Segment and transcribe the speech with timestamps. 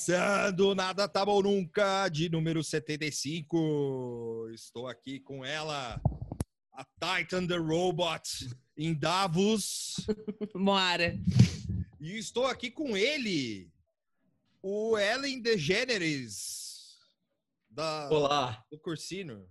[0.00, 4.48] Começando Nada Tá Bom Nunca, de número 75.
[4.54, 6.00] Estou aqui com ela,
[6.72, 6.86] a
[7.18, 9.96] Titan the Robot, em Davos.
[10.56, 11.14] Moara.
[12.00, 13.70] E estou aqui com ele,
[14.62, 16.96] o Ellen DeGeneres,
[17.68, 19.46] da, Olá, do Cursino.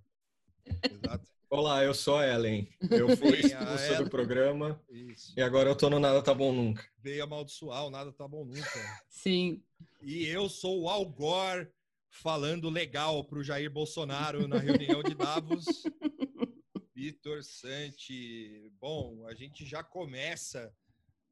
[0.65, 1.29] Exato.
[1.47, 2.67] olá, eu sou a Ellen.
[2.89, 5.31] Eu fui expulsa do programa Isso.
[5.37, 6.83] e agora eu tô no Nada Tá Bom Nunca.
[7.01, 9.01] Veio amaldiçoar, o nada tá bom nunca.
[9.09, 9.63] Sim.
[10.01, 11.69] E eu sou o Al Gore
[12.09, 15.65] falando legal pro Jair Bolsonaro na reunião de Davos.
[16.95, 18.69] Vitor Santi.
[18.79, 20.73] Bom, a gente já começa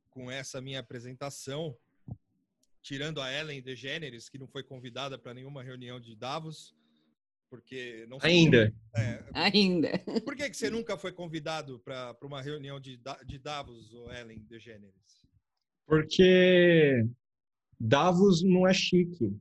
[0.10, 1.78] com essa minha apresentação,
[2.82, 6.74] tirando a Ellen DeGeneres, que não foi convidada para nenhuma reunião de Davos,
[7.50, 8.74] porque não Ainda.
[8.96, 10.00] É, Ainda.
[10.24, 14.40] por que, que você nunca foi convidado para uma reunião de, de Davos, ô Ellen
[14.46, 15.28] DeGeneres?
[15.86, 17.06] Porque
[17.80, 19.36] Davos não é chique.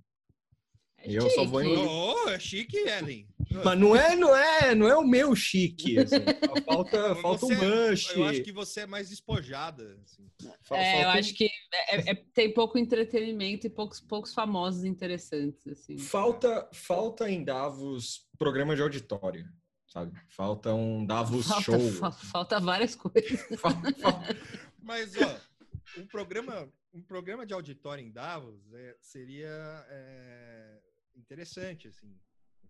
[1.04, 1.86] Eu só vou em- Chique.
[1.88, 3.28] Oh, é chique, Ellen.
[3.64, 5.98] Mas não é, não é, não é o meu chique.
[6.00, 6.16] assim.
[6.64, 7.54] Falta, falta um Você-
[7.90, 8.10] bush.
[8.16, 9.96] Eu acho que você é mais despojada.
[10.04, 10.28] assim.
[10.42, 11.44] É, eu falta um- acho que
[11.90, 15.96] é- é- tem pouco entretenimento e poucos, poucos famosos interessantes, assim.
[15.96, 19.46] Falta, falta em Davos programa de auditório,
[19.86, 20.12] sabe?
[20.28, 21.92] Falta um Davos Falta, show.
[21.92, 23.46] fa- falta várias coisas.
[24.82, 30.80] Mas, ó, um programa, um programa de auditório em Davos é, seria é,
[31.14, 32.18] interessante, assim.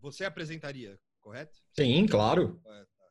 [0.00, 1.59] Você apresentaria, correto?
[1.72, 2.60] Sim, claro.
[2.66, 3.04] É, tá.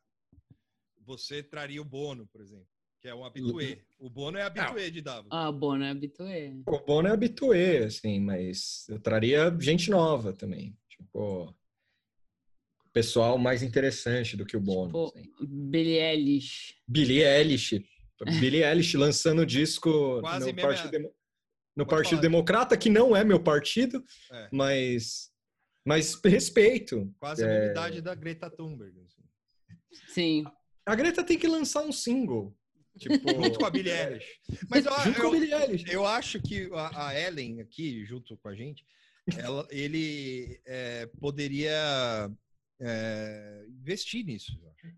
[1.06, 2.68] Você traria o Bono, por exemplo,
[3.00, 3.82] que é um habituê.
[3.98, 5.28] O Bono é habituê de Davos.
[5.32, 5.90] Ah, bom, né?
[5.90, 6.52] Habitué.
[6.66, 10.76] O Bono é habituê, assim, mas eu traria gente nova também.
[10.88, 11.54] Tipo,
[12.92, 14.86] pessoal mais interessante do que o Bono.
[14.86, 15.30] Tipo, assim.
[15.46, 16.74] Billie Eilish.
[16.86, 17.84] Billie Eilish.
[18.24, 21.14] Billie Eilish lançando disco Quase no Partido, é- Demo-
[21.76, 22.20] no Partido.
[22.20, 25.30] Democrata, que não é meu partido, É, mas,
[25.84, 27.12] mas respeito.
[27.18, 27.50] quase a É.
[27.58, 28.98] mesma idade da Greta Thunberg.
[29.00, 29.22] assim.
[30.08, 30.44] Sim.
[30.86, 32.56] A Greta tem que lançar um single.
[32.98, 34.26] Tipo, Junto com a Billie Eilish.
[34.70, 35.92] Mas eu, Junto com a eu, Billie Eilish.
[35.92, 38.86] Eu acho que a, a Ellen aqui, junto com a gente,
[39.36, 42.30] ela, ele é, poderia
[42.80, 44.58] é, investir nisso.
[44.62, 44.96] eu acho.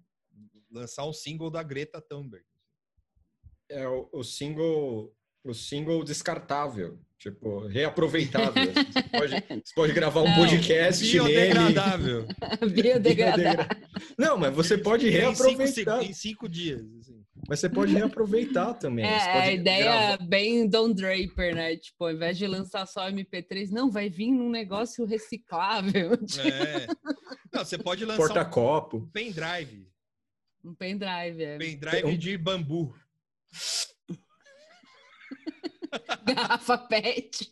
[0.70, 2.44] Lançar um single da Greta Thunberg.
[3.70, 5.12] É o, o single,
[5.44, 8.52] o single descartável, tipo, reaproveitável.
[8.72, 9.30] Você pode,
[9.64, 11.18] você pode gravar um Não, podcast nele.
[11.18, 12.26] Biodegradável.
[12.72, 13.66] Biodegradável.
[14.16, 16.02] Não, mas você pode em, cinco, reaproveitar.
[16.04, 16.80] em cinco dias.
[17.00, 17.18] assim.
[17.48, 19.04] Mas você pode reaproveitar também.
[19.06, 21.76] É, Você pode a ideia gravar- bem Don Draper, né?
[21.76, 26.10] Tipo, ao invés de lançar só MP3, não, vai vir num negócio reciclável.
[26.44, 26.86] É.
[27.52, 28.96] Não, você pode lançar Porta-copo.
[28.98, 29.86] um pendrive.
[30.64, 31.56] Um pendrive, é.
[31.58, 32.94] Pendrive Um- de bambu.
[36.26, 37.48] Garrafa PET.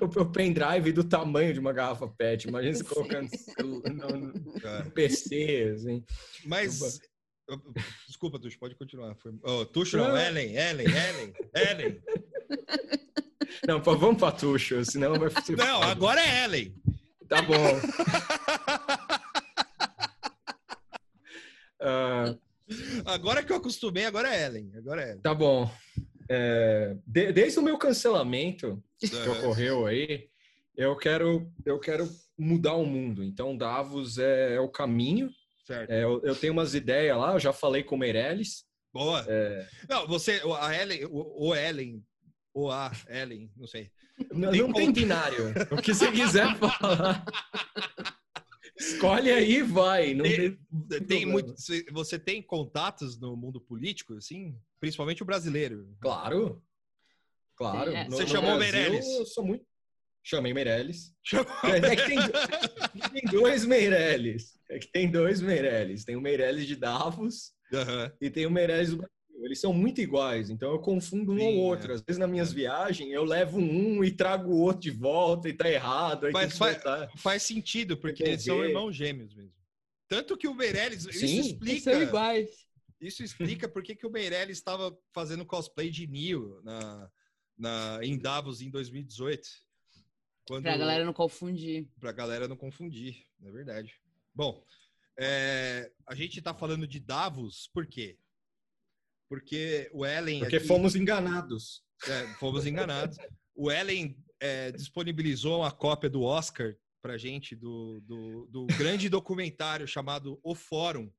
[0.00, 2.48] O, o pendrive do tamanho de uma garrafa PET.
[2.48, 2.88] Imagina você Sim.
[2.88, 4.32] colocando no, no-
[4.84, 6.04] no PC, assim.
[6.44, 7.00] Mas.
[8.06, 9.14] Desculpa, Tuxo, pode continuar.
[9.16, 9.32] Foi...
[9.42, 10.16] Oh, Tuxo não, Não.
[10.16, 12.02] Ellen, Ellen, Ellen, Ellen.
[13.66, 15.56] Não, vamos pra Tuxo, senão vai ser...
[15.56, 16.74] Não, agora é Ellen.
[17.28, 17.54] Tá bom.
[21.80, 22.34] Ah,
[23.08, 24.70] Agora que eu acostumei, agora é Ellen.
[24.76, 25.20] Agora é Ellen.
[25.22, 25.70] tá bom.
[26.28, 30.28] É, de- desde o meu cancelamento que ocorreu aí,
[30.76, 32.06] eu quero, eu quero
[32.38, 33.24] mudar o mundo.
[33.24, 35.30] Então, Davos é, é o caminho.
[35.88, 38.64] É, eu, eu tenho umas ideias lá, eu já falei com o Meirelles.
[38.92, 39.24] Boa.
[39.26, 42.02] É, Não, você, o- a Ellen, o, o Ellen,
[42.52, 43.90] ou a Ellen, não sei.
[44.32, 45.52] não Tem não tem binário.
[45.70, 47.24] O que você quiser falar.
[48.94, 50.14] Escolhe aí e vai.
[50.14, 50.58] Não Tem-
[50.88, 51.54] tem, Tem muito,
[51.92, 54.56] você- tem contatos no mundo político, assim?
[54.80, 55.94] Principalmente o brasileiro.
[56.00, 56.62] Claro.
[57.56, 57.90] Claro.
[57.92, 58.04] É.
[58.04, 59.06] No- Você no chamou Brasil, Meirelles?
[59.06, 59.64] Eu sou muito.
[60.22, 61.14] Chamei Meirelles.
[61.24, 62.18] Chamou- É que tem,
[63.12, 64.58] tem dois Meirelles.
[64.70, 66.04] É que tem dois Meirelles.
[66.04, 68.12] Tem o Meirelles de Davos Aham.
[68.20, 69.14] e tem o Meirelles do Brasil.
[69.40, 71.56] Eles são muito iguais, então eu confundo um Sim, ou é.
[71.70, 71.92] outro.
[71.92, 75.52] Às vezes nas minhas viagens eu levo um e trago o outro de volta e
[75.52, 76.26] tá errado.
[76.26, 77.12] Aí Mas tem que fa- voltar.
[77.16, 79.52] Faz sentido, porque eles são irmãos gêmeos mesmo.
[80.08, 81.34] Tanto que o Meirelles, isso Sim.
[81.34, 82.66] Eles explica, são iguais.
[83.00, 87.10] isso explica por que que o Meirelles estava fazendo cosplay de Neo na,
[87.56, 89.48] na, em Davos em 2018.
[90.48, 91.86] Quando, Pra galera não confundir.
[92.00, 93.94] pra galera não confundir, é verdade.
[94.34, 94.64] Bom,
[95.18, 98.16] é, a gente tá falando de Davos, por quê?
[99.28, 100.40] Porque o Ellen.
[100.40, 101.82] Porque aqui- fomos enganados.
[102.06, 103.18] É, fomos enganados.
[103.54, 109.86] O Ellen é, disponibilizou uma cópia do Oscar pra gente do, do, do grande documentário
[109.86, 111.10] chamado O Fórum,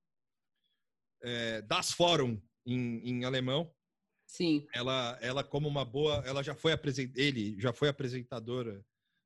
[1.21, 3.73] é, Das Forum em, em alemão,
[4.29, 4.67] Sim.
[4.75, 6.71] Ela, ela como uma boa, ela já foi
[7.15, 8.85] ele já foi apresentadora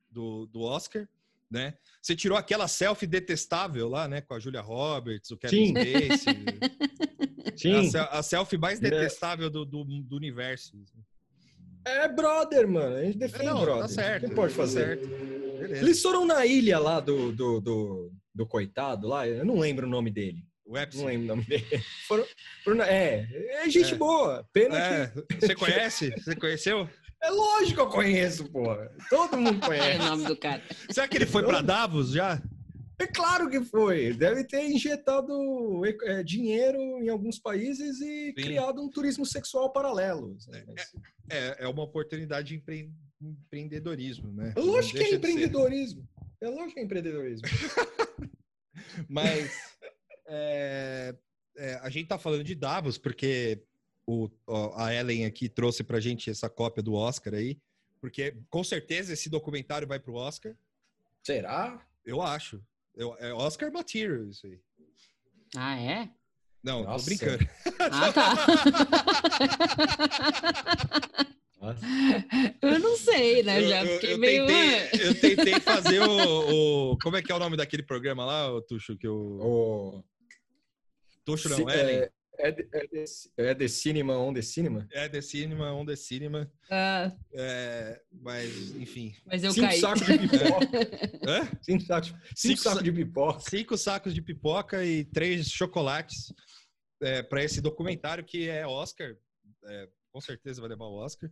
[0.10, 1.08] do, do Oscar,
[1.52, 1.78] né?
[2.02, 6.16] Você tirou aquela selfie detestável lá, né, com a Julia Roberts, o Kevin Sim.
[6.16, 6.46] Spacey.
[7.56, 7.92] Sim.
[7.98, 8.90] a, a selfie mais É.
[8.90, 10.74] detestável do, do, do universo.
[11.86, 12.96] É brother, mano.
[12.96, 13.82] A gente defende Não, brother.
[13.84, 14.26] tá certo.
[14.26, 15.00] Quem pode tá fazer?
[15.00, 15.08] certo.
[15.60, 15.82] Beleza.
[15.82, 19.90] Eles foram na ilha lá do, do, do, do coitado lá, eu não lembro o
[19.90, 20.44] nome dele.
[20.66, 21.02] O Epstein.
[21.04, 21.66] Não lembro o nome dele.
[22.08, 22.26] Foram,
[22.64, 23.28] foram na- é,
[23.64, 23.98] é gente É.
[23.98, 24.48] boa.
[24.54, 25.46] Pena É, que.
[25.46, 26.12] você conhece?
[26.18, 26.90] Você conheceu?
[27.22, 28.90] É lógico que eu conheço, porra.
[29.10, 29.98] Todo mundo É o conhece.
[30.00, 30.62] nome do cara.
[30.90, 32.42] Será que ele foi para Davos já?
[33.00, 34.14] É claro que foi.
[34.14, 35.32] Deve ter injetado
[36.04, 38.34] é, dinheiro em alguns países e Sim.
[38.34, 40.38] criado um turismo sexual paralelo.
[40.68, 40.94] Mas-
[41.30, 42.92] É, é uma oportunidade de empre-
[43.22, 44.54] empreendedorismo, né?
[44.56, 46.08] É lógico que é empreendedorismo.
[46.42, 47.48] É lógico que é empreendedorismo.
[49.10, 49.52] Mas
[50.28, 51.16] é,
[51.58, 53.64] é, a gente tá falando de Davos porque
[54.06, 54.30] o,
[54.76, 57.58] a Ellen aqui trouxe pra gente essa cópia do Oscar aí,
[58.02, 60.56] porque com certeza esse documentário vai pro Oscar.
[61.24, 61.86] Será?
[62.06, 62.62] Eu acho.
[62.96, 64.60] Eu- é Oscar material isso aí.
[65.56, 66.10] Ah, é?
[66.64, 67.06] Não, tô Nossa.
[67.06, 67.48] brincando.
[67.80, 68.36] Ah, tá.
[72.62, 73.64] Eu não sei, né?
[73.64, 74.46] Eu, Já eu- fiquei eu meio.
[74.48, 78.52] tentei, eu tentei fazer o, o- Como é que é o nome daquele programa lá,
[78.52, 78.98] o Tuxo?
[78.98, 80.04] Que o, O...
[81.24, 81.96] Tuxo não, Ellen.
[82.00, 83.04] é, é, de- é, de,
[83.38, 84.88] é The Cinema on The Cinema?
[84.92, 86.52] É The Cinema, On The Cinema.
[86.70, 89.16] Ah, É, mas, enfim.
[89.26, 89.80] mas eu Cinco caí.
[89.80, 90.70] sacos de pipoca.
[91.28, 91.50] Hã?
[91.62, 93.40] Cinco sacos, cinco Cinco sacos sa- de pipoca.
[93.50, 96.34] Cinco sacos de pipoca e três chocolates
[97.30, 99.16] para esse documentário que é Oscar.
[99.66, 101.30] É, com certeza vai levar o Oscar.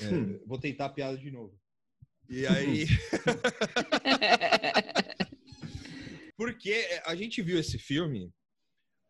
[0.00, 0.40] É, Hum.
[0.46, 1.56] Vou tentar a piada de novo.
[2.28, 2.86] E aí.
[6.36, 8.32] Porque a gente viu esse filme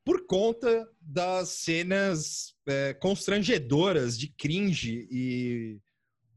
[0.05, 5.81] por conta das cenas é, constrangedoras de cringe e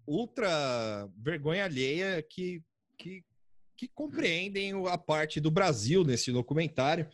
[0.07, 2.63] ultra vergonha alheia que,
[2.97, 3.25] que,
[3.75, 7.09] que compreendem a parte do Brasil nesse documentário.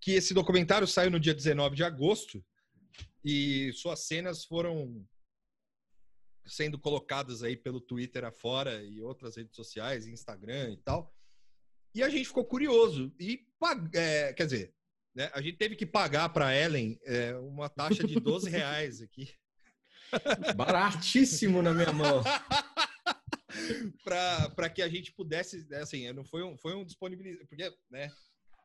[0.00, 2.44] Que esse documentário saiu no dia 19 de agosto
[3.24, 5.06] e suas cenas foram
[6.44, 11.14] sendo colocadas aí pelo Twitter afora e outras redes sociais, Instagram e tal.
[11.94, 13.46] E a gente ficou curioso e
[13.94, 14.74] é, quer dizer,
[15.14, 19.28] né, a gente teve que pagar para Ellen é, uma taxa de 12 reais aqui
[20.56, 22.22] Baratíssimo na minha mão.
[24.04, 28.10] para que a gente pudesse, assim, não foi um, foi um disponibilizado, porque, né,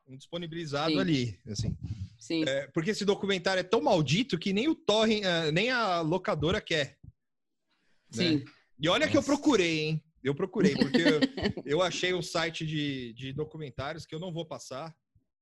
[0.06, 1.00] um disponibilizado Sim.
[1.00, 1.76] ali, assim.
[2.18, 2.44] Sim.
[2.46, 6.60] É, porque esse documentário é tão maldito que nem o torrent, eh, nem a locadora
[6.60, 6.98] quer.
[8.10, 8.44] Sim.
[8.78, 10.04] E olha que eu procurei, hein?
[10.22, 11.20] Eu procurei, porque eu,
[11.66, 14.94] eu achei um site de, de documentários que eu não vou passar,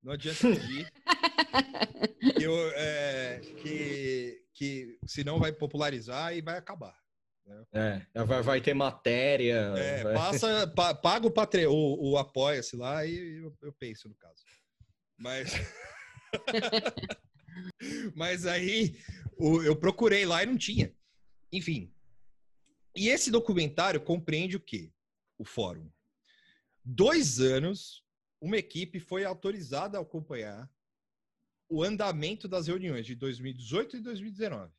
[0.03, 0.93] não adianta pedir.
[2.41, 6.97] eu, é, que, que senão vai popularizar e vai acabar.
[7.73, 9.73] É, vai, vai ter matéria.
[9.77, 14.09] É, vai- passa, pa- paga o, patre, o, o apoia-se lá e eu, eu penso
[14.09, 14.43] no caso.
[15.19, 15.53] Mas.
[18.15, 18.99] Mas aí
[19.39, 20.95] o- eu procurei lá e não tinha.
[21.53, 21.93] Enfim.
[22.97, 24.93] E esse documentário compreende o quê?
[25.39, 25.91] O fórum.
[26.85, 28.05] Dois anos,
[28.41, 30.71] uma equipe foi autorizada a acompanhar
[31.75, 34.73] o andamento das reuniões de 2018 e 2019.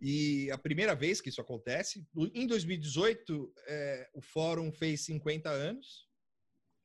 [0.00, 6.06] E a primeira vez que isso acontece, em 2018, é, o fórum fez 50 anos,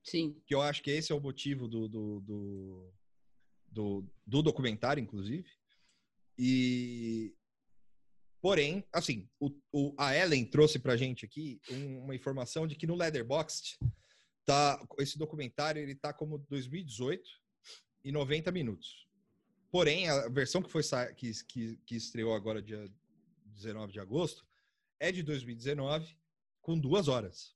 [0.04, 0.42] Sim.
[0.46, 2.94] que eu acho que esse é o motivo do, do, do,
[3.68, 5.50] do, do documentário, inclusive.
[6.38, 7.34] E,
[8.42, 12.88] porém, assim, o, o- a Ellen trouxe pra gente aqui um- uma informação de que
[12.88, 13.78] no Leatherboxd,
[14.46, 17.41] tá, esse documentário ele tá como 2018
[18.04, 19.08] e 90 minutos.
[19.72, 20.84] Porém, a versão que foi
[21.16, 22.92] que, que, que estreou agora dia
[23.46, 24.46] 19 de agosto
[25.00, 26.18] é de 2019
[26.62, 27.56] com duas horas.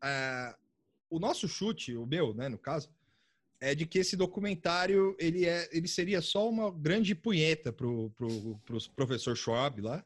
[0.00, 0.56] Ah,
[1.08, 2.92] o nosso chute, o meu, né, no caso,
[3.60, 8.58] é de que esse documentário ele, é, ele seria só uma grande punheta pro, pro,
[8.64, 10.04] pro professor Schwab lá.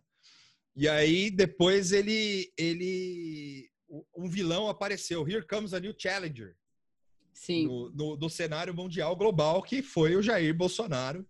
[0.75, 3.71] E aí depois ele ele
[4.15, 6.55] um vilão apareceu, Here Comes a New Challenger
[7.37, 7.67] Sim.
[7.67, 11.25] no, no, no cenário mundial global, que foi o Jair Bolsonaro.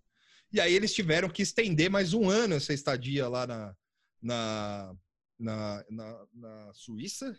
[0.52, 3.76] E aí eles tiveram que estender mais um ano essa estadia lá na,
[4.22, 4.96] na,
[5.38, 7.36] na, na, na Suíça,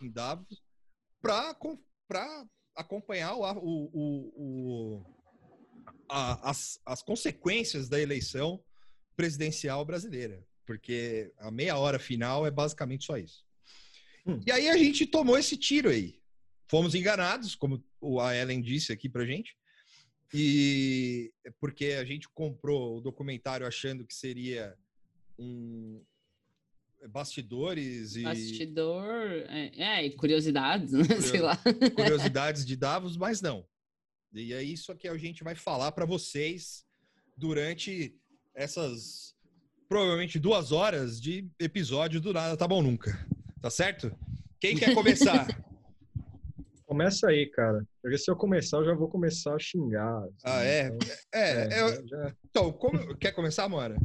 [0.00, 0.62] em Davos,
[1.20, 1.54] para
[2.74, 5.04] acompanhar o, o, o, o-
[6.08, 8.62] a- as, as consequências da eleição
[9.14, 10.42] presidencial brasileira.
[10.66, 13.44] Porque a meia hora final é basicamente só isso.
[14.26, 14.40] Hum.
[14.46, 16.19] E aí a gente tomou esse tiro aí.
[16.70, 17.82] Fomos enganados, como
[18.22, 19.56] a Ellen disse aqui pra gente.
[20.32, 24.76] E porque a gente comprou o documentário achando que seria
[25.36, 26.00] um
[27.08, 29.08] bastidores e Bastidor,
[29.48, 31.20] é, é, e curiosidades, né?
[31.20, 31.56] sei lá.
[31.96, 33.66] curiosidades de Davos, mas não.
[34.32, 36.84] E é isso que a gente vai falar para vocês
[37.36, 38.14] durante
[38.54, 39.34] essas
[39.88, 43.26] provavelmente duas horas de episódio do Nada Tá Bom Nunca.
[43.60, 44.16] Tá certo?
[44.60, 45.48] Quem quer começar?
[46.90, 47.86] Começa aí, cara.
[48.02, 50.24] Porque se eu começar, eu já vou começar a xingar.
[50.24, 50.86] assim, Ah, é?
[50.88, 50.98] então,
[51.32, 53.96] É, é, é, já- então, como- quer começar, Mora?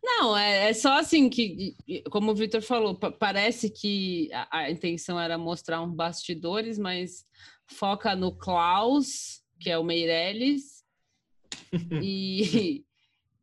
[0.00, 1.74] Não, é, é só assim que,
[2.12, 7.26] como o Victor falou, pa- parece que a, a intenção era mostrar um bastidores, mas
[7.66, 10.84] foca no Klaus, que é o Meirelles,
[12.00, 12.84] e,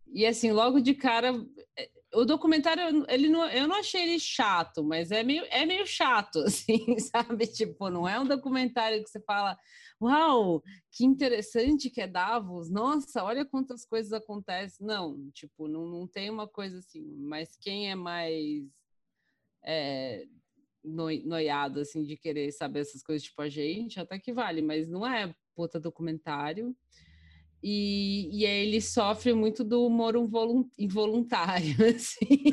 [0.07, 1.33] e assim, logo de cara,
[1.77, 5.85] é, o documentário, ele não, eu não achei ele chato, mas é meio, é meio
[5.85, 7.47] chato, assim, sabe?
[7.47, 9.57] Tipo, não é um documentário que você fala,
[10.01, 14.85] uau, que interessante que é Davos, nossa, olha quantas coisas acontecem.
[14.85, 18.63] Não, tipo, não, não tem uma coisa assim, mas quem é mais
[19.63, 20.25] é,
[20.83, 24.87] noi- noiado, assim, de querer saber essas coisas, tipo a gente, até que vale, mas
[24.89, 26.75] não é puta documentário.
[27.61, 32.43] E, e aí ele sofre muito do humor involu- involuntário, assim.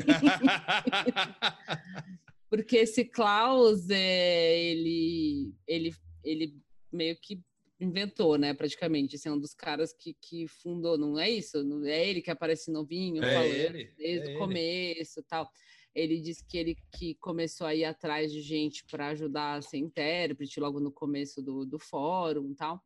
[2.49, 6.55] Porque esse Klaus, é, ele, ele, ele
[6.91, 7.41] meio que
[7.79, 9.15] inventou, né, praticamente.
[9.15, 11.63] Assim, é um dos caras que, que fundou, não é isso?
[11.63, 14.37] Não é ele que aparece novinho, É falando ele, desde é o ele.
[14.39, 15.49] começo tal.
[15.93, 19.77] Ele disse que ele que começou a ir atrás de gente para ajudar a ser
[19.77, 22.81] intérprete logo no começo do, do fórum tal.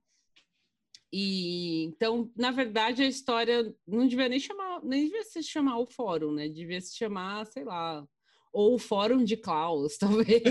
[1.13, 5.85] E então, na verdade, a história não devia nem chamar, nem devia se chamar o
[5.85, 6.47] fórum, né?
[6.47, 8.05] Devia se chamar, sei lá,
[8.53, 10.41] ou o fórum de Klaus, talvez.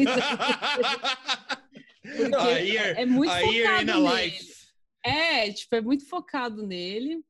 [2.02, 4.24] Porque é muito focado nele.
[4.24, 4.60] life.
[5.04, 7.24] É, tipo, é muito focado nele.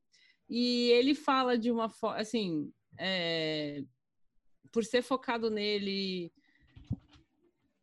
[0.48, 3.84] E ele fala de uma forma, assim, é,
[4.72, 6.32] por ser focado nele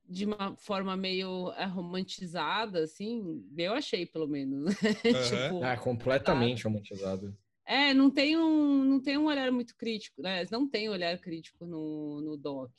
[0.08, 4.74] de uma forma meio é, romantizada, assim, eu achei, pelo menos.
[5.50, 7.36] tipo, Ah, completamente romantizado.
[7.66, 10.46] é, não tem um, não tem um olhar muito crítico, né?
[10.52, 12.72] Não tem olhar crítico no, no doc.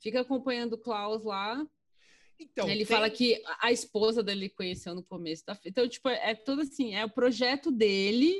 [0.00, 1.64] Fica acompanhando o Klaus lá.
[2.40, 5.56] Então, ele tem- fala que a a esposa dele conheceu no começo da.
[5.64, 8.34] Então, tipo, é tudo assim, é o projeto dele,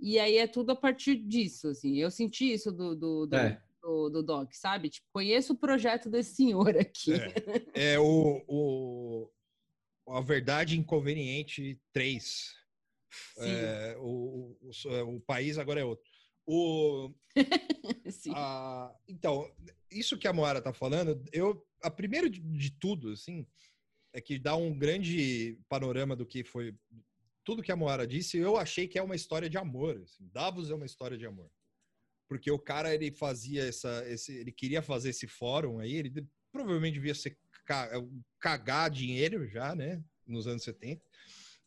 [0.00, 1.96] e aí é tudo a partir disso, assim.
[1.96, 3.62] Eu senti isso do, do, do, É.
[3.82, 4.90] do, do doc, sabe?
[4.90, 7.12] Tipo, conheço o projeto desse senhor aqui.
[7.74, 9.30] É, é o, o
[10.08, 12.54] a verdade inconveniente 3.
[13.34, 16.04] Sim, É, o, o, o país agora é outro.
[16.46, 17.12] O,
[18.10, 18.32] sim.
[18.34, 19.50] a- então,
[19.90, 23.46] isso que a Moara tá falando, eu, a primeiro de, de tudo, assim,
[24.12, 26.74] é que dá um grande panorama do que foi
[27.44, 28.36] tudo que a Moara disse.
[28.36, 30.00] Eu achei que é uma história de amor.
[30.02, 30.28] assim.
[30.32, 31.50] Davos é uma história de amor,
[32.30, 36.94] porque o cara ele fazia essa, esse, ele queria fazer esse fórum aí, ele provavelmente
[36.94, 37.90] devia ser ca-
[38.38, 41.02] cagar dinheiro já, né, nos anos 70.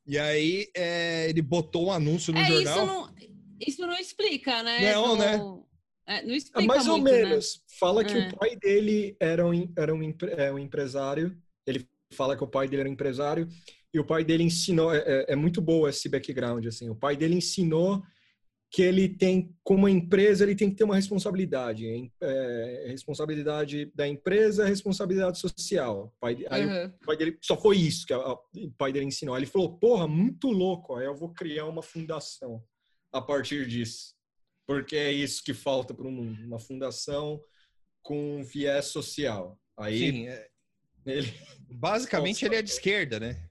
[0.08, 2.78] E aí é, ele botou um anúncio no É, jornal.
[2.78, 3.16] isso não,
[3.60, 4.94] isso não explica, né?
[4.94, 5.34] Não, né?
[6.08, 7.24] É, não Ah, explica mais ou muito, né?
[7.26, 7.62] menos.
[7.78, 8.30] Fala que É.
[8.30, 10.02] o pai dele era um, era um,
[10.38, 11.38] é, um empresário.
[11.68, 13.48] Ele fala que o pai dele era um empresário.
[13.94, 14.94] E o pai dele ensinou.
[14.94, 16.66] É, é- é muito boa esse background.
[16.68, 16.90] Assim.
[16.90, 18.02] O pai dele ensinou
[18.74, 21.86] que ele tem, como empresa, ele tem que ter uma responsabilidade.
[22.20, 26.06] é, responsabilidade da empresa, responsabilidade social.
[26.06, 26.94] O pai, aí o Aham.
[27.06, 29.36] pai dele só foi isso que a- a- o pai dele ensinou.
[29.36, 30.96] Aí Ele falou: Porra, muito louco.
[30.96, 32.64] Aí eu vou criar uma fundação
[33.12, 34.16] a partir disso.
[34.66, 37.40] Porque é isso que falta para o mundo: uma fundação
[38.02, 39.56] com viés social.
[39.78, 40.48] Aí Sim, é,
[41.06, 41.32] ele.
[41.70, 42.46] basicamente Nossa.
[42.48, 43.48] ele é de esquerda, né?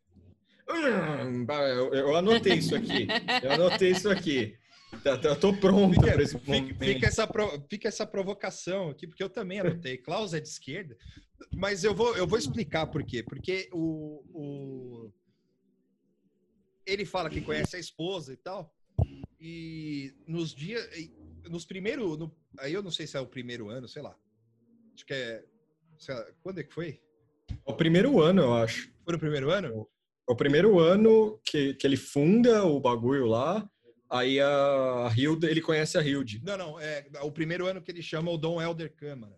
[0.68, 3.06] Hum, Eu, eu anotei isso aqui.
[3.42, 4.56] Eu anotei isso aqui.
[5.02, 6.78] Tá- tá- Eu tô pronto Fica, para esse fica- momento.
[6.78, 9.98] fica essa, pro- fica essa provocação aqui, porque eu também anotei.
[9.98, 10.96] Klaus é de esquerda,
[11.54, 13.22] mas eu vou, eu vou explicar por quê.
[13.22, 15.12] Porque o, o-
[16.86, 18.72] ele fala que conhece a esposa e tal,
[19.40, 20.88] e nos dias.
[21.48, 22.16] Nos primeiros.
[22.18, 24.16] no- aí eu não sei se é o primeiro ano, sei lá.
[24.94, 25.44] Acho que é.
[25.98, 27.00] lá, quando é que foi?
[27.50, 28.92] É o primeiro ano, eu acho.
[29.04, 29.88] Foi no primeiro ano?
[30.28, 33.68] É o primeiro ano que, que ele funda o bagulho lá.
[34.12, 36.40] Aí a Hilda, ele conhece a Hilde.
[36.44, 36.78] Não, não.
[36.80, 39.36] É o primeiro ano que ele chama o Dom Helder Câmara.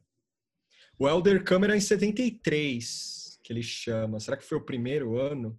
[0.98, 4.18] O Elder Câmara é em 73, que ele chama.
[4.20, 5.58] Será que foi o primeiro ano?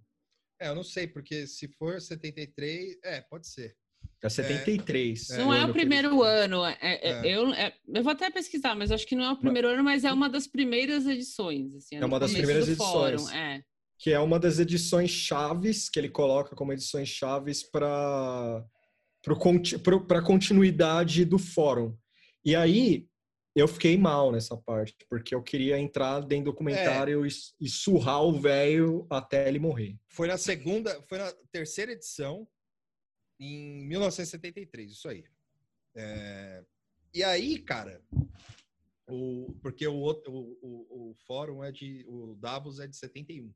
[0.60, 2.96] É, eu não sei, porque se for 73.
[3.04, 3.74] É, pode ser.
[4.22, 5.28] É 73.
[5.30, 6.64] Não é ano o que ele- primeiro ano.
[6.64, 7.36] é- é- É.
[7.36, 10.04] Eu, é- eu vou até pesquisar, mas acho que não é o primeiro ano, mas
[10.04, 11.74] é uma das primeiras edições.
[11.74, 13.34] Assim, É uma das primeiras do fórum, edições.
[13.34, 13.62] É.
[13.98, 18.62] que é uma das edições chaves que ele coloca como edições chaves para
[20.06, 21.96] para a continuidade do fórum.
[22.44, 23.08] E aí
[23.54, 27.28] eu fiquei mal nessa parte, porque eu queria entrar dentro do documentário é.
[27.28, 29.98] e, e surrar o velho até ele morrer.
[30.08, 32.46] Foi na segunda, foi na terceira edição,
[33.40, 35.24] em 1973, isso aí.
[35.94, 36.62] É,
[37.14, 38.02] e aí, cara,
[39.08, 42.04] o, porque o, outro, o, o, o, fórum é de.
[42.06, 43.52] O Davos é de 71.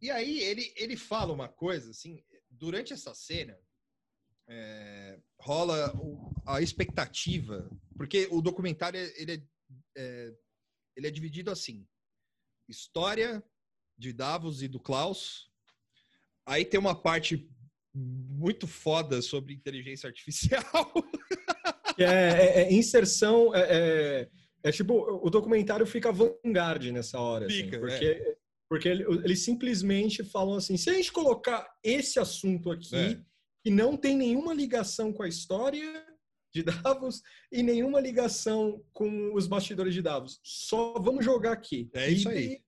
[0.00, 3.58] E aí ele, ele fala uma coisa, assim, durante essa cena,
[4.48, 5.92] é, rola
[6.46, 9.42] a expectativa, porque o documentário ele é,
[9.96, 10.34] é,
[10.96, 11.86] ele é dividido assim:
[12.68, 13.42] história
[13.96, 15.50] de Davos e do Klaus.
[16.46, 17.50] Aí tem uma parte
[17.94, 20.64] muito foda sobre inteligência artificial.
[22.00, 23.52] É, é, é inserção.
[23.52, 24.28] É, é,
[24.62, 27.46] é, tipo, o documentário fica vanguard nessa hora.
[27.46, 28.36] Assim, fica, assim, porque,
[28.70, 33.20] porque eles simplesmente falam assim: se a gente colocar esse assunto aqui.
[33.62, 36.06] Que não tem nenhuma ligação com a história
[36.52, 37.22] de Davos
[37.52, 41.90] e nenhuma ligação com os bastidores de Davos, só vamos jogar aqui.
[41.94, 42.62] É isso aí.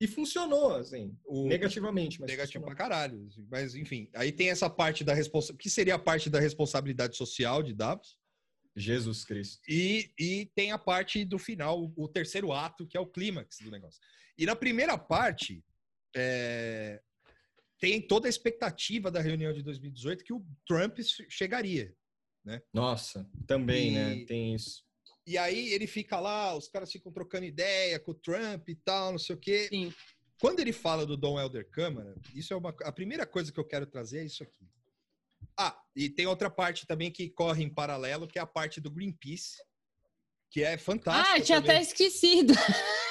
[0.00, 1.46] E funcionou, assim, o...
[1.46, 2.18] negativamente.
[2.18, 2.68] Mas Negativo funcionou.
[2.68, 3.26] pra caralho.
[3.26, 3.46] Assim.
[3.50, 5.62] Mas, enfim, aí tem essa parte da responsabilidade.
[5.62, 8.18] que seria a parte da responsabilidade social de Davos?
[8.74, 9.60] Jesus Cristo.
[9.68, 13.70] E, e tem a parte do final, o terceiro ato, que é o clímax do
[13.70, 14.00] negócio.
[14.38, 15.62] E na primeira parte,
[16.16, 17.02] é,
[17.80, 21.92] tem toda a expectativa da reunião de 2018 que o Trump chegaria.
[22.44, 22.62] Né?
[22.72, 24.14] Nossa, também, né?
[24.14, 24.26] e, né?
[24.26, 24.84] Tem isso.
[25.26, 29.12] E aí ele fica lá, os caras ficam trocando ideia com o Trump e tal,
[29.12, 29.68] não sei o quê.
[29.68, 29.92] Sim.
[30.40, 33.66] Quando ele fala do Dom Helder Câmara, isso é uma a primeira coisa que eu
[33.66, 34.68] quero trazer é isso aqui.
[35.58, 38.90] Ah, e tem outra parte também que corre em paralelo, que é a parte do
[38.90, 39.56] Greenpeace,
[40.50, 41.36] que é fantástica.
[41.36, 41.76] Ah, tinha também.
[41.76, 42.54] até esquecido.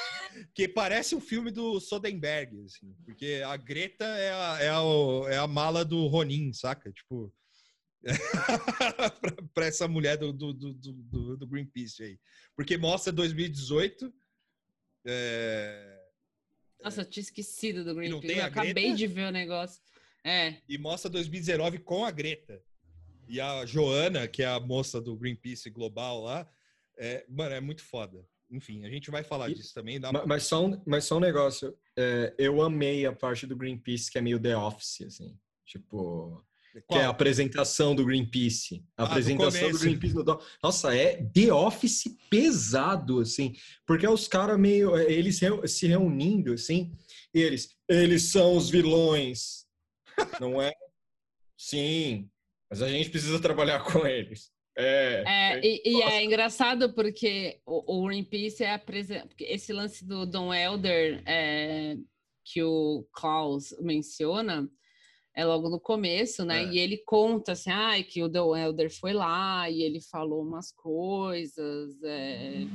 [0.54, 5.38] Que parece um filme do Soderbergh, assim, porque a Greta é a, é a, é
[5.38, 6.92] a mala do Ronin, saca?
[6.92, 7.32] Tipo,
[9.54, 12.18] para essa mulher do, do, do, do, do Greenpeace aí.
[12.56, 14.12] Porque mostra 2018.
[15.06, 16.00] É...
[16.82, 18.38] Nossa, eu tinha esquecido do Greenpeace.
[18.38, 19.82] Eu acabei de ver o negócio.
[20.24, 20.56] É.
[20.68, 22.62] E mostra 2019 com a Greta.
[23.28, 26.50] E a Joana, que é a moça do Greenpeace Global lá,
[26.98, 28.26] é, mano, é muito foda.
[28.50, 30.00] Enfim, a gente vai falar e, disso também.
[30.00, 31.76] Mas, mas, só um, mas só um negócio.
[31.96, 35.38] É, eu amei a parte do Greenpeace que é meio The Office, assim.
[35.64, 36.44] Tipo.
[36.86, 36.98] Qual?
[36.98, 38.84] Que é a apresentação do Greenpeace.
[38.96, 40.24] A ah, apresentação do, do Greenpeace no
[40.62, 43.54] Nossa, é The Office pesado, assim.
[43.86, 44.96] Porque é os caras meio.
[44.96, 46.92] Eles se reunindo, assim.
[47.32, 47.76] E eles.
[47.88, 49.64] Eles são os vilões.
[50.40, 50.72] Não é?
[51.56, 52.28] Sim.
[52.68, 54.52] Mas a gente precisa trabalhar com eles.
[54.80, 59.30] É, é, é e, e, é engraçado porque o, o Greenpeace é apresentado.
[59.38, 61.96] Esse lance do Don Elder é,
[62.44, 64.68] que o Klaus menciona
[65.34, 66.64] é logo no começo, né?
[66.64, 66.72] É.
[66.72, 70.72] E ele conta assim, ah, que o Don Elder foi lá e ele falou umas
[70.72, 72.66] coisas é,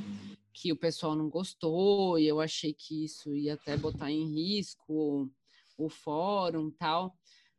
[0.53, 5.29] que o pessoal não gostou, e eu achei que isso ia até botar em risco
[5.77, 7.13] o fórum tal.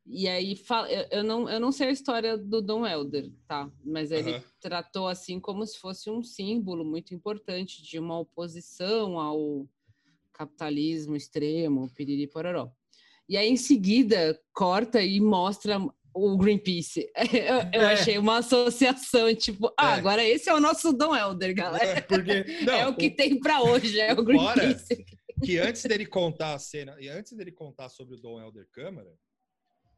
[0.08, 0.56] E aí
[1.10, 3.70] eu não, eu não sei a história do Dom Helder, tá?
[3.84, 4.42] Mas ele uhum.
[4.60, 9.66] tratou assim como se fosse um símbolo muito importante de uma oposição ao
[10.32, 12.70] capitalismo extremo, piriri pororó.
[13.28, 15.80] E aí em seguida corta e mostra
[16.14, 17.10] o Greenpeace.
[17.32, 17.92] Eu, eu é.
[17.92, 19.98] achei uma associação, tipo, ah, é.
[19.98, 21.98] agora esse é o nosso Dom Helder, galera.
[21.98, 23.16] É, porque, não, é o que o...
[23.16, 24.94] tem para hoje, é o Greenpeace.
[24.94, 28.66] Fora que antes dele contar a cena, e antes dele contar sobre o Dom Helder
[28.72, 29.12] Câmara,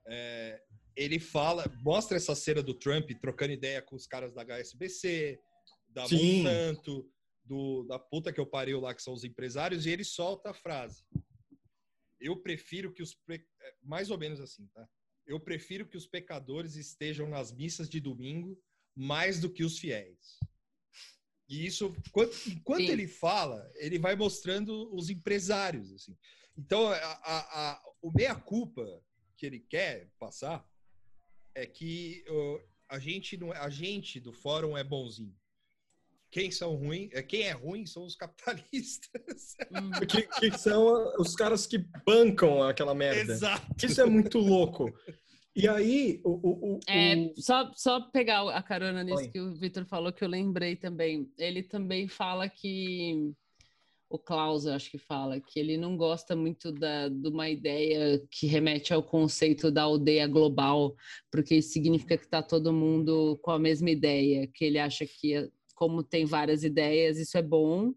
[0.08, 0.60] é,
[0.96, 5.38] ele fala, mostra essa cena do Trump trocando ideia com os caras da HSBC,
[5.88, 6.42] da Sim.
[6.42, 7.08] Monsanto,
[7.44, 10.54] do, da puta que eu pariu lá, que são os empresários, e ele solta a
[10.54, 11.04] frase.
[12.20, 13.16] Eu prefiro que os.
[13.30, 13.40] É,
[13.82, 14.86] mais ou menos assim, tá?
[15.26, 18.58] Eu prefiro que os pecadores estejam nas missas de domingo
[18.96, 20.38] mais do que os fiéis.
[21.48, 21.94] E isso,
[22.48, 25.92] enquanto ele fala, ele vai mostrando os empresários.
[25.92, 26.16] Assim.
[26.56, 29.02] Então, a, a, a, o meia-culpa
[29.38, 30.68] que ele quer passar
[31.54, 35.34] é que uh, a gente não é, a gente do fórum é bonzinho.
[36.30, 39.54] Quem são ruins, é quem é ruim são os capitalistas.
[39.72, 39.90] Hum.
[40.06, 43.32] que, que, são os caras que bancam aquela merda.
[43.32, 43.86] Exato.
[43.86, 44.92] Isso é muito louco.
[45.56, 46.30] E aí, o.
[46.30, 49.28] o, o é, Só, só pegar a carona nisso Oi.
[49.28, 51.32] que o Vitor falou, que eu lembrei também.
[51.38, 53.32] Ele também fala que
[54.10, 58.22] o Klaus, eu acho que fala, que ele não gosta muito da, de uma ideia
[58.30, 60.96] que remete ao conceito da aldeia global,
[61.30, 65.50] porque isso significa que está todo mundo com a mesma ideia, que ele acha que,
[65.74, 67.92] como tem várias ideias, isso é bom,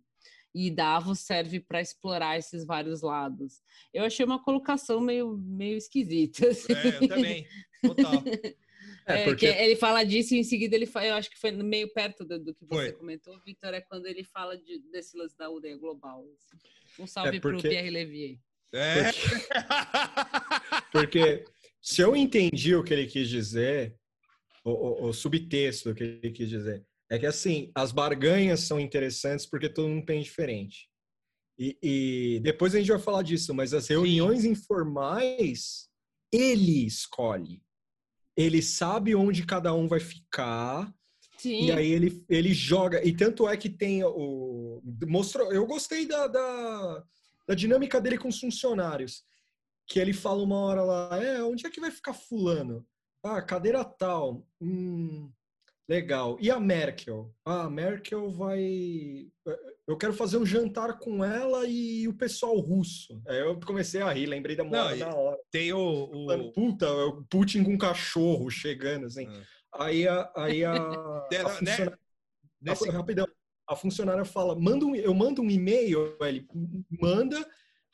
[0.53, 3.61] e Davos serve para explorar esses vários lados.
[3.93, 6.49] Eu achei uma colocação meio, meio esquisita.
[6.49, 6.73] Assim.
[6.73, 7.47] É, eu também,
[7.81, 8.11] total.
[9.05, 9.45] É, porque...
[9.47, 12.37] ele fala disso e em seguida ele fala, eu acho que foi meio perto do,
[12.39, 12.91] do que você Foi.
[12.93, 16.23] comentou, Vitor, é quando ele fala de, desse lance da aldeia global.
[16.35, 16.57] assim.
[17.03, 18.37] Um salve É, porque- pro Pierre Levier.
[18.73, 19.11] É.
[20.91, 21.43] Porque
[21.81, 23.95] se eu entendi o que ele quis dizer,
[24.63, 28.79] o, o- o subtexto do que ele quis dizer, é que assim, as barganhas são
[28.79, 30.89] interessantes porque todo mundo tem diferente.
[31.59, 35.89] E, e depois a gente vai falar disso, mas as reuniões informais,
[36.31, 37.61] ele escolhe.
[38.41, 40.91] Ele sabe onde cada um vai ficar,
[41.41, 43.03] Sim, e aí ele, ele joga.
[43.03, 44.79] E tanto é que tem o.
[45.07, 47.03] Mostrou, eu gostei da, da,
[47.47, 49.23] da dinâmica dele com os funcionários.
[49.87, 52.85] Que ele fala uma hora lá, é, onde é que vai ficar fulano?
[53.23, 54.47] Ah, cadeira tal.
[54.61, 55.31] Hum,
[55.89, 56.37] legal.
[56.39, 57.33] E a Merkel?
[57.43, 59.27] Ah, a Merkel vai.
[59.91, 63.21] Eu quero fazer um jantar com ela e o pessoal russo.
[63.27, 65.37] Aí eu comecei a rir, lembrei da moda na hora.
[65.51, 65.79] Tem o.
[65.79, 69.27] o- Puta, o Putin com um cachorro chegando, assim.
[69.27, 69.85] Ah.
[69.85, 70.73] Aí a, aí a,
[71.31, 71.49] É, a né?
[71.49, 71.99] funcionária-
[72.61, 73.27] Nesse- ah, rapidão.
[73.67, 76.45] A funcionária fala: manda um, eu mando um e-mail, ele
[76.89, 77.45] manda,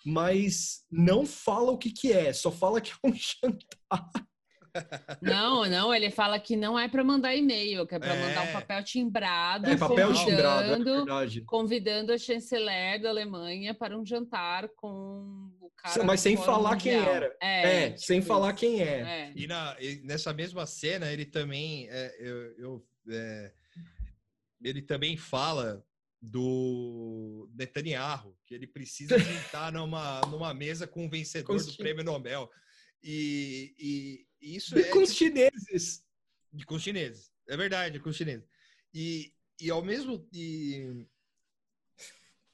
[0.05, 4.09] mas não fala o que, que é, só fala que é um jantar.
[5.21, 8.49] Não, não, ele fala que não é para mandar e-mail, que é para mandar É.
[8.49, 11.41] um papel timbrado, É papel convidando- timbrado, é convidando, verdade.
[11.41, 16.03] convidando a chanceler da Alemanha para um jantar com o cara.
[16.03, 17.15] Mas sem falar quem Mundial.
[17.15, 17.37] era.
[17.41, 18.57] É, É, sem tipo falar isso.
[18.59, 18.99] quem é.
[19.01, 19.31] É.
[19.35, 21.87] E, na, e nessa mesma cena, ele também.
[21.89, 23.51] é, eu, eu, é,
[24.63, 25.83] ele também fala
[26.19, 29.15] do Netanyahu, que ele precisa
[29.61, 32.49] sentar numa, numa mesa com o vencedor do prêmio Nobel.
[33.03, 36.05] E- e isso E é com os chineses.
[36.53, 37.31] de- com os chineses.
[37.47, 38.47] É verdade, com os chineses.
[38.93, 41.05] E, e ao mesmo e,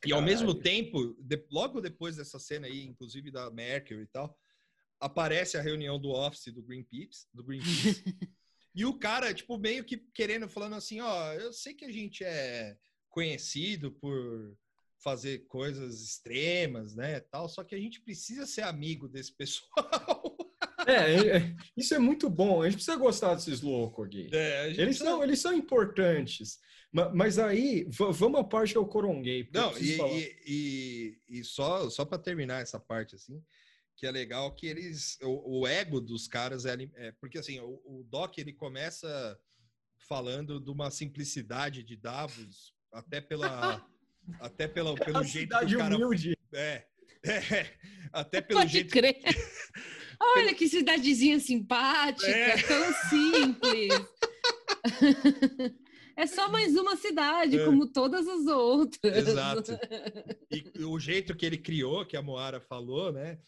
[0.05, 4.37] e ao mesmo tempo, de- logo depois dessa cena aí, inclusive da Merkel e tal,
[4.99, 8.03] aparece a reunião do office do Greenpeace, do Greenpeace.
[8.75, 12.23] e o cara, tipo, meio que querendo, falando assim, ó, eu sei que a gente
[12.23, 12.77] é
[13.09, 14.57] conhecido por
[15.03, 19.69] fazer coisas extremas, né, tal, só que a gente precisa ser amigo desse pessoal.
[20.87, 22.61] É, é, isso é muito bom.
[22.61, 24.29] A gente precisa gostar desses loucos aqui.
[24.33, 26.59] É, Eles precisa- são, eles são importantes.
[26.91, 29.47] Ma- Mas aí, vamos à parte que eu coronguei.
[29.53, 33.41] Não, e, e, e, e só, só para terminar essa parte, assim,
[33.95, 35.17] que é legal que eles.
[35.21, 37.11] O, o ego dos caras é, é.
[37.13, 39.39] Porque assim, o, o Doc ele começa
[40.07, 43.83] falando de uma simplicidade de Davos, até pela.
[44.39, 45.95] até pela, pelo A jeito que o cara.
[45.95, 46.37] humilde.
[46.53, 46.85] É,
[47.25, 47.73] é,
[48.11, 48.91] até pelo Pode jeito.
[48.91, 49.19] crer.
[50.19, 52.61] Olha que cidadezinha simpática, É.
[52.61, 53.89] tão simples.
[56.15, 57.65] É só mais uma cidade, É.
[57.65, 59.17] como todas as outras.
[59.17, 59.71] Exato.
[60.51, 63.39] E o jeito que ele criou, que a Moara falou, né?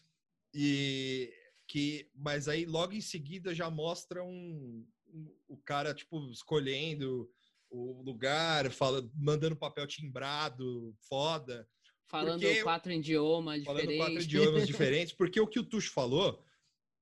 [0.52, 1.32] E
[1.68, 7.30] que, mas aí logo em seguida já mostra um, um- o cara tipo escolhendo
[7.70, 11.68] o lugar, fala, mandando papel timbrado, foda,
[12.08, 13.98] Falando Porque- quatro idiomas falando diferentes.
[14.06, 16.40] quatro idiomas diferentes, porque o que o Tuxo falou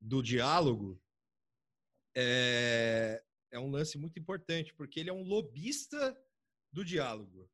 [0.04, 1.00] do diálogo
[2.16, 6.16] é, é um lance muito importante, porque ele é um lobista
[6.72, 7.48] do diálogo.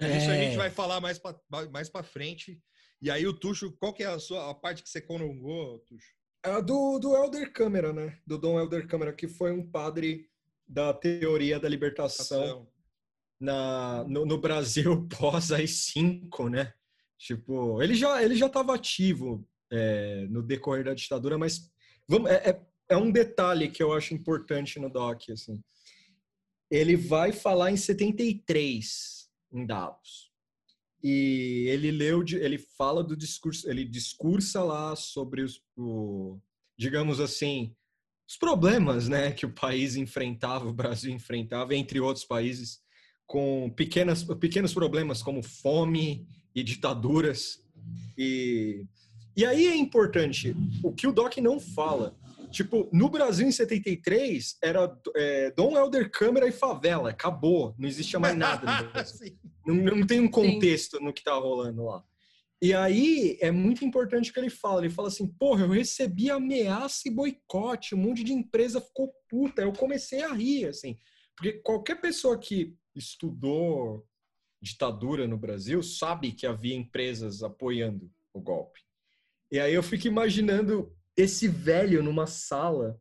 [0.00, 0.56] Isso a gente É.
[0.56, 1.38] vai falar mais para
[1.70, 2.60] mais pra frente.
[3.02, 6.08] E aí o Tuxo, qual que é a sua a parte que você colongou, Tuxo?
[6.42, 8.18] É do, do Elder Câmara, né?
[8.26, 10.28] Do Dom Elder Câmara, que foi um padre
[10.66, 12.72] da teoria da libertação Ação.
[13.38, 16.72] na, no, no Brasil pós AI-5, né?
[17.18, 21.70] Tipo, ele já ele já estava ativo é, no decorrer da ditadura, mas
[22.08, 25.62] vamos, é, é, é um detalhe que eu acho importante no doc, assim.
[26.70, 30.30] Ele vai falar em 73 em Davos.
[31.02, 36.38] E ele leu, ele fala do discurso, ele discursa lá sobre os, o,
[36.78, 37.74] digamos assim,
[38.28, 42.80] os problemas, né, que o país enfrentava, o Brasil enfrentava, entre outros países,
[43.26, 47.58] com pequenas, pequenos problemas como fome e ditaduras.
[48.18, 48.86] E,
[49.36, 52.16] e aí é importante, o que o Doc não fala.
[52.50, 58.18] Tipo, no Brasil em 73 era é, Dom Helder Câmara e favela, acabou, não existia
[58.18, 58.66] mais nada.
[59.06, 59.38] Sim.
[59.64, 62.04] Não, não tem um contexto no que tá rolando lá.
[62.62, 64.82] E aí é muito importante o que ele fala.
[64.82, 69.62] Ele fala assim: porra, eu recebi ameaça e boicote, um monte de empresa ficou puta.
[69.62, 70.98] Eu comecei a rir, assim.
[71.34, 74.06] Porque qualquer pessoa que estudou
[74.60, 78.80] ditadura no Brasil sabe que havia empresas apoiando o golpe.
[79.50, 83.00] E aí eu fico imaginando esse velho numa sala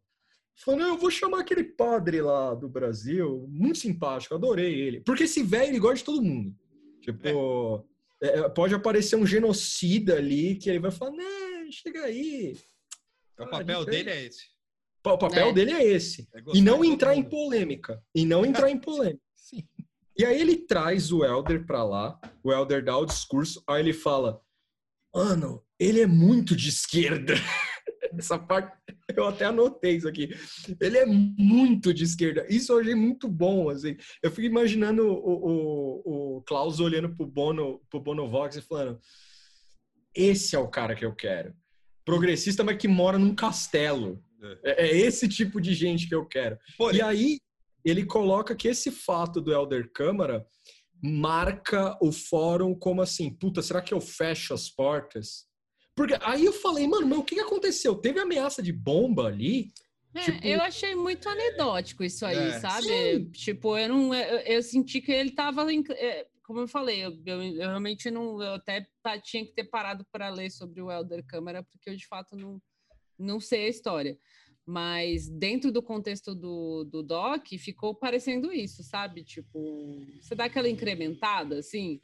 [0.55, 4.99] falando, eu vou chamar aquele padre lá do Brasil, muito simpático, adorei ele.
[5.01, 6.53] Porque esse velho, ele gosta de todo mundo.
[7.01, 7.87] Tipo,
[8.21, 12.57] é, pode aparecer um genocida ali que ele vai falar, né, chega aí.
[13.39, 14.43] O papel dele é esse.
[15.05, 15.53] O papel É.
[15.53, 16.27] dele é esse.
[16.35, 18.03] É E não entrar em polêmica.
[18.13, 19.21] E não entrar em polêmica.
[19.33, 19.65] Sim.
[20.17, 23.93] E aí ele traz o Elder pra lá, o Elder dá o discurso, aí ele
[23.93, 24.41] fala:
[25.15, 27.33] Mano, ele é muito de esquerda.
[28.17, 28.75] Essa parte,
[29.15, 30.29] eu até anotei isso aqui.
[30.81, 32.45] Ele é muito de esquerda.
[32.49, 33.95] Isso eu achei muito bom, assim.
[34.21, 38.99] Eu fico imaginando o, o, o Klaus olhando pro Bono, pro Bono Vox e falando:
[40.13, 41.53] Esse é o cara que eu quero.
[42.03, 44.23] Progressista, mas que mora num castelo.
[44.63, 46.57] É, é esse tipo de gente que eu quero.
[46.77, 47.39] Porém, E aí,
[47.85, 50.45] ele coloca que esse fato do Elder Câmara
[51.01, 55.48] marca o fórum como assim, puta, será que eu fecho as portas?
[55.99, 57.93] Porque aí eu falei, mano, mas o que aconteceu?
[57.93, 59.69] Teve ameaça de bomba ali?
[60.15, 62.59] É, Tipo- eu achei muito anedótico isso aí, É.
[62.61, 62.87] sabe?
[62.87, 63.29] Sim.
[63.31, 64.13] Tipo, eu não.
[64.15, 65.69] Eu, eu senti que ele tava.
[65.73, 68.41] em- é, como eu falei, eu, eu- eu realmente não.
[68.41, 68.87] Eu até
[69.21, 72.61] tinha que ter parado para ler sobre o Elder Câmara, porque eu de fato não,
[73.19, 74.17] não sei a história.
[74.71, 79.23] Mas dentro do contexto do, do doc, ficou parecendo isso, sabe?
[79.23, 81.99] Tipo, você dá aquela incrementada, assim,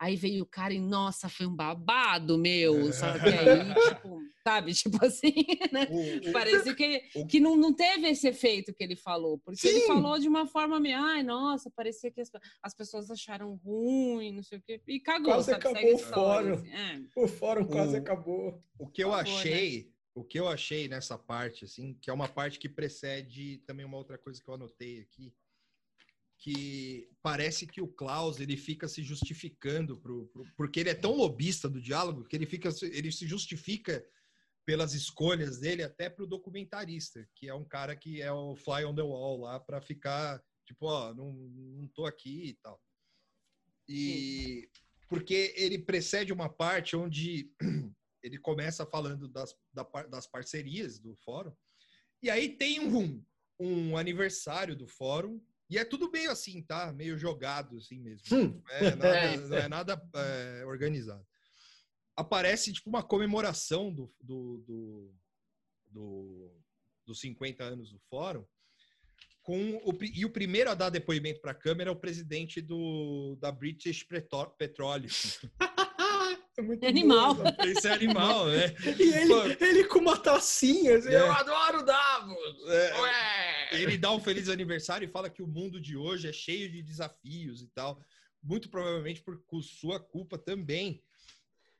[0.00, 2.92] aí veio o cara e, nossa, foi um babado, meu.
[2.92, 4.72] Só que aí, tipo, sabe?
[4.74, 5.32] Tipo assim,
[5.72, 5.86] né?
[5.88, 9.86] o- que, o- que não, não teve esse efeito que ele falou, porque ele Sim.
[9.86, 14.42] falou de uma forma meio, ai, nossa, parecia que as, as pessoas acharam ruim, não
[14.42, 15.62] sei o quê, e cagou, Quase sabe?
[15.62, 16.52] Segue acabou a o fórum.
[16.54, 17.00] assim, é.
[17.14, 18.60] O fórum quase O- acabou.
[18.76, 19.44] O que eu Por favor,
[19.84, 19.84] né?
[20.18, 23.96] O que eu achei nessa parte, assim, que é uma parte que precede também uma
[23.96, 25.32] outra coisa que eu anotei aqui,
[26.38, 31.14] que parece que o Klaus ele fica se justificando pro, pro- porque ele é tão
[31.16, 34.04] lobista do diálogo que ele fica se- ele se justifica
[34.64, 38.94] pelas escolhas dele até pro documentarista, que é um cara que é o fly on
[38.94, 42.80] the wall lá para ficar tipo, ó, não, não tô aqui e tal.
[43.88, 44.68] E
[45.08, 47.50] porque ele precede uma parte onde
[48.28, 51.52] ele começa falando das, da das parcerias do fórum,
[52.22, 53.24] e aí tem um,
[53.58, 56.92] um aniversário do fórum, e é tudo meio assim, tá?
[56.92, 58.24] Meio jogado assim mesmo.
[58.36, 58.62] Hum.
[58.70, 61.26] Não é nada, não é nada, é, organizado.
[62.16, 65.14] Aparece tipo uma comemoração do, do, do,
[65.86, 66.60] do-
[67.06, 68.44] dos 50 anos do fórum,
[69.42, 73.36] com o, e o primeiro a dar depoimento para a câmera é o presidente do,
[73.40, 75.08] da British Petro- Petroleum.
[76.58, 77.36] É muito Animal.
[77.46, 78.74] essa- Esse é animal, né?
[78.98, 79.64] E ele, Pô.
[79.64, 81.20] ele com uma tacinha, assim, É.
[81.20, 82.36] eu adoro Davos!
[82.68, 83.68] É, Ué!
[83.80, 86.82] ele dá um feliz aniversário e fala que o mundo de hoje é cheio de
[86.82, 88.00] desafios e tal.
[88.42, 91.00] Muito provavelmente por sua culpa também.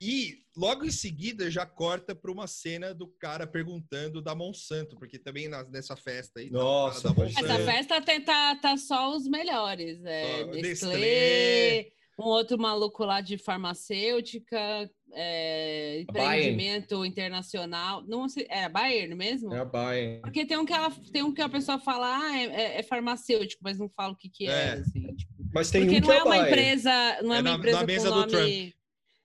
[0.00, 5.18] E logo em seguida já corta para uma cena do cara perguntando da Monsanto, porque
[5.18, 6.50] também na- nessa festa aí.
[6.50, 9.98] tá Nossa, da pode Essa festa tem, tá, tá só os melhores.
[10.04, 11.92] É, Ó, Nestlé, Nestlé.
[12.18, 18.02] Um outro maluco lá de farmacêutica, é, empreendimento internacional.
[18.06, 19.54] Não sei, é Bayern mesmo?
[19.54, 20.20] É a Bayern.
[20.22, 22.82] Porque tem um que ela tem um que a pessoa fala, ah, é, é- é
[22.82, 24.50] farmacêutico, mas não fala o que, que é.
[24.50, 24.70] É.
[24.72, 25.32] assim, tipo.
[25.54, 26.50] Mas tem Porque um não que é a uma Bayern.
[26.50, 26.90] empresa,
[27.22, 28.74] não é, É uma na- empresa na mesa com do nome.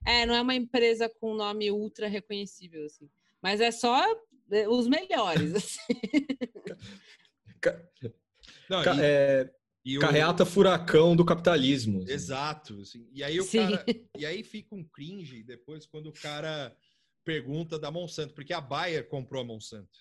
[0.06, 3.10] É, não é uma empresa com nome ultra reconhecível, assim.
[3.42, 4.02] Mas é só
[4.52, 5.94] é, os melhores, assim.
[8.70, 9.50] Não, e- é,
[9.86, 12.04] e o- carreata furacão do capitalismo.
[12.04, 12.12] assim.
[12.12, 12.80] Exato.
[12.82, 13.08] assim.
[13.12, 13.70] E aí o Sim.
[13.72, 13.86] cara.
[14.18, 16.76] E aí fica um cringe depois quando o cara
[17.26, 19.98] pergunta da Monsanto, porque a Bayer comprou a Monsanto.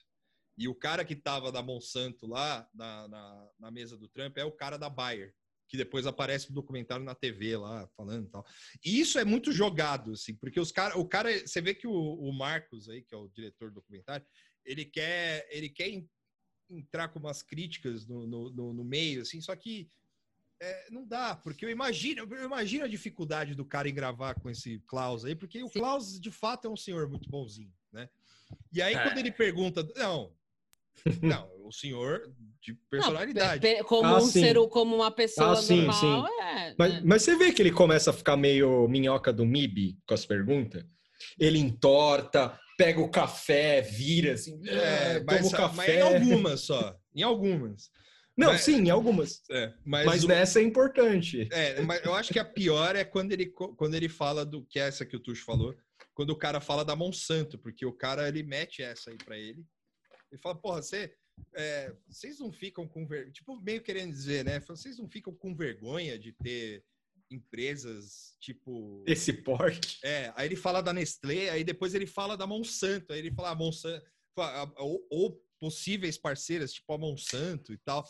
[0.58, 4.44] E o cara que tava da Monsanto lá na, na, na mesa do Trump é
[4.44, 5.34] o cara da Bayer,
[5.68, 8.44] que depois aparece no documentário na TV lá, falando e tal.
[8.84, 11.92] E isso é muito jogado, assim, porque os cara, o cara, você vê que o,
[11.92, 14.26] o Marcos aí, que é o diretor do documentário,
[14.64, 15.88] ele quer, ele quer
[16.78, 19.88] entrar com umas críticas no, no, no- no meio, assim, só que
[20.60, 24.48] é, não dá, porque eu imagino, eu imagino a dificuldade do cara em gravar com
[24.48, 25.78] esse Klaus aí, porque o Sim.
[25.80, 28.08] Klaus, de fato, é um senhor muito bonzinho, né?
[28.72, 28.98] E aí, É.
[29.02, 30.32] quando ele pergunta, não,
[31.20, 33.66] não, o senhor de personalidade.
[33.76, 34.40] Não, como Ah, um sim.
[34.40, 36.74] ser, como uma pessoa Ah, sim, normal, é.
[36.78, 37.02] Mas, né?
[37.04, 40.84] mas você vê que ele começa a ficar meio minhoca do MIB com as perguntas?
[41.38, 45.74] Ele entorta, pega o café, vira assim, É, toma mas, o café.
[45.76, 47.90] mas em algumas só, em algumas.
[48.36, 49.42] Não, mas- sim, em algumas.
[49.50, 51.48] É, mas, Mas o- nessa é importante.
[51.52, 54.78] É, mas eu acho que a pior é quando ele, quando ele fala do que
[54.78, 55.74] é essa que o Tuxo falou,
[56.14, 59.64] quando o cara fala da Monsanto, porque o cara ele mete essa aí pra ele.
[60.30, 61.12] Ele fala, porra, você,
[61.54, 64.60] é, vocês não ficam com vergonha, tipo, meio querendo dizer, né?
[64.60, 66.82] Vocês não ficam com vergonha de ter
[67.32, 69.02] empresas tipo.
[69.06, 69.98] Esse porte.
[70.04, 73.50] É, aí ele fala da Nestlé, aí depois ele fala da Monsanto, aí ele fala
[73.50, 78.04] a Monsanto, fala, a- ou, ou possíveis parceiras, tipo a Monsanto e tal.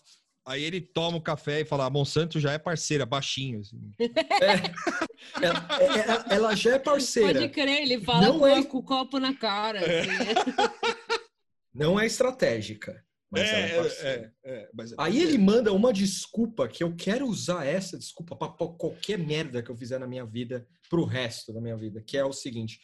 [0.45, 3.61] Aí ele toma o café e fala: a Monsanto já é parceira, baixinho.
[3.61, 3.93] Assim.
[4.01, 7.41] É, ela, ela, ela, já é parceira.
[7.41, 8.65] Pode crer, ele fala com, é...
[8.65, 9.79] com, o copo na cara.
[9.81, 10.11] Assim.
[11.73, 13.03] Não é estratégica.
[13.33, 17.65] Mas é, é, é, é mas Aí ele manda uma desculpa que eu quero usar
[17.65, 21.77] essa desculpa para qualquer merda que eu fizer na minha vida pro resto da minha
[21.77, 22.79] vida, que é o seguinte.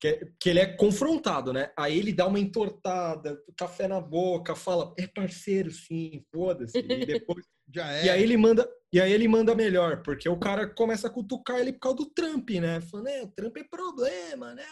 [0.00, 1.70] Que, que ele é confrontado, né?
[1.78, 6.76] Aí ele dá uma entortada, café na boca, fala, é parceiro, sim, foda-se.
[6.78, 7.46] E depois.
[7.74, 8.04] Já é.
[8.04, 11.58] E aí ele manda, e aí ele manda melhor, porque o cara começa a cutucar
[11.58, 12.80] ele por causa do Trump, né?
[12.80, 14.64] Falando, é, o Trump é problema, né?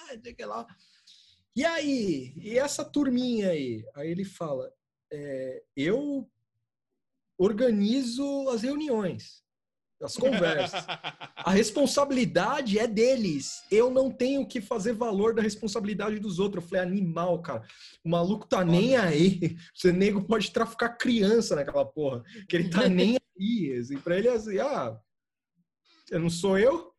[0.46, 0.66] lá.
[1.56, 2.32] E aí?
[2.36, 3.84] E essa turminha aí?
[3.94, 4.70] Aí ele fala,
[5.14, 6.28] é, eu
[7.38, 9.42] organizo as reuniões,
[10.02, 10.84] as conversas.
[11.36, 13.62] A responsabilidade é deles.
[13.70, 16.64] Eu não tenho que fazer valor da responsabilidade dos outros.
[16.64, 17.62] Eu falei, animal, cara.
[18.02, 19.56] O maluco tá nem aí.
[19.74, 22.22] Você nego pode traficar criança naquela porra.
[22.48, 23.76] Que ele tá nem aí.
[23.78, 24.98] Assim, pra ele é assim, ah,
[26.10, 26.94] eu não sou eu?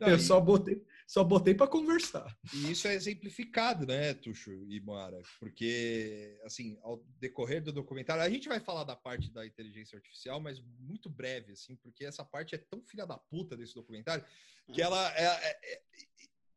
[0.00, 2.34] Não, eu só botei só botei para conversar.
[2.54, 5.20] E isso é exemplificado, né, Tuxo e Moara?
[5.38, 10.40] Porque, assim, ao decorrer do documentário, a gente vai falar da parte da inteligência artificial,
[10.40, 14.24] mas muito breve, assim, porque essa parte é tão filha da puta desse documentário
[14.72, 14.86] que uhum.
[14.86, 15.82] ela é, é, é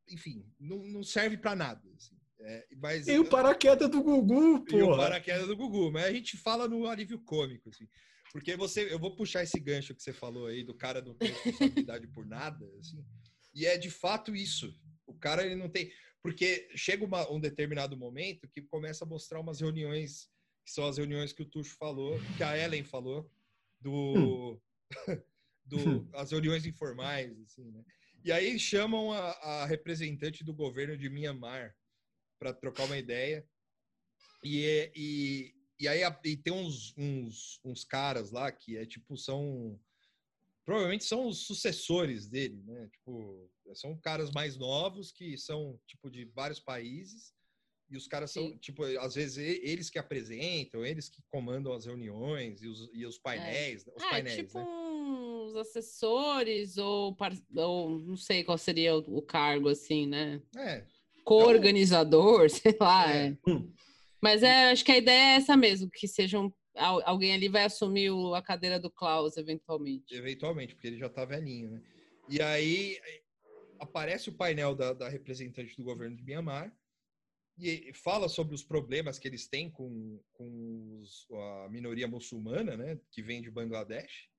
[0.10, 1.81] enfim, não, não serve para nada.
[1.95, 2.15] Assim.
[2.39, 4.77] É, mas, e o paraquedas do Gugu, pô.
[4.77, 7.88] E o paraquedas do Gugu, mas a gente fala no alívio cômico, assim.
[8.31, 11.31] Porque você, eu vou puxar esse gancho que você falou aí do cara não ter
[11.31, 13.03] responsabilidade por nada, assim.
[13.56, 14.78] E é de fato isso.
[15.08, 15.91] O cara ele não tem.
[16.22, 20.28] Porque chega uma, um determinado momento que começa a mostrar umas reuniões,
[20.65, 23.32] que são as reuniões que o Tuxo falou, que a Ellen falou,
[23.80, 24.62] do.
[25.68, 27.84] Do as reuniões informais, assim, né?
[28.24, 31.76] E aí chamam a, a representante do governo de Myanmar
[32.39, 33.44] para trocar uma ideia.
[34.44, 39.80] E, e, e aí e tem uns, uns, uns caras lá que é tipo, são
[40.65, 42.89] provavelmente são os sucessores dele, né?
[42.91, 47.34] Tipo, são caras mais novos que são tipo de vários países
[47.89, 48.49] e os caras Sim.
[48.49, 53.06] são tipo às vezes eles que apresentam, eles que comandam as reuniões e os, e
[53.06, 53.91] os painéis, é.
[53.95, 54.65] os é, painéis, tipo né?
[54.65, 57.15] uns assessores ou,
[57.56, 60.41] ou não sei qual seria o, o cargo assim, né?
[60.58, 60.84] É.
[61.23, 63.13] Co-organizador, então, sei lá.
[63.13, 63.28] É.
[63.28, 63.38] É.
[63.47, 63.71] Hum.
[64.21, 68.12] Mas é, acho que a ideia é essa mesmo, que sejam alguém ali vai assumir
[68.36, 70.14] a cadeira do Klaus eventualmente.
[70.14, 71.82] Eventualmente, porque ele já tá velhinho, né?
[72.30, 73.00] E aí
[73.80, 76.76] aparece o painel da, da representante do governo de Mianmar
[77.58, 83.00] e fala sobre os problemas que eles têm com, com os, a minoria muçulmana, né,
[83.12, 84.30] que vem de Bangladesh.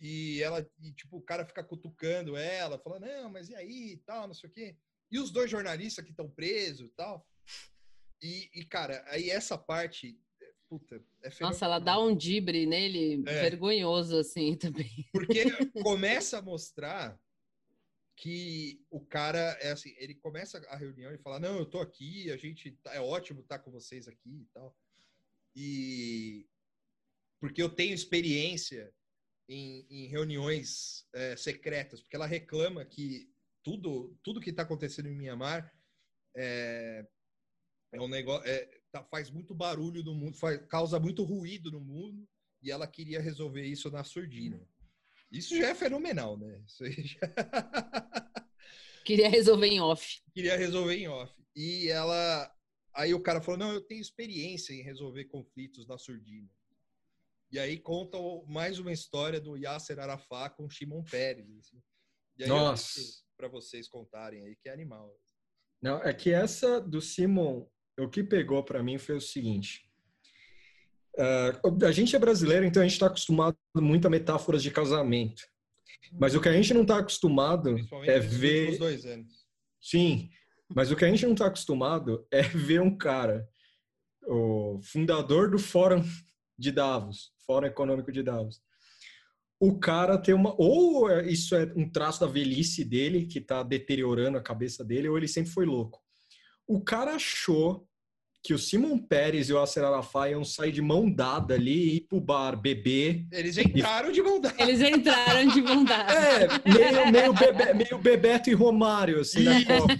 [0.00, 4.26] E ela, e, tipo, o cara fica cutucando ela, falando, não, mas e aí, tal,
[4.26, 4.76] não sei o quê.
[5.10, 7.26] E os dois jornalistas que estão presos, tal.
[8.22, 10.20] E, e, cara, aí essa parte
[10.68, 13.40] puta, é Nossa, ela dá um dibre nele é.
[13.42, 15.08] vergonhoso, assim, também.
[15.12, 15.44] Porque
[15.82, 17.18] começa a mostrar
[18.14, 22.30] que o cara é assim, ele começa a reunião e fala, não, eu tô aqui,
[22.30, 24.76] a gente, tá, é ótimo estar tá com vocês aqui e tal.
[25.54, 26.46] E
[27.40, 28.92] porque eu tenho experiência
[29.48, 35.14] em, em reuniões é, secretas, porque ela reclama que tudo, tudo que está acontecendo em
[35.14, 35.72] Mianmar
[36.34, 37.06] é,
[37.92, 42.28] é um negócio, é, faz muito barulho no mundo, faz, causa muito ruído no mundo,
[42.62, 44.60] e ela queria resolver isso na surdina.
[45.30, 46.62] Isso já é fenomenal, né?
[46.66, 47.20] Já...
[49.04, 50.22] Queria resolver em off.
[50.34, 51.32] Queria resolver em off.
[51.56, 52.54] E ela.
[52.94, 56.48] Aí o cara falou: não, eu tenho experiência em resolver conflitos na surdina.
[57.50, 61.48] E aí conta mais uma história do Yasser Arafat com Shimon Peres.
[61.58, 61.82] Assim.
[62.38, 63.00] E aí Nossa!
[63.36, 65.18] Para vocês contarem aí, que é animal.
[65.80, 67.66] Não, é que essa do Simon
[67.98, 69.88] o que pegou para mim foi o seguinte.
[71.14, 75.42] Uh, a gente é brasileiro, então a gente está acostumado muito a metáforas de casamento.
[76.12, 78.78] Mas o que a gente não está acostumado é ver.
[78.78, 79.46] Dois anos.
[79.80, 80.30] Sim,
[80.68, 83.48] mas o que a gente não está acostumado é ver um cara,
[84.26, 86.04] o fundador do Fórum
[86.58, 88.60] de Davos, Fórum Econômico de Davos.
[89.60, 90.54] O cara tem uma.
[90.56, 95.16] Ou isso é um traço da velhice dele, que está deteriorando a cabeça dele, ou
[95.16, 96.00] ele sempre foi louco.
[96.68, 97.88] O cara achou
[98.42, 101.96] que o Simon Pérez e o Acer Arafat iam sair de mão dada ali e
[101.96, 103.26] ir pro bar beber.
[103.32, 104.12] Eles entraram e...
[104.12, 104.62] de mão dada.
[104.62, 106.12] Eles entraram de mão dada.
[106.12, 109.94] É, meio, meio, bebe, meio Bebeto e Romário, assim, na Copa.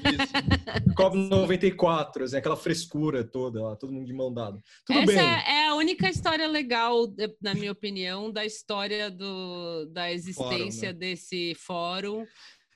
[0.94, 4.58] Copa 94, assim, aquela frescura toda lá, todo mundo de mão dada.
[4.86, 5.18] Tudo Essa bem.
[5.18, 7.06] é a única história legal,
[7.42, 10.92] na minha opinião, da história do, da existência fórum, né?
[10.92, 12.26] desse fórum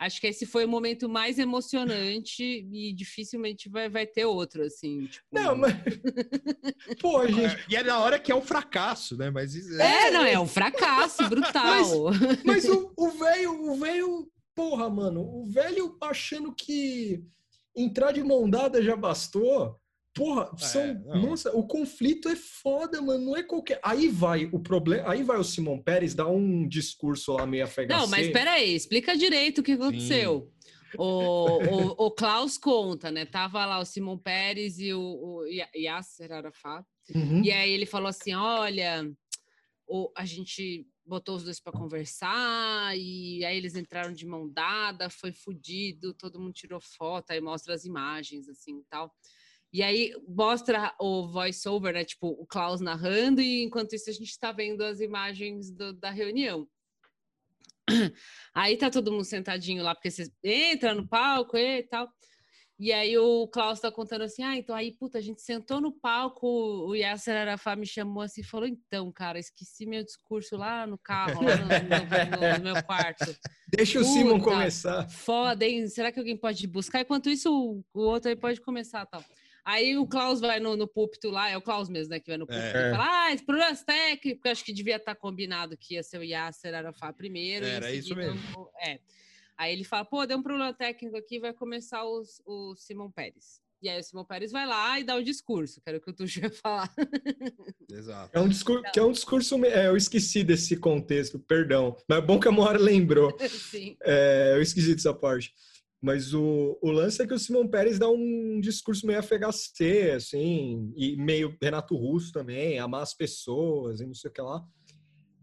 [0.02, 5.06] Acho que esse foi o momento mais emocionante e dificilmente vai, vai ter outro, assim.
[5.06, 5.24] Tipo...
[5.30, 5.74] Não, mas.
[7.00, 7.64] Pô, gente.
[7.68, 9.30] E é na hora que é um fracasso, né?
[9.30, 9.54] Mas.
[9.78, 12.10] É, não, é um fracasso brutal.
[12.42, 14.28] Mas, mas o velho, o velho.
[14.56, 17.24] Porra, mano, o velho achando que
[17.76, 19.80] entrar de mão dada já bastou.
[20.14, 20.94] Porra, é, são.
[20.94, 23.24] nossa, o conflito é foda, mano.
[23.24, 23.80] Não é qualquer.
[23.82, 25.10] Aí vai o problema.
[25.10, 27.86] Aí vai o Simão Pérez dar um discurso lá meio FHC.
[27.86, 30.52] Não, mas peraí, explica direito o que aconteceu.
[30.98, 33.24] O, o, o, Klaus conta, né?
[33.24, 35.44] Tava lá o Simão Pérez e o, o
[35.74, 36.84] Yasser Arafat.
[37.14, 37.42] Uhum.
[37.42, 39.10] E aí ele falou assim: olha,
[39.86, 45.10] o, a gente botou os dois para conversar, e aí eles entraram de mão dada,
[45.10, 49.12] foi fudido, todo mundo tirou foto, aí mostra as imagens, assim, e tal.
[49.72, 52.04] E aí mostra o voice-over, né?
[52.04, 56.10] Tipo, o Klaus narrando, e enquanto isso a gente está vendo as imagens do, da
[56.10, 56.68] reunião.
[58.54, 62.08] Aí tá todo mundo sentadinho lá, porque você entra no palco e tal.
[62.78, 65.92] E aí o Klaus tá contando assim, ah, então aí, puta, a gente sentou no
[65.92, 70.84] palco, o Yasser Arafat me chamou assim e falou, então, cara, esqueci meu discurso lá
[70.84, 73.36] no carro, lá no, no, no meu quarto.
[73.68, 75.08] Deixa puta, o Simon começar.
[75.08, 75.86] Foda, hein?
[75.86, 77.02] Será que alguém pode buscar?
[77.02, 79.24] Enquanto isso, o, o outro aí pode começar, tal.
[79.64, 82.36] Aí o Klaus vai no, no púlpito lá, é o Klaus mesmo, né, que vai
[82.36, 82.88] no púlpito é.
[82.88, 86.24] e fala, ah, problemas técnicos, acho que devia estar tá combinado que ia ser o
[86.24, 87.64] Yasser Arafat primeiro.
[87.64, 88.40] Era isso mesmo.
[88.80, 88.98] É.
[89.56, 93.62] Aí ele fala, pô, deu um problema técnico aqui, vai começar os, o Simão Pérez.
[93.82, 96.10] E aí o Simão Pérez vai lá e dá o discurso, que era o que
[96.10, 96.92] o Tuxo ia falar.
[97.90, 98.30] Exato.
[98.32, 101.96] É um discurso, que é um discurso, é, eu esqueci desse contexto, perdão.
[102.08, 103.36] Mas é bom que a Moara lembrou.
[103.48, 103.96] Sim.
[104.02, 105.52] É, eu esqueci dessa parte.
[106.02, 110.92] Mas o, o lance é que o Simão Pérez dá um discurso meio FHC, assim,
[110.96, 114.66] e meio Renato Russo também, amar as pessoas e não sei o que lá.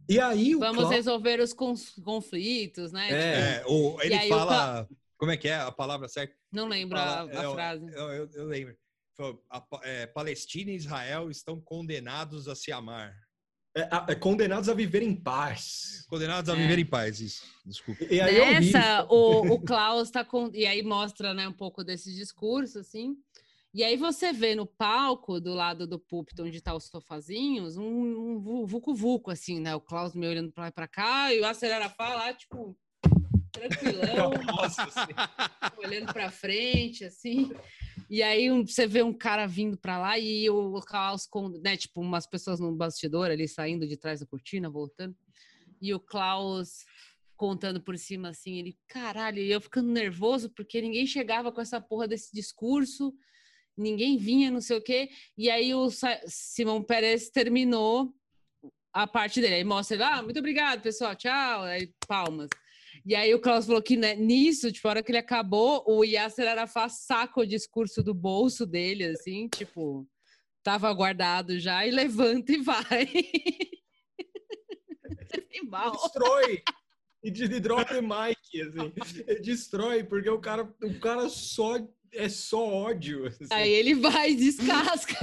[0.09, 3.09] E aí o Vamos resolver os conflitos, né?
[3.11, 4.89] É, tipo, o, ele fala.
[5.17, 6.35] Como é que é a palavra certa?
[6.51, 7.85] Não lembro fala, a, a é, frase.
[7.93, 8.75] Eu, eu, eu lembro.
[9.49, 13.15] A, é, Palestina e Israel estão condenados a se amar.
[13.75, 16.05] É, é, condenados a viver em paz.
[16.09, 16.55] Condenados a é.
[16.55, 17.43] viver em paz, isso.
[17.65, 18.03] Desculpa.
[18.09, 20.49] E aí Nessa, o, o Klaus tá com.
[20.53, 23.15] E aí mostra né, um pouco desse discurso, assim.
[23.71, 27.83] E aí você vê no palco, do lado do púlpito, onde tá os sofazinhos, um,
[27.83, 29.75] um vucu-vucu, assim, né?
[29.75, 32.75] O Klaus me olhando pra lá e pra cá, e o Acelera fala, tipo,
[33.51, 35.13] tranquilão, Nossa, assim,
[35.77, 37.51] olhando pra frente, assim.
[38.09, 41.77] E aí um, você vê um cara vindo para lá e o Klaus, com, né,
[41.77, 45.15] tipo, umas pessoas no bastidor ali saindo de trás da cortina, voltando.
[45.79, 46.85] E o Klaus
[47.37, 51.79] contando por cima assim, ele, caralho, e eu ficando nervoso porque ninguém chegava com essa
[51.79, 53.13] porra desse discurso,
[53.77, 55.09] ninguém vinha, não sei o quê.
[55.37, 55.89] E aí o
[56.25, 58.13] Simão Pérez terminou
[58.91, 59.55] a parte dele.
[59.55, 62.49] Aí mostra ele, ah, muito obrigado, pessoal, tchau, aí palmas.
[63.09, 66.03] E aí o Klaus falou que né, nisso, tipo, a hora que ele acabou, o
[66.03, 70.07] Yasser Arafat saca o discurso do bolso dele, assim, tipo,
[70.61, 73.09] tava guardado já, e levanta e vai.
[75.91, 76.61] Destrói!
[77.23, 78.93] E de drop mic, assim.
[79.41, 81.77] Destrói, porque o cara, o cara só
[82.13, 83.25] é só ódio.
[83.25, 83.47] Assim.
[83.49, 85.15] Aí ele vai e descasca.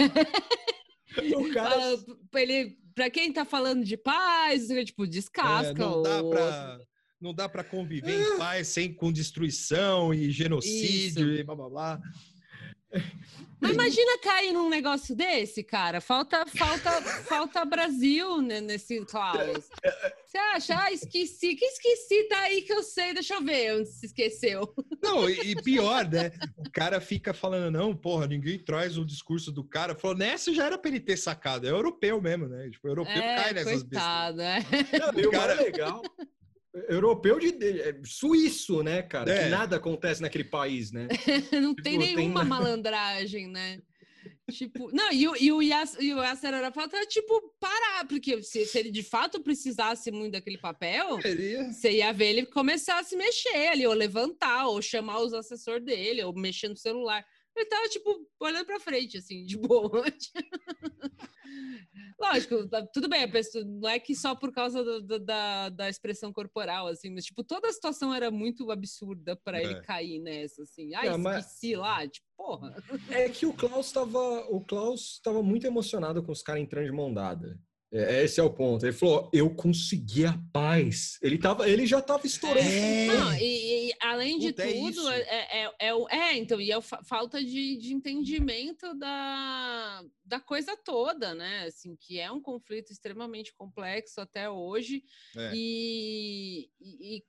[1.39, 1.99] o cara...
[2.33, 5.71] Pra, ele, pra quem tá falando de paz, tipo, descasca.
[5.71, 6.81] É, não dá pra
[7.21, 11.41] não dá para conviver em paz sem com destruição e genocídio Isso.
[11.41, 12.01] e blá blá blá.
[13.59, 16.01] Mas imagina cair num negócio desse, cara.
[16.01, 16.91] Falta, falta,
[17.23, 19.71] falta Brasil né, nesse Klaus.
[20.25, 20.79] Você acha?
[20.79, 21.55] Ah, esqueci.
[21.55, 22.29] Que esqueci?
[22.29, 23.15] Tá aí que eu sei.
[23.15, 24.73] Deixa eu ver onde se esqueceu.
[25.03, 26.33] Não, e pior, né?
[26.59, 29.95] O cara fica falando, não, porra, ninguém traz o discurso do cara.
[29.95, 31.67] Falou, nessa já era pra ele ter sacado.
[31.67, 32.69] É europeu mesmo, né?
[32.71, 34.93] Tipo, europeu é, cai nessas coitado, bestas.
[34.93, 34.99] É.
[34.99, 36.03] Não, o cara é legal
[36.89, 39.33] europeu de, de, é, suíço, né, cara?
[39.33, 39.45] É.
[39.45, 41.09] Que nada acontece naquele país, né?
[41.53, 42.49] não tipo, tem nenhuma tem...
[42.49, 43.81] malandragem, né?
[44.51, 48.43] tipo, não, e, o, e o, Yas, e o Yasser Arafat era tipo parar, porque
[48.43, 51.19] se, se, ele de fato precisasse muito daquele papel,
[51.73, 55.85] você ia ver ele começar a se mexer ali, ou levantar, ou chamar os assessores
[55.85, 57.25] dele, ou mexer no celular.
[57.57, 60.05] Ele tava, tipo, olhando pra frente, assim, de boa.
[62.19, 65.89] Lógico, tá, tudo bem, pessoa, não é que só por causa do, do, da, da
[65.89, 69.65] expressão corporal, assim, mas, tipo, toda a situação era muito absurda para é.
[69.65, 70.95] ele cair nessa, assim.
[70.95, 71.79] Ah, é, esqueci mas...
[71.79, 72.75] lá, tipo, porra.
[73.11, 76.93] É que o Klaus tava, o Klaus tava muito emocionado com os caras entrando de
[76.93, 77.59] mão dada.
[77.97, 78.85] É, esse é o ponto.
[78.85, 81.19] Ele falou: eu consegui a paz.
[81.23, 82.69] Ele, tava, ele já estava estourando.
[82.69, 83.07] É.
[83.07, 86.81] Não, e, e, além de Puta, tudo, é, é, é, é, é, então, e é
[86.81, 91.65] falta de, de entendimento da, da coisa toda, né?
[91.67, 95.03] Assim, que é um conflito extremamente complexo até hoje.
[95.37, 95.53] É.
[95.55, 97.25] E, e,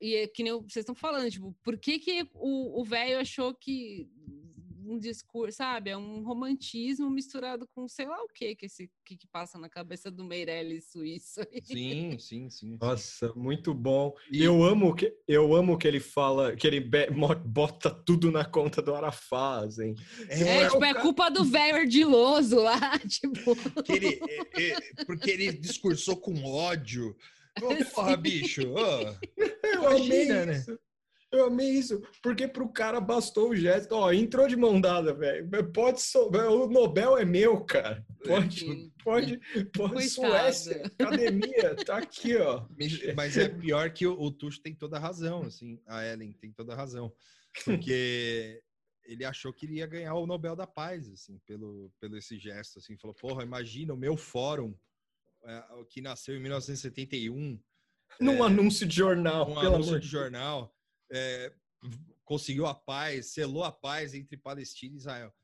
[0.00, 4.08] e é que nem vocês estão falando, tipo, por que que o velho achou que
[4.92, 5.90] um discurso, sabe?
[5.90, 9.68] É um romantismo misturado com sei lá o que que esse que, que passa na
[9.68, 11.40] cabeça do Meirelles suíço.
[11.62, 12.78] Sim, sim, sim.
[12.80, 14.14] Nossa, muito bom.
[14.30, 16.80] E eu amo que eu amo que ele fala que ele
[17.44, 19.94] bota tudo na conta do Arafat, assim.
[20.28, 23.56] É, é tipo, é culpa do velho ardiloso lá, tipo.
[23.88, 24.20] Ele,
[24.56, 27.16] é, é, porque ele discursou com ódio.
[27.62, 28.62] Oh, porra, bicho.
[28.62, 29.14] Oh.
[29.66, 30.52] Eu amei né?
[30.52, 30.78] isso.
[31.30, 33.92] Eu amei isso, porque pro cara bastou o gesto.
[33.92, 35.46] Ó, entrou de mão dada, velho.
[35.72, 36.30] Pode so...
[36.30, 38.04] O Nobel é meu, cara.
[38.24, 38.92] Pode, Sim.
[39.04, 39.38] pode,
[39.72, 40.08] pode.
[40.08, 42.66] Suécia, academia, tá aqui, ó.
[43.14, 45.78] Mas é pior que o, o Tuxo tem toda a razão, assim.
[45.86, 47.12] A Ellen tem toda a razão.
[47.62, 48.62] Porque
[49.04, 52.96] ele achou que iria ganhar o Nobel da Paz, assim, pelo, pelo esse gesto, assim.
[52.96, 54.74] Falou, porra, imagina o meu fórum,
[55.44, 57.60] é, que nasceu em 1971.
[58.18, 60.74] Num é, anúncio de jornal, um anúncio de jornal
[61.10, 61.54] é,
[62.24, 65.34] conseguiu a paz, selou a paz entre Palestina e Israel.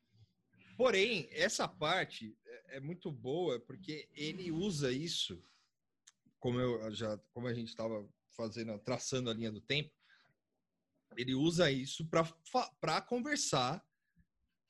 [0.76, 5.42] Porém, essa parte é, é muito boa porque ele usa isso,
[6.38, 9.92] como eu já, como a gente estava fazendo, traçando a linha do tempo,
[11.16, 12.08] ele usa isso
[12.80, 13.84] para conversar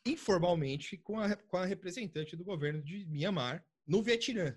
[0.07, 4.57] informalmente com a, com a representante do governo de Myanmar no Vietnã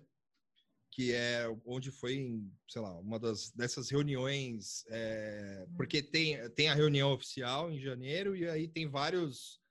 [0.97, 6.73] que é onde foi, sei lá, uma das dessas reuniões, é, porque tem, tem a
[6.73, 9.61] reunião oficial em janeiro e aí tem vários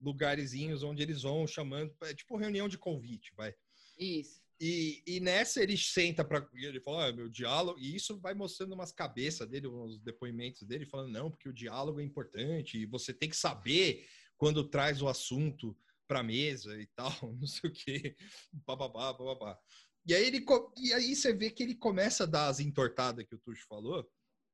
[0.00, 3.54] lugarzinhos onde eles vão chamando, é tipo reunião de convite, vai.
[3.98, 4.40] Isso.
[4.58, 8.72] E, e nessa ele senta para ele fala, ah, meu diálogo, e isso vai mostrando
[8.72, 13.12] umas cabeças dele, uns depoimentos dele, falando, não, porque o diálogo é importante, e você
[13.12, 14.08] tem que saber
[14.38, 15.76] quando traz o assunto
[16.08, 18.16] para mesa e tal, não sei o quê,
[18.66, 19.60] bababá, bababá.
[20.06, 20.44] E aí, ele,
[20.78, 24.08] e aí você vê que ele começa a dar as entortadas que o Tuxo falou,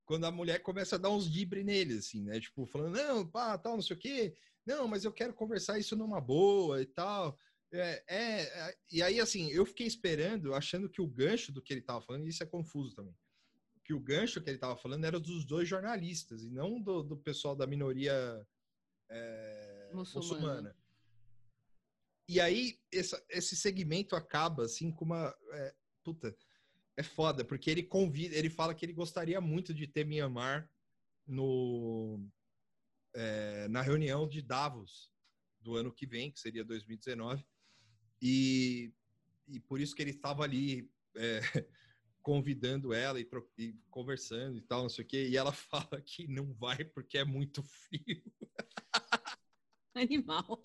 [0.05, 2.41] quando a mulher começa a dar uns dibre nele, assim, né?
[2.41, 4.37] Tipo, falando, não, pá, tal, não sei o quê.
[4.65, 7.39] Não, mas eu quero conversar isso numa boa e tal.
[7.73, 11.73] É, é, é, e aí, assim, eu fiquei esperando, achando que o gancho do que
[11.73, 13.15] ele tava falando, e isso é confuso também,
[13.85, 17.17] que o gancho que ele tava falando era dos dois jornalistas, e não do, do
[17.17, 18.47] pessoal da minoria
[19.11, 20.35] é, muçulmana.
[20.35, 20.77] muçulmana.
[22.29, 25.35] E aí, essa, esse segmento acaba, assim, com uma.
[25.53, 26.37] É, puta,
[26.97, 30.69] é foda, porque ele convida, ele fala que ele gostaria muito de ter Myanmar
[31.27, 32.27] no,
[33.15, 35.13] é, na reunião de Davos
[35.61, 37.45] do ano que vem, que seria 2019.
[38.23, 38.93] E,
[39.47, 41.41] e por isso que ele estava ali é,
[42.23, 45.29] convidando ela e, e, conversando e tal, não sei o quê.
[45.29, 48.23] E ela fala que não vai porque é muito frio.
[49.95, 50.63] Animal.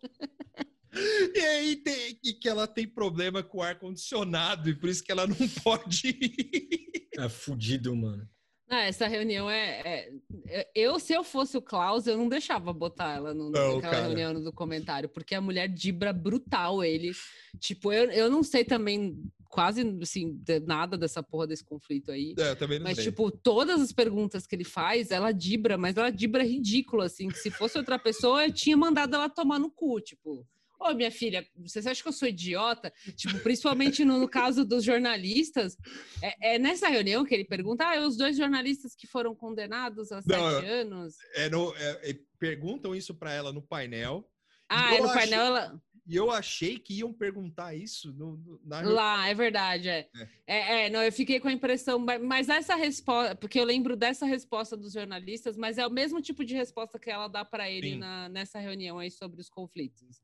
[1.35, 5.11] E aí tem e que ela tem problema com o ar-condicionado e por isso que
[5.11, 7.07] ela não pode ir.
[7.17, 8.27] É fudido, mano.
[8.69, 10.09] Ah, essa reunião é, é,
[10.47, 13.91] é, Eu, se eu fosse o Klaus, eu não deixava botar ela no, não, naquela
[13.91, 14.07] cara.
[14.07, 17.11] reunião do comentário, porque a mulher dibra brutal ele.
[17.59, 19.21] Tipo, eu, eu não sei também
[19.51, 22.33] quase assim, nada dessa porra desse conflito aí.
[22.39, 23.05] É, também não mas, sei.
[23.07, 27.39] tipo, todas as perguntas que ele faz, ela dibra, mas ela dibra ridícula, assim, que
[27.39, 30.47] se fosse outra pessoa, eu tinha mandado ela tomar no cu, tipo.
[30.81, 32.91] Ô, minha filha, você acha que eu sou idiota?
[33.15, 35.77] Tipo, principalmente no, no caso dos jornalistas,
[36.23, 40.15] é, é, nessa reunião que ele pergunta, ah, os dois jornalistas que foram condenados a
[40.15, 41.15] Não, sete anos.
[41.35, 44.27] É no, é, é perguntam isso para ela no painel.
[44.67, 45.81] Ah, é no achei, painel ela.
[46.07, 50.09] E eu achei que iam perguntar isso no, no, na Lá, é verdade, é.
[50.15, 50.27] é.
[50.47, 50.85] é.
[50.85, 54.75] É, não, eu fiquei com a impressão, mas essa resposta, porque eu lembro dessa resposta
[54.75, 58.27] dos jornalistas, mas é o mesmo tipo de resposta que ela dá para ele na,
[58.29, 60.19] nessa reunião aí sobre os conflitos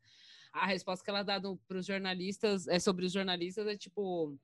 [0.53, 4.37] a resposta que ela dá para os jornalistas é sobre os jornalistas é tipo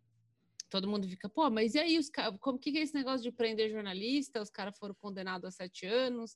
[0.73, 3.69] todo mundo fica, pô, mas e aí os como que, é esse negócio de prender
[3.69, 4.41] jornalista?
[4.41, 6.35] Os caras foram condenados a sete anos.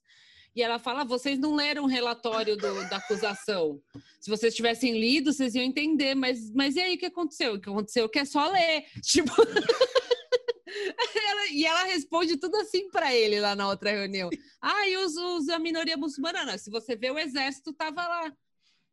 [0.56, 3.82] E ela fala: vocês não leram o relatório do, da acusação.
[4.22, 7.56] Se vocês tivessem lido, vocês iam entender, mas, mas e aí o que aconteceu?
[7.56, 8.86] O que aconteceu é que é só ler.
[9.02, 9.34] Tipo.
[10.68, 14.30] ela, e ela responde tudo assim para ele lá na outra reunião.
[14.62, 16.58] Ah, e os, os a minoria muçulmana?
[16.60, 18.32] Se você vê, o exército tava lá.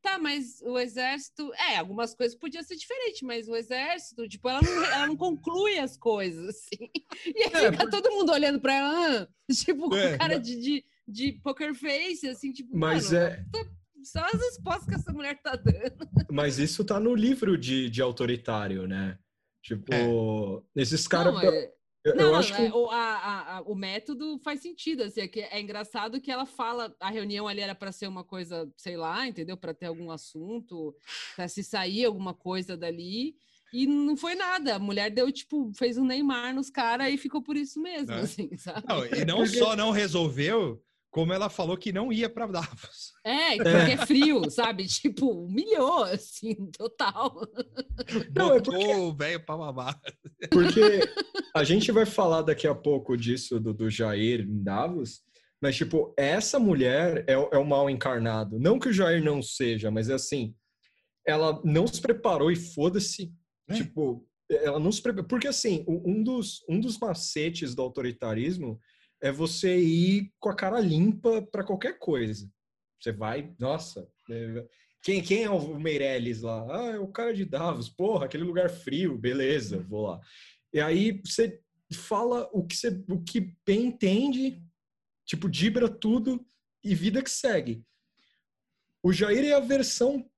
[0.05, 1.51] Tá, mas o exército.
[1.55, 5.79] É, algumas coisas podiam ser diferentes, mas o exército, tipo, ela não, ela não conclui
[5.79, 6.91] as coisas, assim.
[7.25, 10.47] E aí é, fica todo mundo olhando pra ela, ah, tipo, com é, cara mas...
[10.47, 13.47] de, de, de poker face, assim, tipo, mas mano, é.
[13.51, 13.67] Tá,
[14.05, 16.07] só as respostas que essa mulher tá dando.
[16.31, 19.19] Mas isso tá no livro de, de autoritário, né?
[19.63, 20.83] Tipo, é.
[20.83, 21.43] esses caras.
[21.43, 21.74] É...
[22.05, 22.63] Eu, não, eu acho que...
[22.63, 26.45] É, o, a, a, o método faz sentido, assim, é, que é engraçado que ela
[26.45, 29.57] fala, a reunião ali era para ser uma coisa, sei lá, entendeu?
[29.57, 30.95] Para ter algum assunto,
[31.35, 33.35] para se sair alguma coisa dali.
[33.73, 34.77] E não foi nada.
[34.77, 38.21] A mulher deu, tipo, fez um Neymar nos caras e ficou por isso mesmo, Né?
[38.21, 38.85] assim, sabe?
[38.87, 40.81] Não, e não só não resolveu,
[41.15, 43.12] como ela falou que não ia para Davos.
[43.25, 44.85] É, porque é frio, sabe?
[44.91, 47.41] Tipo, humilhou, assim, total.
[48.35, 50.01] Não, é porque- o velho pra babar.
[50.51, 50.81] Porque
[51.55, 55.23] a gente vai falar daqui a pouco disso do, do Jair em Davos,
[55.62, 58.59] mas, tipo, essa mulher é, o- é o mal encarnado.
[58.59, 60.53] Não que o Jair não seja, mas é assim,
[61.25, 63.33] ela não se preparou e foda-se.
[63.71, 63.75] É.
[63.75, 65.29] Tipo, ela não se preparou.
[65.29, 68.81] Porque, assim, um dos, um dos macetes do autoritarismo
[69.25, 72.47] é você ir com a cara limpa para qualquer coisa.
[73.01, 74.07] Você vai, nossa.
[74.31, 74.68] é-
[75.03, 76.66] Quem, quem é o Meirelles lá?
[76.70, 77.89] Ah, é o cara de Davos.
[77.89, 80.20] Porra, aquele lugar frio, beleza, vou lá.
[80.75, 81.59] E aí você
[81.91, 84.62] fala o que, você, o que bem entende,
[85.25, 86.47] tipo, dibra tudo
[86.83, 87.83] e vida que segue.
[89.03, 90.31] O Jair é a versão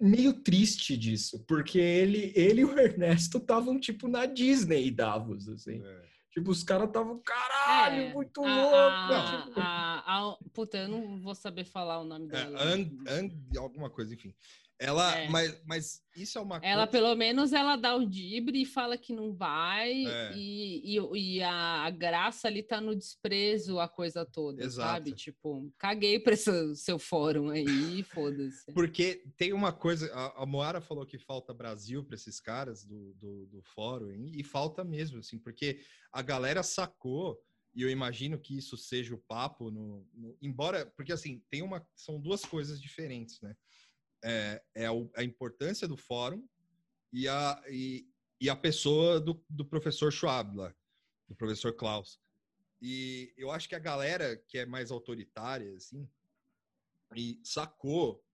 [0.00, 5.80] meio triste disso, porque ele, ele e o Ernesto estavam, tipo, na Disney Davos, assim.
[6.30, 8.76] Tipo, os caras estavam, caralho, É, muito a- louco.
[8.76, 9.10] a-
[9.48, 12.62] tipo, a- a- puta, eu não vou saber falar o nome É, dela.
[12.62, 14.32] Ang, Ang- alguma coisa, enfim.
[14.82, 15.28] Ela, É.
[15.28, 17.04] mas, mas isso é uma Ela, coisa.
[17.04, 20.32] pelo menos, ela dá o dibre e fala que não vai, É.
[20.34, 25.10] e, e, e a, graça ali tá no desprezo, a coisa toda, sabe?
[25.10, 25.12] Exato.
[25.22, 28.64] Tipo, caguei pra esse seu fórum aí, foda-se.
[28.72, 33.12] Porque tem uma coisa, a, a Moara falou que falta Brasil para esses caras do,
[33.18, 37.38] do, do fórum, e, e falta mesmo, assim, porque a galera sacou,
[37.74, 41.86] e eu imagino que isso seja o papo, no, no- embora, porque assim, tem uma,
[41.94, 43.54] são duas coisas diferentes, né?
[44.22, 46.46] É, é a importância do fórum
[47.12, 48.06] e a, e,
[48.40, 50.74] e a pessoa do, do professor Schwab lá,
[51.28, 52.20] do professor Klaus.
[52.82, 56.08] E eu acho que a galera que é mais autoritária, assim,
[57.14, 58.24] e sacou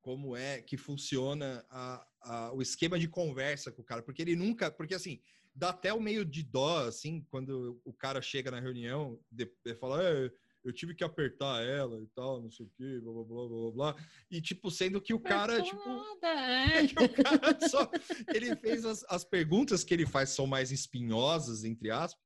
[0.00, 4.36] como é que funciona a, a- o esquema de conversa com o cara, porque ele
[4.36, 5.20] nunca, porque assim,
[5.54, 10.02] dá até o meio de dó, assim, quando o cara chega na reunião, de fala,
[10.02, 10.30] "É,
[10.66, 13.70] eu tive que apertar ela e tal, não sei o quê, blá, blá, blá, blá,
[13.92, 15.78] blá, e tipo, sendo que o cara, tipo,
[16.26, 16.86] é.
[16.88, 17.88] que o cara só,
[18.34, 22.20] ele fez as, as perguntas que ele faz são mais espinhosas, entre aspas,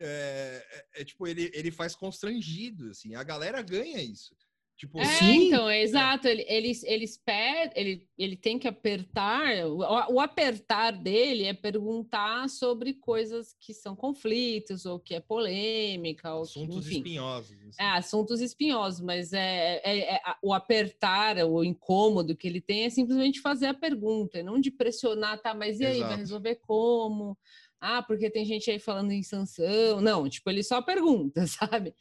[0.00, 4.34] é, é- é tipo, ele, ele faz constrangido, assim, a galera ganha isso.
[4.78, 5.48] Tipo, É, Sim.
[5.48, 6.28] então, é exato.
[6.28, 9.66] Ele, ele, ele, espera, ele, ele tem que apertar.
[9.66, 9.78] O,
[10.14, 16.42] o apertar dele é perguntar sobre coisas que são conflitos, ou que é polêmica, ou
[16.44, 16.96] que, assuntos enfim.
[16.98, 17.56] espinhosos.
[17.60, 17.82] assim.
[17.82, 22.90] É, assuntos espinhosos, mas é, é- é- o apertar, o incômodo que ele tem é
[22.90, 25.52] simplesmente fazer a pergunta, e não de pressionar, tá?
[25.54, 26.20] Mas e aí, vai Exato.
[26.20, 27.36] resolver como?
[27.80, 30.00] Ah, porque tem gente aí falando em sanção.
[30.00, 31.44] Não, tipo, ele só pergunta,
[31.82, 31.94] sabe?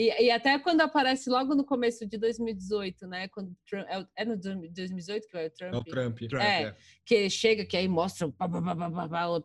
[0.00, 3.26] E, e até quando aparece logo no começo de 2018, né?
[3.26, 5.74] Quando o Trump, é, o- é no 2018 que vai o Trump?
[5.74, 6.18] É o Trump.
[6.20, 6.62] Trump, É.
[6.66, 6.76] é.
[7.04, 9.42] que ele chega, que aí mostra o, pá, pá, pá, pá, pá, pá, o,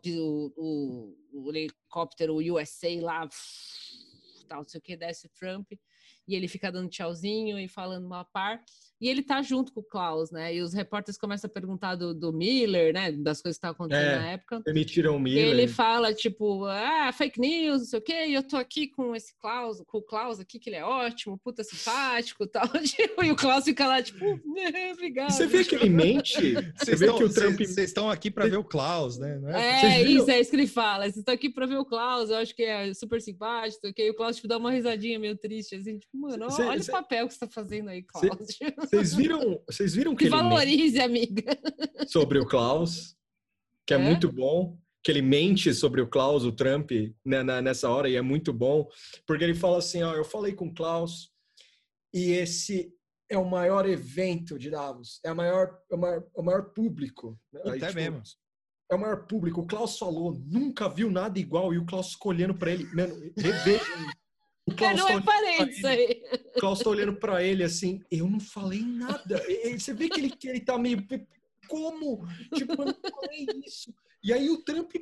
[0.56, 3.28] o- o helicóptero USA lá,
[4.48, 5.72] tal, não sei o que, desce o Trump,
[6.28, 8.62] e ele fica dando tchauzinho e falando uma par,
[9.00, 10.54] e ele tá junto com o Klaus, né?
[10.54, 13.12] E os repórteres começam a perguntar do, do Miller, né?
[13.12, 14.18] Das coisas que estavam acontecendo É.
[14.18, 14.62] na época.
[14.64, 15.46] Demitiram o E Miller.
[15.48, 19.14] ele fala, tipo, ah, fake news, não sei o quê, e eu tô aqui com
[19.14, 22.68] esse Klaus, com o Klaus aqui, que ele é ótimo, puta simpático e tal.
[22.68, 24.24] Tipo, e o Klaus fica lá, tipo,
[24.92, 25.30] obrigado.
[25.30, 26.54] Você vê que ele mente?
[26.78, 27.56] Você vê que o Trump...
[27.56, 29.38] vocês- vocês estão aqui para ver o Klaus, né?
[29.38, 29.98] Não é?
[29.98, 31.04] É, isso, é isso que ele fala.
[31.04, 34.10] Vocês estão aqui pra ver o Klaus, eu acho que é super simpático, ok?
[34.10, 36.94] O Klaus, tipo, dá uma risadinha meio triste, assim, tipo, mano, Cê- olha cê- o
[36.94, 38.24] papel que você tá fazendo aí, Klaus.
[38.90, 41.42] Vocês viram, vocês viram que valorize, amiga.
[42.08, 43.16] sobre o Klaus?
[43.86, 44.00] Que é, É?
[44.00, 44.78] muito bom.
[45.02, 46.90] Que ele mente sobre o Klaus, o Trump,
[47.24, 48.88] né, na- nessa hora, e é muito bom.
[49.26, 51.30] Porque ele fala assim, ó, eu falei com o Klaus
[52.12, 52.90] e esse
[53.30, 55.20] é o maior evento de Davos.
[55.24, 57.38] É, a maior, é o, maior, é o maior público.
[57.66, 58.22] Aí, Até tipo, mesmo.
[58.90, 59.60] É o maior público.
[59.62, 61.72] O Klaus falou, nunca viu nada igual.
[61.74, 62.84] E o Klaus ficou olhando pra ele.
[62.94, 64.10] Mano, revejam.
[64.66, 66.22] O É, Klaus não tá é parente isso aí.
[66.56, 69.42] o Klaus tá olhando pra ele assim, eu não falei nada.
[69.48, 71.04] E- Você vê que ele, que ele tá meio.
[71.68, 72.26] Como?
[72.54, 73.94] Tipo, eu não falei isso.
[74.22, 74.92] E aí o Trump,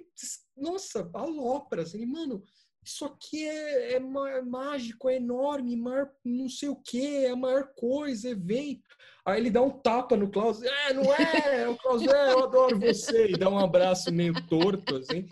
[0.57, 2.43] nossa, alopra, assim, mano,
[2.85, 7.37] isso aqui é, é é mágico, é enorme, maior, não sei o que, é a
[7.37, 8.97] maior coisa, evento.
[9.25, 12.81] Aí ele dá um tapa no Klaus, é, não é, o Klaus, é, eu adoro
[12.81, 15.29] você, e dá um abraço meio torto, assim.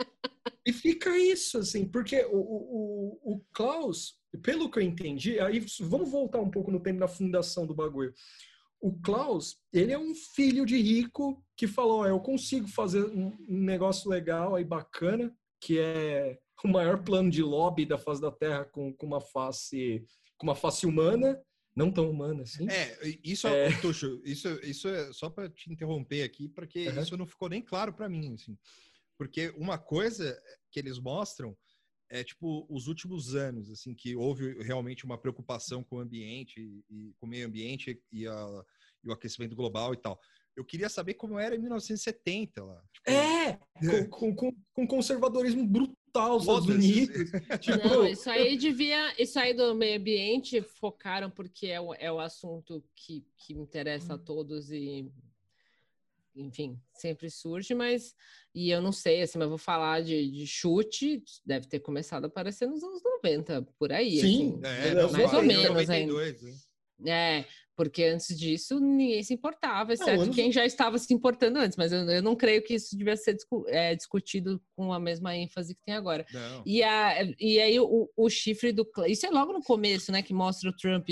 [0.71, 6.09] E fica isso, assim, porque o, o, o- Klaus, pelo que eu entendi, aí vamos
[6.09, 8.15] voltar um pouco no tempo da fundação do bagulho.
[8.81, 13.37] O Klaus, ele é um filho de rico que falou, ó, eu consigo fazer um
[13.49, 18.31] um negócio legal aí bacana, que é o maior plano de lobby da face da
[18.31, 20.05] Terra com, com uma face
[20.39, 21.39] com uma face humana,
[21.75, 22.67] não tão humana assim.
[22.71, 23.71] É, isso, é...
[23.81, 27.03] Tuxo, isso, isso é só para te interromper aqui, porque uhum.
[27.03, 28.57] isso não ficou nem claro para mim, assim.
[29.21, 30.35] Porque uma coisa
[30.73, 31.55] que eles mostram
[32.09, 37.13] é tipo os últimos anos, assim, que houve realmente uma preocupação com o ambiente e
[37.19, 38.65] com o meio ambiente e, a,
[39.05, 40.19] e o aquecimento global e tal.
[40.57, 42.83] Eu queria saber como era em 1970 lá.
[42.95, 43.61] Tipo, é,
[44.09, 47.31] com, com, com, conservadorismo brutal nos Estados Unidos.
[47.61, 47.89] tipo...
[47.89, 49.23] Não, isso aí devia.
[49.23, 54.15] Isso aí do meio ambiente focaram porque é o, é o assunto que, que interessa
[54.15, 55.13] a todos e
[56.35, 58.15] enfim, sempre surge, mas
[58.55, 62.29] e eu não sei, assim, mas vou falar de, de chute, deve ter começado a
[62.29, 64.21] aparecer nos anos 90, por aí.
[64.21, 66.71] Sim, assim, é, mais ou menos 92, ainda.
[67.07, 70.37] É, porque antes disso ninguém se importava, exceto não, anos...
[70.37, 73.35] quem já estava se importando antes, mas eu, eu não creio que isso devia ser
[73.35, 76.27] discu é, discutido com a mesma ênfase que tem agora.
[76.67, 78.87] E, a, e aí o, o chifre do.
[79.07, 80.23] Isso é logo no começo, né?
[80.23, 81.09] Que mostra o Trump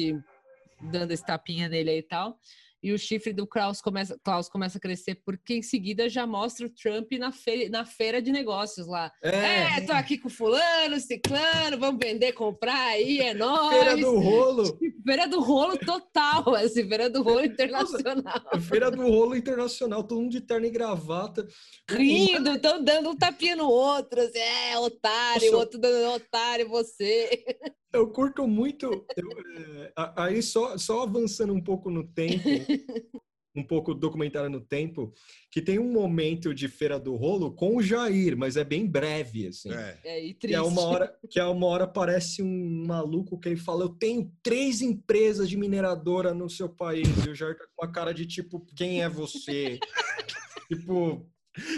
[0.92, 2.38] dando esse tapinha nele aí e tal
[2.82, 6.66] e o chifre do Klaus começa, Klaus começa a crescer, porque em seguida já mostra
[6.66, 9.10] o Trump na feira, na feira de negócios lá.
[9.22, 9.78] É.
[9.78, 13.76] é, tô aqui com fulano, ciclano, vamos vender, comprar aí, é nóis.
[13.76, 14.78] Feira do rolo.
[15.08, 18.42] Feira do rolo total, assim, feira do rolo internacional.
[18.68, 21.46] feira do rolo internacional, todo mundo de terno e gravata.
[21.90, 25.56] Rindo, estão dando um tapinha no outro, assim, é, otário, Nossa.
[25.56, 27.44] o outro dando otário, você.
[27.93, 29.07] Eu curto muito.
[29.16, 32.45] Eu, é, aí, só, só avançando um pouco no tempo,
[33.57, 35.12] um pouco documentário no tempo,
[35.51, 39.49] que tem um momento de Feira do Rolo com o Jair, mas é bem breve,
[39.49, 39.72] assim.
[39.72, 40.49] É, é e triste.
[40.49, 43.91] Que é uma hora, que é uma hora parece um maluco que ele fala: Eu
[43.91, 47.09] tenho três empresas de mineradora no seu país.
[47.24, 49.78] E o Jair tá com uma cara de tipo, quem é você?
[50.68, 51.26] tipo,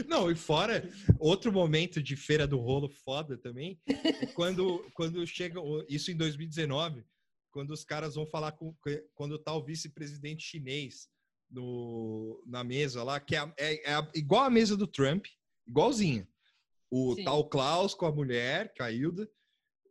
[0.07, 5.61] não, e fora, outro momento de feira do rolo foda também, é quando, quando chega,
[5.89, 7.05] isso em 2019,
[7.51, 8.75] quando os caras vão falar com,
[9.15, 11.09] quando tá o vice-presidente chinês
[11.51, 15.27] no, na mesa lá, que é, é, é, igual a mesa do Trump,
[15.67, 16.29] igualzinha.
[16.91, 17.25] O Sim.
[17.25, 19.31] tal Klaus com a mulher, com a Hilda,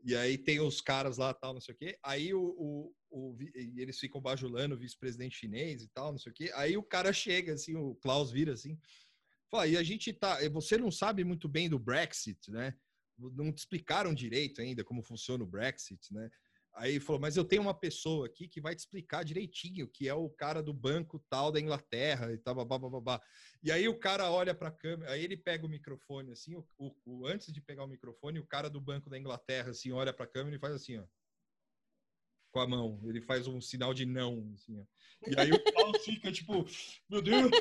[0.04, 1.98] e aí tem os caras lá, tal, não sei o quê.
[2.04, 3.38] Aí o, o, o
[3.76, 6.52] eles ficam bajulando o vice-presidente chinês e tal, não sei o quê.
[6.56, 8.80] Aí o cara chega, assim, o Klaus vira assim,
[9.50, 10.42] Fala, e a gente tá.
[10.44, 12.74] Eh, você não sabe muito bem do Brexit, né?
[13.18, 16.30] Não te explicaram direito ainda como funciona o Brexit, né?
[16.76, 20.14] Aí falou, mas eu tenho uma pessoa aqui que vai te explicar direitinho, que é
[20.14, 23.22] o cara do banco tal da Inglaterra e tal, babá,
[23.62, 26.66] E aí o cara olha para a câmera, aí ele pega o microfone assim, o,
[26.78, 30.14] o, o, antes de pegar o microfone, o cara do banco da Inglaterra assim olha
[30.14, 31.04] para a câmera e faz assim, ó,
[32.52, 33.02] com a mão.
[33.04, 34.84] Ele faz um sinal de não, assim, ó.
[35.28, 36.66] E aí o Paulo fica tipo,
[37.10, 37.52] meu Deus.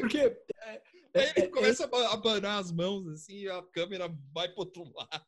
[0.00, 0.18] Porque.
[0.18, 0.82] É,
[1.14, 4.48] é, Aí ele é, começa é, a abanar as mãos assim e a câmera vai
[4.48, 5.26] pro outro lado.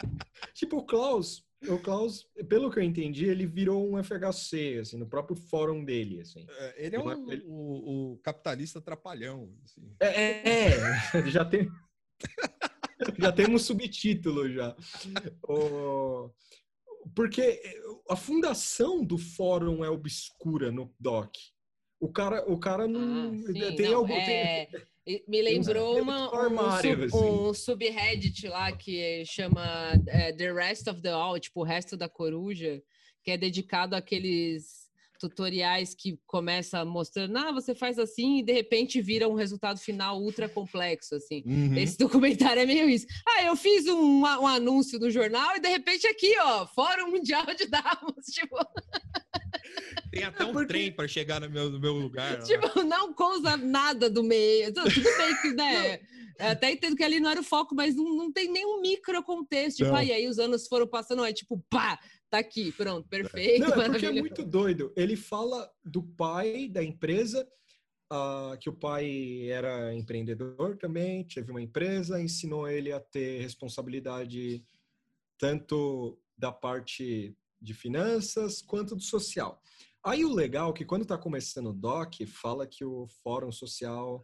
[0.54, 5.06] Tipo, o Klaus, o Klaus, pelo que eu entendi, ele virou um FHC, assim, no
[5.06, 6.46] próprio fórum dele, assim.
[6.48, 7.42] É, ele é um, ele...
[7.46, 9.52] O, o, capitalista trapalhão.
[9.64, 9.96] Assim.
[10.00, 10.80] É, é,
[11.30, 11.68] já tem...
[13.18, 14.76] já temos um subtítulo já.
[15.48, 16.30] O...
[17.14, 17.62] Porque
[18.08, 21.34] a fundação do fórum é obscura no doc.
[22.04, 23.32] O cara, o cara não.
[23.32, 24.12] Ah, sim, tem não, algum.
[24.12, 24.66] É...
[24.66, 25.24] Tem...
[25.26, 27.30] Me lembrou uma, armário, um, sub, assim.
[27.30, 32.08] um, subreddit lá que chama é, The Rest of the All, tipo, o resto da
[32.08, 32.82] coruja,
[33.22, 34.84] que é dedicado àqueles
[35.18, 40.20] tutoriais que começa mostrando, ah, você faz assim e de repente vira um resultado final
[40.20, 41.42] ultra complexo, assim.
[41.46, 41.76] Uhum.
[41.76, 43.06] Esse documentário é meio isso.
[43.26, 47.46] Ah, eu fiz um, um anúncio no jornal e de repente aqui, ó, Fórum Mundial
[47.56, 48.56] de Davos, tipo...
[50.10, 50.68] Tem até um Porque...
[50.68, 52.42] trem para chegar no meu, no meu lugar.
[52.42, 54.72] Tipo, não cousa nada do meio.
[54.72, 56.00] Tudo bem que, né?
[56.38, 59.78] Até entendo que ali não era o foco, mas não, não tem nenhum micro contexto.
[59.78, 61.98] Tipo, aí, aí os anos foram passando, é tipo, pá,
[62.28, 63.60] tá aqui, pronto, perfeito.
[63.60, 64.92] Não, é porque é muito doido.
[64.96, 67.46] Ele fala do pai da empresa,
[68.12, 74.64] uh, que o pai era empreendedor também, teve uma empresa, ensinou ele a ter responsabilidade
[75.38, 79.60] tanto da parte de finanças quanto do social.
[80.04, 84.22] Aí o legal é que quando está começando o DOC, fala que o Fórum Social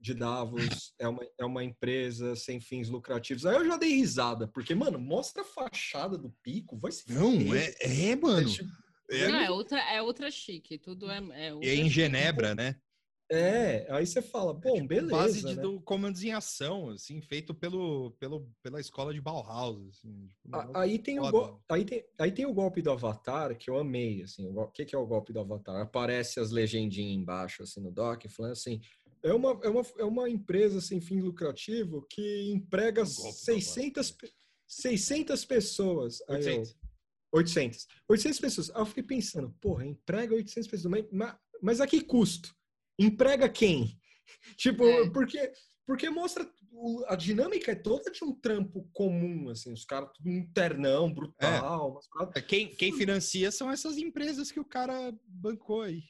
[0.00, 3.44] de Davos é uma, é uma empresa sem fins lucrativos.
[3.44, 7.32] Aí eu já dei risada, porque, mano, mostra a fachada do pico, vai se Não,
[7.54, 8.48] é, é, mano.
[8.48, 8.70] É, tipo,
[9.10, 11.18] é, Não, é outra, é outra chique, tudo é...
[11.32, 12.76] É, é em Genebra, né?
[13.34, 15.10] É, aí você fala, bom, é tipo beleza.
[15.10, 15.62] Base de, né?
[15.62, 19.88] do comandos em ação, assim, feito pelo, pelo, pela escola de Bauhaus.
[19.88, 23.78] Assim, tipo, aí, tem o aí, tem, aí tem o golpe do Avatar, que eu
[23.78, 25.80] amei, assim, o que, que é o golpe do Avatar?
[25.80, 28.82] Aparece as legendinhas embaixo, assim, no doc, falando assim,
[29.22, 34.14] é uma, é uma, é uma empresa sem fim lucrativo que emprega 600,
[34.68, 36.20] 600 pessoas.
[36.28, 36.76] 800.
[37.32, 37.86] 800.
[38.10, 38.70] 800 pessoas.
[38.70, 42.54] Aí eu fiquei pensando, porra, emprega 800 pessoas, mas, mas a que custo?
[42.98, 43.98] Emprega quem?
[44.56, 45.10] Tipo, É.
[45.10, 45.52] porque,
[45.86, 46.48] porque mostra
[47.06, 52.00] a dinâmica é toda de um trampo comum, assim, os caras tudo um ternão, brutal,
[52.10, 52.36] paradas.
[52.36, 56.02] É, Quem, quem financia são essas empresas que o cara bancou aí.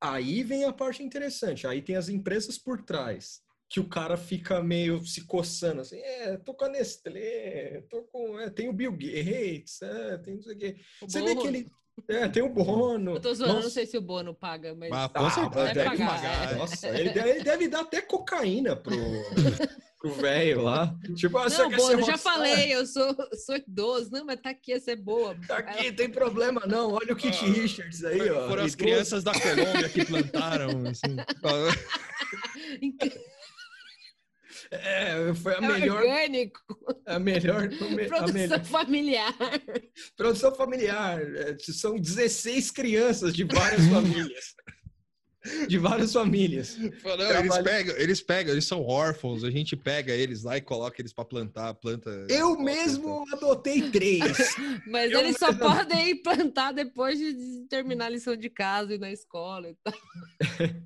[0.00, 4.62] Aí vem a parte interessante, aí tem as empresas por trás, que o cara fica
[4.62, 8.92] meio se coçando, assim, é, tô com a Nestlé, tô com, é, tem o Bill
[8.92, 10.76] Gates, é, tem não sei o quê.
[11.00, 11.70] Você vê que ele,
[12.08, 13.14] é, tem o Bono.
[13.14, 13.70] Eu tô zoando, não Nossa.
[13.70, 14.90] sei se o Bono paga, mas.
[14.90, 16.52] Mas com Ah, certeza deve deve pagar, pagar.
[16.52, 16.54] é.
[16.56, 18.94] Nossa, ele deve, ele deve dar até cocaína pro
[19.98, 20.94] pro velho lá.
[21.16, 24.10] Tipo, ah, você Não, Bono, já falei, eu sou, sou idoso.
[24.12, 25.34] Não, mas tá aqui, essa é boa.
[25.48, 26.92] Tá aqui, tem problema não.
[26.92, 28.46] Olha o Kit Ah, Richards aí, ó.
[28.48, 28.76] Foram as Idoso.
[28.76, 30.68] crianças da Colômbia que plantaram.
[30.86, 31.16] Assim.
[34.70, 36.60] É, foi a É melhor, orgânico,
[37.06, 39.34] a melhor, me- a produção melhor familiar.
[40.16, 41.20] produção familiar.
[41.36, 44.54] É, São 16 crianças de várias famílias.
[45.68, 46.76] De várias famílias.
[46.78, 51.00] Não, eles pegam, eles pegam, eles são órfãos, a gente pega eles lá e coloca
[51.00, 52.26] eles para plantar, planta.
[52.28, 54.22] Eu mesmo adotei três.
[54.86, 58.98] Mas Eu eles só mesmo- podem plantar depois de terminar a lição de casa e
[58.98, 59.68] na escola.
[59.70, 59.94] e tal.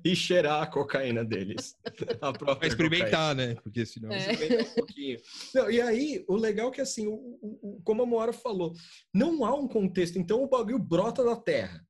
[0.03, 1.75] e cheirar a cocaína deles.
[2.21, 3.55] A própria experimentar, né?
[3.63, 4.11] Porque senão.
[4.11, 4.35] É.
[4.35, 4.61] cocaína.
[4.61, 5.17] Um pouquinho.
[5.55, 8.73] Não, e aí, o legal é que, assim, o- o- como a Moara falou,
[9.13, 10.17] não há um contexto.
[10.17, 11.85] Então, o bagulho brota da terra.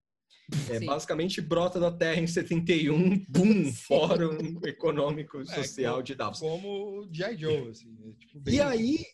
[0.69, 3.73] É, basicamente, brota da terra em 71, boom, Sim.
[3.73, 6.39] Fórum Econômico e É, Social como- de Davos.
[6.39, 6.67] Como
[7.01, 7.37] o G.I.
[7.37, 7.89] Joe, assim.
[8.07, 9.05] é tipo, bem- E aí,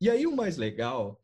[0.00, 1.20] e aí o mais legal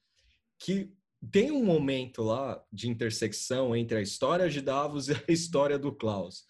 [0.58, 0.90] que
[1.30, 5.92] tem um momento lá de intersecção entre a história de Davos e a história do
[5.92, 6.44] Klaus.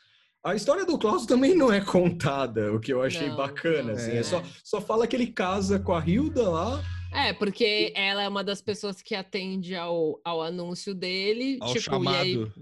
[0.44, 3.82] A história do Klaus também não é contada, o que eu achei Não, bacana.
[3.84, 4.16] não, assim, é.
[4.16, 6.82] é só, só fala que ele casa com a Hilda lá.
[7.14, 11.58] É, porque ela é uma das pessoas que atende ao, ao anúncio dele.
[11.60, 12.54] Ao tipo, e aí, chamado.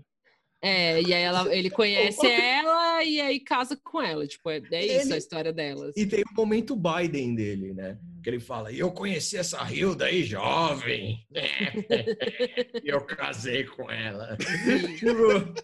[0.62, 4.26] É, e aí ela, ele conhece ela e aí casa com ela.
[4.26, 5.92] Tipo, é, é isso Ele- a história delas.
[5.96, 7.98] E tem o momento Biden dele, né?
[8.22, 11.26] Que ele fala: Eu conheci essa Hilda aí jovem.
[12.84, 14.36] e eu casei com ela.
[14.98, 15.54] tipo,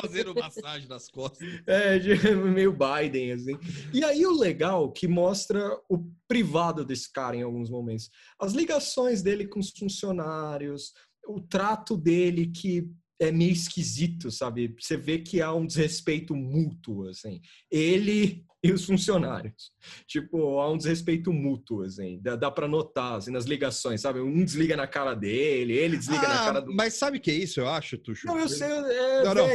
[0.00, 1.38] Fazendo massagem nas costas.
[1.66, 3.58] É, de- meio Biden, assim.
[3.92, 8.10] E aí o legal que mostra o privado desse cara em alguns momentos.
[8.40, 10.92] As ligações dele com os funcionários,
[11.26, 12.88] o trato dele que
[13.20, 14.74] é meio esquisito, sabe?
[14.78, 17.40] Você vê que há um desrespeito mútuo, assim.
[17.70, 19.72] Ele e os funcionários.
[20.06, 22.20] Tipo, há um desrespeito mútuo, assim.
[22.20, 24.20] Dá, dá pra notar, assim, nas ligações, sabe?
[24.20, 26.74] Um desliga na cara dele, ele desliga na Ah, cara do...
[26.74, 28.26] Mas sabe o que é isso, eu acho, Tuxo?
[28.26, 29.48] Não, eu sei, é Não, não.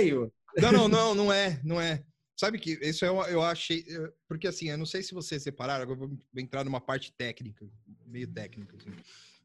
[0.58, 2.04] Não, não, não, não é, não é.
[2.36, 3.86] Sabe que isso eu, eu achei.
[3.88, 7.14] eh, Porque assim, eu não sei se vocês repararam, agora eu vou entrar numa parte
[7.16, 7.66] técnica,
[8.06, 8.76] meio técnica.
[8.76, 8.92] assim.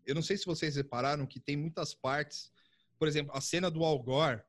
[0.06, 2.50] Eu não sei se vocês repararam que tem muitas partes.
[2.98, 4.42] Por exemplo, a cena do Al Gore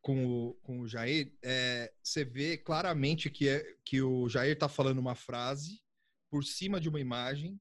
[0.00, 4.68] com o, com o Jair, é, você vê claramente que, é, que o Jair tá
[4.68, 5.82] falando uma frase
[6.28, 7.58] por cima de uma imagem,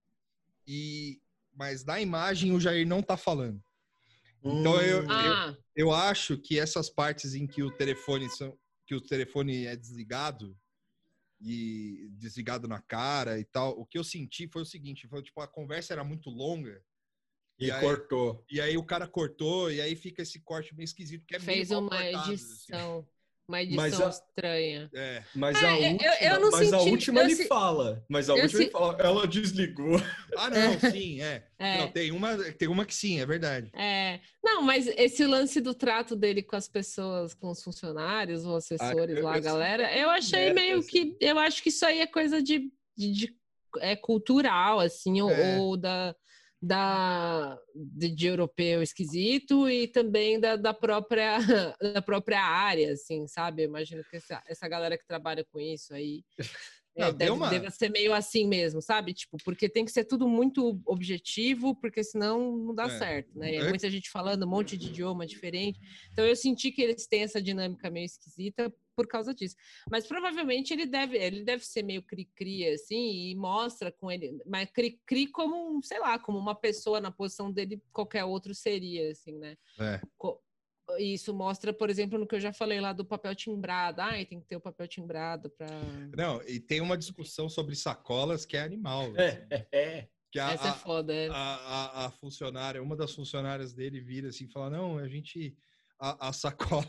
[0.68, 1.22] e
[1.56, 3.64] mas na imagem o Jair não tá falando.
[4.44, 5.08] Então eu- Hum.
[5.10, 9.76] Ah, Eu acho que essas partes em que o telefone são, que o telefone é
[9.76, 10.56] desligado
[11.42, 15.42] e desligado na cara e tal, o que eu senti foi o seguinte, foi tipo
[15.42, 16.84] a conversa era muito longa
[17.60, 18.44] E, E aí- cortou.
[18.50, 21.46] e aí o cara cortou e aí fica esse corte meio esquisito que é meio
[21.58, 22.34] fez uma cortado, assim.
[22.34, 23.08] edição.
[23.46, 24.90] Uma Mas edição a- estranha.
[24.96, 25.24] É.
[25.36, 28.06] Mas É, a eu- última, eu não mas a senti- última eu ele se- fala.
[28.10, 29.98] Mas a eu última ele se- fala, ela desligou.
[30.38, 31.46] Ah, não, sim, é.
[31.60, 31.78] É.
[31.80, 33.70] Não, tem uma, tem uma que sim, é verdade.
[33.76, 38.56] É, não, mas esse lance do trato dele com as pessoas, com os funcionários, os
[38.56, 40.88] assessores Ah, eu- lá, a eu galera, eu achei merda, meio assim.
[40.90, 43.36] que, eu acho que isso aí é coisa de, de, de-
[43.80, 45.60] é cultural, assim, ou, É.
[45.60, 46.16] ou da,
[46.66, 51.38] da de, de europeu esquisito e também da, da própria
[51.94, 53.64] da própria área, assim, sabe?
[53.64, 56.24] Eu imagino que essa, essa galera que trabalha com isso aí
[56.96, 59.16] Não, é, deve, uma- deve ser meio assim mesmo, sabe?
[59.16, 62.90] Tipo, porque tem que ser tudo muito objetivo, porque senão não dá É.
[62.90, 63.52] certo, né?
[63.52, 63.56] É.
[63.56, 65.80] É muita gente falando um monte de idioma diferente.
[66.12, 69.56] Então eu senti que eles têm essa dinâmica meio esquisita por causa disso.
[69.90, 74.70] Mas provavelmente ele deve, ele deve ser meio cri-cri, assim, e mostra com ele, mas
[74.72, 79.38] cri-cri como, um, sei lá, como uma pessoa na posição dele, qualquer outro seria, assim,
[79.38, 79.58] né?
[79.80, 80.02] É.
[80.18, 80.42] Co-
[81.00, 84.02] Isso mostra, por exemplo, no que eu já falei lá do papel timbrado.
[84.02, 85.68] Ai, tem que ter o papel timbrado para.
[86.16, 89.04] Não, e tem uma discussão sobre sacolas que é animal.
[89.04, 89.18] assim.
[89.50, 90.08] É, é.
[90.32, 91.14] Que a, Essa é foda.
[91.14, 91.30] é.
[91.30, 95.56] a, a, a funcionária, uma das funcionárias dele vira assim e fala: Não, a gente.
[96.06, 96.86] A, a sacola.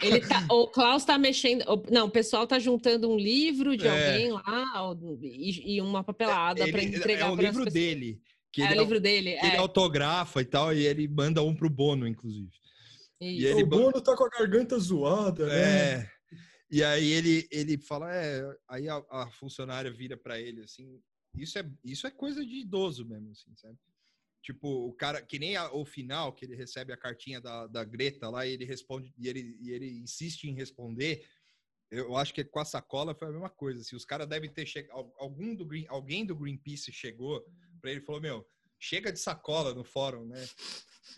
[0.00, 1.62] Ele tá, o Klaus tá mexendo.
[1.68, 3.90] o- Não, o pessoal tá juntando um livro de É.
[3.90, 7.72] alguém lá e, e uma papelada para Ele- entregar é o pras livro pessoas.
[7.74, 8.22] dele.
[8.52, 9.32] Que é ele, o livro dele.
[9.40, 9.58] que ele É.
[9.58, 12.48] autografa e tal, e ele manda um pro Bono, inclusive.
[13.20, 13.40] Isso.
[13.42, 15.92] E ele- o Bono tá com a garganta zoada, né?
[16.02, 16.10] É.
[16.70, 21.00] E aí ele, ele fala, é, aí a, a funcionária vira pra ele assim,
[21.36, 23.76] isso é, isso é coisa de idoso mesmo, assim, sabe?
[24.46, 27.82] Tipo, o cara, que nem a- o final, que ele recebe a cartinha da, da
[27.82, 31.26] Greta lá e ele responde, e ele, e ele insiste em responder.
[31.90, 33.80] Eu acho que com a sacola foi a mesma coisa.
[33.80, 35.12] Assim, os caras devem ter chegado.
[35.18, 37.44] Algum do Green, alguém do Greenpeace chegou
[37.80, 38.46] pra ele e falou: Meu,
[38.78, 40.46] chega de sacola no fórum, né?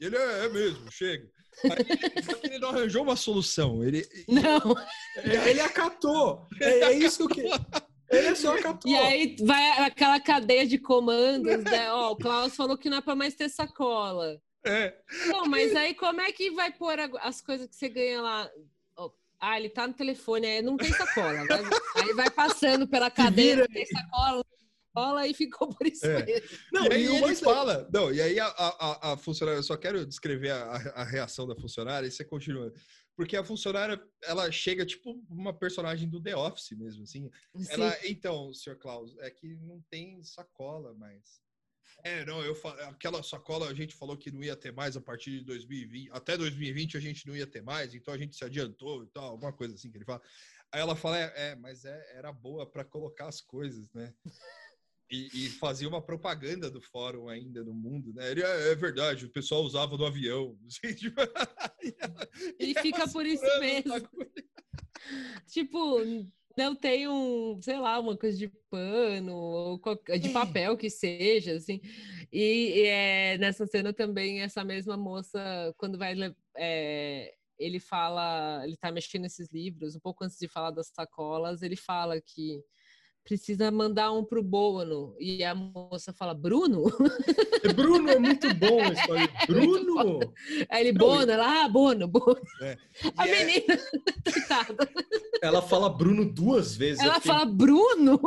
[0.00, 1.30] E ele é, é mesmo, chega.
[1.64, 3.84] Aí, ele não arranjou uma solução.
[3.84, 4.74] Ele, Não.
[5.18, 6.46] É, Ele acatou.
[6.62, 7.42] É, é isso que.
[8.10, 8.90] Ele só acatou.
[8.90, 11.92] E aí vai aquela cadeia de comandos, né?
[11.92, 14.40] Ó, o Klaus falou que não é pra mais ter sacola.
[14.64, 14.94] é,
[15.26, 18.50] Não, mas aí como é que vai pôr as coisas que você ganha lá?
[19.40, 21.46] Ah, ele tá no telefone, aí não tem sacola.
[21.46, 21.62] Vai-
[22.02, 26.04] aí vai passando pela cadeia, não tem sacola, não tem sacola, e ficou por isso
[26.06, 26.24] É.
[26.24, 26.58] mesmo.
[26.72, 27.88] Não, e aí e fala.
[27.92, 28.68] Não, e aí a, a,
[29.10, 32.72] a- a funcionária, eu só quero descrever a, a reação da funcionária e você continua.
[33.18, 37.28] Porque a funcionária, ela chega tipo uma personagem do The Office mesmo, assim.
[37.68, 38.76] Ela, então, Sr.
[38.76, 41.42] Klaus, é que não tem sacola mais.
[42.04, 42.56] É, não, eu
[42.86, 46.36] aquela sacola a gente falou que não ia ter mais a partir de 2020, até
[46.36, 49.52] 2020 a gente não ia ter mais, então a gente se adiantou e tal, alguma
[49.52, 50.22] coisa assim que ele fala.
[50.70, 54.14] Aí ela fala, é, é, mas é, era boa para colocar as coisas, né?
[55.10, 58.30] E, e fazia uma propaganda do fórum ainda no mundo, né?
[58.30, 60.56] Ele, é, é verdade, o pessoal usava no avião.
[60.96, 61.20] tipo,
[62.58, 63.94] e E fica por isso mesmo.
[65.46, 66.00] Tipo,
[66.56, 69.80] não tem um, sei lá, uma coisa de pano ou
[70.20, 71.80] de papel que seja, assim.
[72.32, 75.40] E, e, é, nessa cena também, essa mesma moça,
[75.78, 76.14] quando vai.
[76.56, 81.62] é, ele fala, ele tá mexendo nesses livros, um pouco antes de falar das sacolas,
[81.62, 82.62] ele fala que
[83.28, 85.14] precisa mandar um pro Bono.
[85.20, 86.84] E a moça fala, Bruno?
[87.76, 89.28] Bruno é muito bom isso aí.
[89.46, 90.20] Bruno!
[90.70, 92.40] Aí ele, Bono, ela, ah, Bono, Bono.
[93.16, 93.78] A E é- menina,
[94.32, 94.88] coitada.
[95.42, 97.02] Ela fala Bruno duas vezes.
[97.02, 98.18] Ela fiquei, fala, Bruno?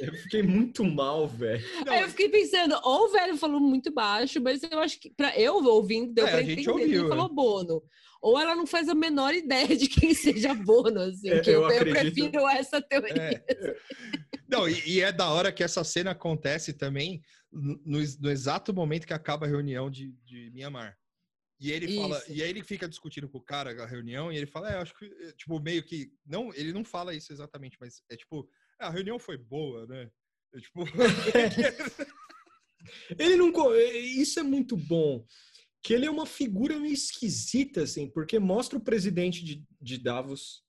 [0.00, 1.64] eu fiquei muito mal, velho.
[1.88, 5.38] Aí eu fiquei pensando, ou o velho falou muito baixo, mas eu acho que para
[5.40, 7.08] eu ouvindo deu É, pra a entender ouviu, ele é.
[7.08, 7.82] falou Bono.
[8.20, 11.62] Ou ela não faz a menor ideia de quem seja Bono, assim, É, que eu
[11.62, 13.14] eu, eu prefiro essa teoria.
[13.48, 13.76] É.
[14.48, 18.30] Não, e, e é da hora que essa cena acontece também no, no ex- no
[18.30, 20.96] exato momento que acaba a reunião de, de Mianmar.
[21.58, 22.32] E ele fala, Isso.
[22.32, 24.94] e aí ele fica discutindo com o cara a reunião e ele fala, é, acho
[24.98, 28.48] que, é, tipo, meio que, não, ele não fala isso exatamente, mas é tipo,
[28.78, 30.10] "Ah, a reunião foi boa, né?
[30.54, 30.84] É, tipo,
[33.18, 33.52] Ele não.
[33.76, 35.24] Isso é muito bom.
[35.82, 40.62] Que ele é uma figura meio esquisita, assim, porque mostra o presidente de, de Davos,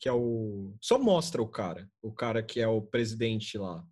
[0.00, 0.74] que é o.
[0.80, 3.84] Só mostra o cara, o cara que é o presidente lá.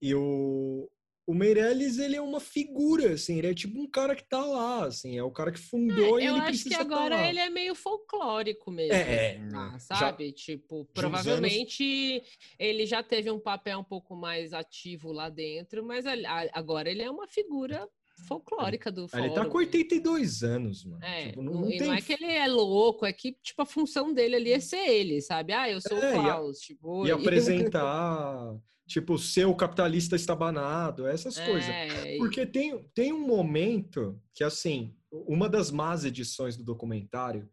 [0.00, 0.90] E o.
[1.24, 4.86] O Meirelles, ele é uma figura, assim, ele é tipo um cara que tá lá,
[4.86, 7.28] assim, é o cara que fundou e eu ele acho precisa que tá agora lá.
[7.28, 8.92] ele é meio folclórico mesmo.
[8.92, 9.40] É, é.
[9.54, 10.32] Ah, Já- sabe?
[10.32, 12.24] Tipo, uns provavelmente
[12.58, 16.04] ele já teve um papel um pouco mais ativo lá dentro, mas
[16.52, 17.88] agora ele é uma figura
[18.22, 19.24] folclórica do fórum.
[19.26, 21.02] Ele tá com 82 anos, mano.
[21.04, 23.62] É, Tipo, não, não, e tem não é que ele é louco, é que, tipo,
[23.62, 25.52] a função dele ali é ser ele, sabe?
[25.52, 27.06] Ah, eu sou É, e o Klaus, tipo...
[27.06, 28.56] E apresentar,
[28.86, 31.68] tipo, ser o capitalista estabanado, essas coisas.
[31.68, 37.48] É, e- Porque tem, tem um momento que, assim, uma das más edições do documentário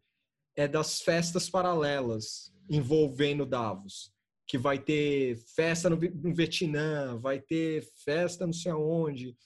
[0.56, 4.12] é das festas paralelas envolvendo Davos.
[4.46, 9.36] Que vai ter festa no, no Vietnã, vai ter festa não sei aonde.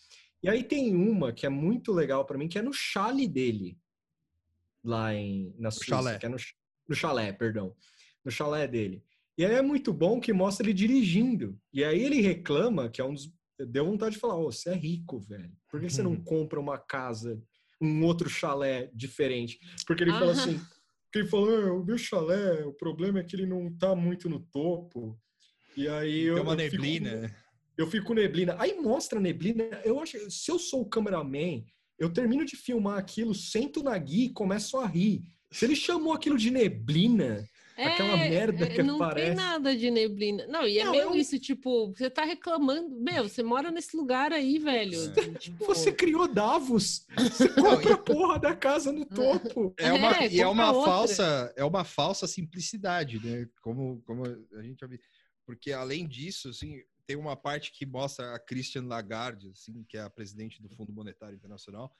[0.45, 3.79] E aí tem uma que é muito legal pra mim, que é no chale dele,
[4.85, 5.87] lá em, na Suíça.
[5.97, 6.19] chalé.
[6.19, 6.37] Que é no,
[6.89, 7.75] no chalé, perdão.
[8.23, 9.03] No chalé dele.
[9.39, 11.59] E aí é muito bom que mostra ele dirigindo.
[11.73, 13.33] E aí ele reclama que é um dos.
[13.59, 15.51] Deu vontade de falar: Ô, você é rico, velho.
[15.71, 17.41] Por que você não compra uma casa,
[17.81, 19.59] um outro chalé diferente?
[19.87, 20.43] Porque ele fala Aham.
[20.43, 20.59] assim:
[21.05, 24.29] porque ele falou, "Ah, o meu chalé, o problema é que ele não tá muito
[24.29, 25.19] no topo.
[25.77, 26.35] E aí eu.
[26.35, 27.35] tem uma eu fico- neblina.
[27.77, 28.57] Eu fico com neblina.
[28.59, 29.65] Aí mostra a neblina.
[29.85, 31.65] Eu acho, se eu sou o cameraman,
[31.99, 35.23] eu termino de filmar aquilo, sento na guia e começo a rir.
[35.51, 39.27] Se ele chamou aquilo de neblina, aquela merda que É, não aparece.
[39.29, 40.47] tem nada de neblina.
[40.49, 42.91] Não, e é Não, meio eu- isso, tipo, você tá reclamando.
[43.01, 44.99] Meu, você mora nesse lugar aí, velho.
[45.39, 47.07] Tipo, você criou Davos.
[47.17, 49.73] Você compra a porra da casa no topo.
[49.79, 50.91] É uma, É, e é uma outra.
[50.93, 53.47] falsa, é uma falsa simplicidade, né?
[53.63, 54.99] Como, como a gente já viu.
[55.47, 60.01] Porque além disso, assim, tem uma parte que mostra a Christian Lagarde, assim, que é
[60.01, 61.95] a presidente do Fundo Monetário Internacional,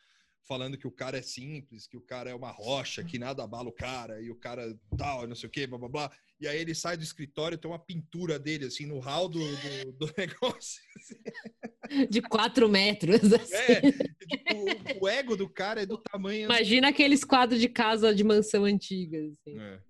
[0.47, 3.69] falando que o cara é simples, que o cara é uma rocha, que nada abala
[3.69, 6.13] o cara, e o cara tal, não sei o quê, blá blá blá.
[6.41, 9.93] E aí ele sai do escritório, tem uma pintura dele, assim, no hall do, do,
[9.93, 10.83] do negócio.
[10.97, 12.07] Assim.
[12.09, 13.21] De quatro metros.
[13.33, 13.55] Assim.
[13.55, 16.45] É, tipo, o, ego do cara é do tamanho.
[16.45, 19.19] Imagina aqueles quadros de casa de mansão antiga.
[19.19, 19.59] Assim.
[19.59, 19.81] É.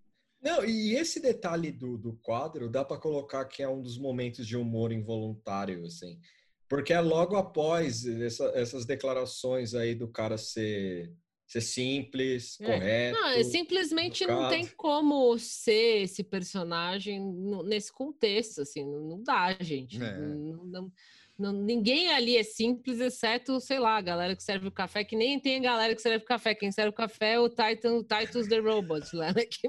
[0.44, 4.46] Não, e esse detalhe do, do quadro dá para colocar que é um dos momentos
[4.46, 6.20] de humor involuntário, assim.
[6.68, 11.10] Porque é logo após essa, essas declarações aí do cara ser,
[11.46, 12.66] ser simples, é.
[12.66, 13.18] correto.
[13.18, 14.42] Não, é simplesmente educado.
[14.42, 17.22] não tem como ser esse personagem
[17.64, 19.96] nesse contexto, assim, não dá, gente.
[20.02, 20.18] É.
[20.18, 20.92] Não, não,
[21.38, 25.16] não, ninguém ali é simples, exceto, sei lá, a galera que serve o café, que
[25.16, 26.54] nem tem a galera que serve o café.
[26.54, 29.44] Quem serve o café é o Titan, o Titus the Robot, lá, né?
[29.46, 29.68] Que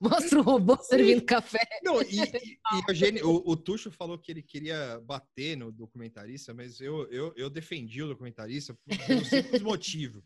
[0.00, 1.66] Mostra o robô servindo café.
[1.82, 2.06] Não, e,
[3.18, 7.50] e, o, o, Tuxo falou que ele queria bater no documentarista, mas eu, eu, eu
[7.50, 10.22] defendi o documentarista por um simples motivo.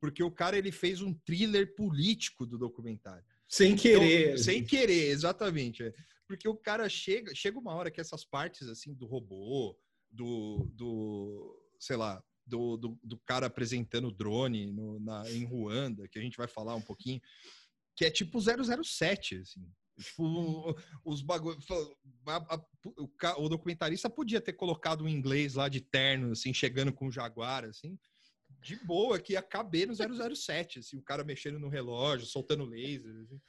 [0.00, 3.24] Porque o cara ele fez um thriller político do documentário.
[3.48, 4.26] Sem então, querer.
[4.26, 5.82] Então, sem querer, exatamente.
[5.82, 5.92] É.
[6.26, 9.78] Porque o cara chega, chega uma hora que essas partes assim do robô,
[10.10, 16.08] do, do sei lá, do, do, do cara apresentando o drone no, na, em Ruanda,
[16.08, 17.20] que a gente vai falar um pouquinho,
[17.96, 19.66] que é tipo 007, assim.
[19.98, 21.64] Tipo, os bagulhos.
[21.70, 27.10] O, o, documentarista podia ter colocado um inglês lá de terno, assim, chegando com o
[27.10, 27.98] Jaguar, assim,
[28.60, 33.14] de boa, que ia caber no 007, assim, o cara mexendo no relógio, soltando laser.
[33.22, 33.40] Assim.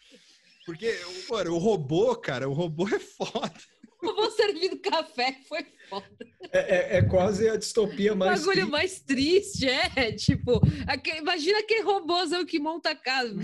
[0.66, 0.94] Porque,
[1.30, 3.54] mano, o robô, cara, o robô é foda.
[4.02, 6.06] O robô servindo café foi foda.
[6.52, 8.44] É, é, é, quase a distopia mais.
[8.44, 8.72] O bagulho triste.
[8.72, 10.12] mais triste, é.
[10.12, 13.42] Tipo, aquele, imagina aquele robôzão que monta a casa.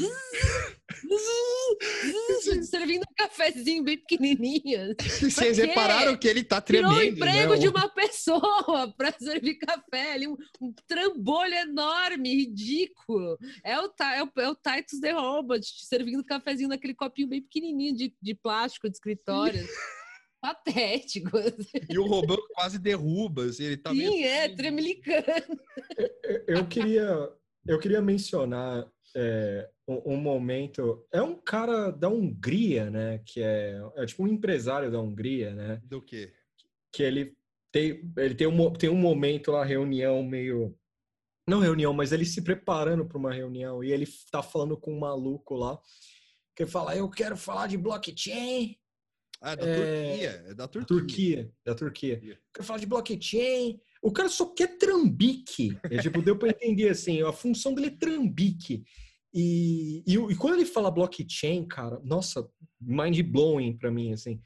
[2.64, 4.96] servindo um cafezinho bem pequenininho.
[5.22, 6.94] Vocês repararam que ele tá tremendo.
[6.94, 7.60] Tirou o emprego né?
[7.60, 13.38] de uma pessoa para servir café ali, um, um, trambolho enorme, ridículo.
[13.64, 17.96] É o, é o, é o Titus The Robot servindo cafezinho naquele copinho bem pequenininho
[17.96, 19.68] de, de plástico de escritório
[20.44, 21.30] patético.
[21.90, 24.26] E o robô quase derruba, assim, ele tá Sim, meio...
[24.26, 25.58] é, tremelicando.
[26.46, 27.30] Eu queria,
[27.66, 28.86] eu queria mencionar
[29.16, 31.08] é, um, um, momento.
[31.14, 33.20] É um cara da Hungria, né?
[33.26, 35.82] Que é, é tipo um empresário da Hungria, né?
[35.86, 36.34] Do quê?
[36.92, 37.38] Que ele
[37.72, 40.78] tem, ele tem um, tem um momento lá, reunião meio.
[41.48, 45.00] Não reunião, mas ele se preparando para uma reunião e ele tá falando com um
[45.00, 45.80] maluco lá
[46.56, 48.78] que fala: Eu quero falar de blockchain
[49.44, 49.76] ah, é da é...
[49.76, 50.46] Turquia.
[50.48, 50.88] É da Turquia.
[50.88, 52.20] Turquia, da Turquia.
[52.24, 52.42] Yeah.
[52.54, 53.78] Quero falar de blockchain.
[54.02, 55.78] O cara só quer trambique.
[55.84, 58.86] É, tipo, deu para entender assim, a função dele é trambique.
[59.34, 62.48] E, e, e, quando ele fala blockchain, cara, nossa,
[62.80, 64.40] mind blowing para mim, assim.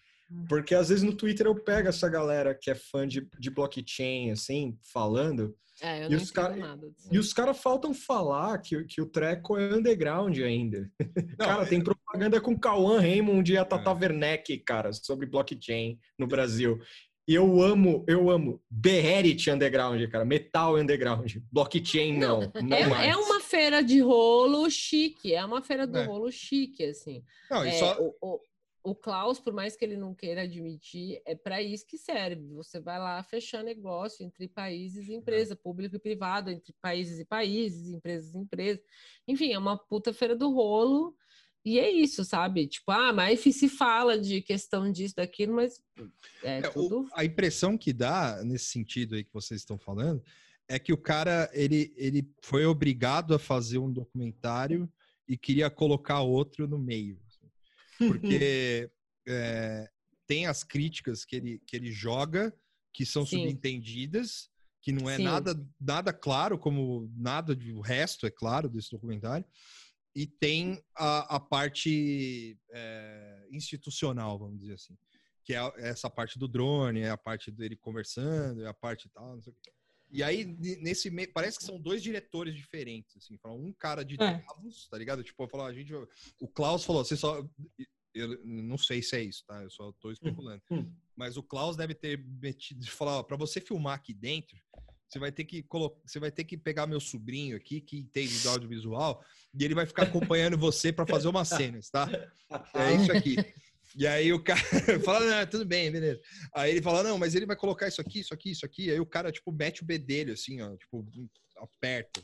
[0.49, 4.32] Porque às vezes no Twitter eu pego essa galera que é fã de, de blockchain,
[4.32, 5.55] assim, falando.
[5.82, 9.57] É, eu e, os cara, nada e os caras faltam falar que, que o treco
[9.59, 10.89] é underground ainda.
[11.38, 11.65] Não, cara, é...
[11.67, 13.93] tem propaganda com Cauã Raymond e a Tata é.
[13.93, 16.80] Werneck, cara, sobre blockchain no Brasil.
[17.28, 20.23] E eu amo, eu amo Beherit Underground, cara.
[20.23, 21.36] Metal Underground.
[21.51, 22.39] Blockchain, não.
[22.39, 25.36] não, não é, é, uma feira de rolo chique.
[25.36, 26.05] É uma feira do é.
[26.05, 27.21] rolo chique, assim.
[27.51, 27.97] Não, é, só...
[27.99, 28.39] o, o,
[28.88, 32.53] o Klaus, por mais que ele não queira admitir, é para isso que serve.
[32.53, 37.26] Você vai lá fechar negócio entre países e empresa, público e privado, entre países e
[37.26, 38.81] países, empresas e empresas.
[39.27, 41.14] Enfim, é uma puta feira do rolo.
[41.65, 42.65] E é isso, sabe?
[42.65, 45.84] Tipo, ah, mas se fala de questão disso, daquilo, mas
[46.41, 47.01] é, é tudo...
[47.01, 50.23] O, a impressão que dá, nesse sentido aí que vocês estão falando,
[50.69, 54.89] é que o cara, ele, ele foi obrigado a fazer um documentário
[55.27, 57.19] e queria colocar outro no meio
[57.98, 58.90] porque
[59.28, 59.90] é,
[60.28, 62.53] tem as críticas que ele, que ele joga,
[62.94, 63.40] que são Sim.
[63.40, 64.49] subentendidas,
[64.82, 69.45] que não é nada, nada claro, como nada do resto é claro desse documentário.
[70.15, 74.98] E tem a, a parte é, institucional, vamos dizer assim,
[75.44, 79.36] que é essa parte do drone, é a parte dele conversando, é a parte tal,
[79.36, 79.77] não sei o que.
[80.09, 80.45] E aí,
[80.81, 83.38] nesse meio, parece que são dois diretores diferentes, assim.
[83.45, 84.17] Um cara de é.
[84.17, 85.23] Davos, tá ligado?
[85.23, 85.93] Tipo, falar, a gente.
[86.39, 87.45] O Klaus falou, você só.
[88.13, 89.61] Eu não sei se é isso, tá?
[89.61, 90.61] Eu só tô especulando.
[90.71, 90.93] Hum, hum.
[91.15, 94.57] Mas o Klaus deve ter metido de falar, para você filmar aqui dentro,
[95.07, 98.39] você vai ter que colocar, você vai ter que pegar meu sobrinho aqui que entende
[98.39, 99.23] do audiovisual
[99.53, 102.09] e ele vai ficar acompanhando você para fazer umas cenas, tá?
[102.73, 103.35] É isso aqui.
[103.95, 104.59] E aí o cara
[105.03, 106.19] fala, tudo bem, beleza.
[106.53, 108.91] Aí ele fala, não, mas ele vai colocar isso aqui, isso aqui, isso aqui.
[108.91, 111.05] Aí o cara, tipo, mete o bedelho, assim, ó, tipo,
[111.57, 112.22] aperta.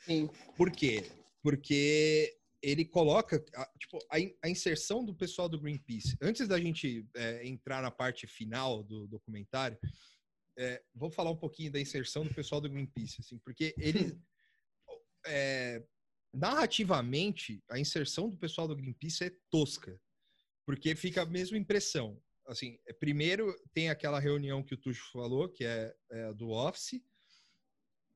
[0.00, 0.28] Sim.
[0.56, 1.04] Por quê?
[1.42, 3.38] Porque ele coloca,
[3.78, 6.16] tipo, a, a inserção do pessoal do Greenpeace.
[6.20, 9.78] Antes da gente é, entrar na parte final do documentário,
[10.56, 14.18] é, vamos falar um pouquinho da inserção do pessoal do Greenpeace, assim, porque ele
[15.26, 15.82] é,
[16.32, 19.98] narrativamente a inserção do pessoal do Greenpeace é tosca,
[20.66, 22.20] porque fica a mesma impressão.
[22.46, 27.00] Assim, é, primeiro tem aquela reunião que o Tuxo falou, que é, é do Office,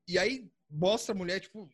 [0.07, 1.69] e aí mostra a mulher, tipo,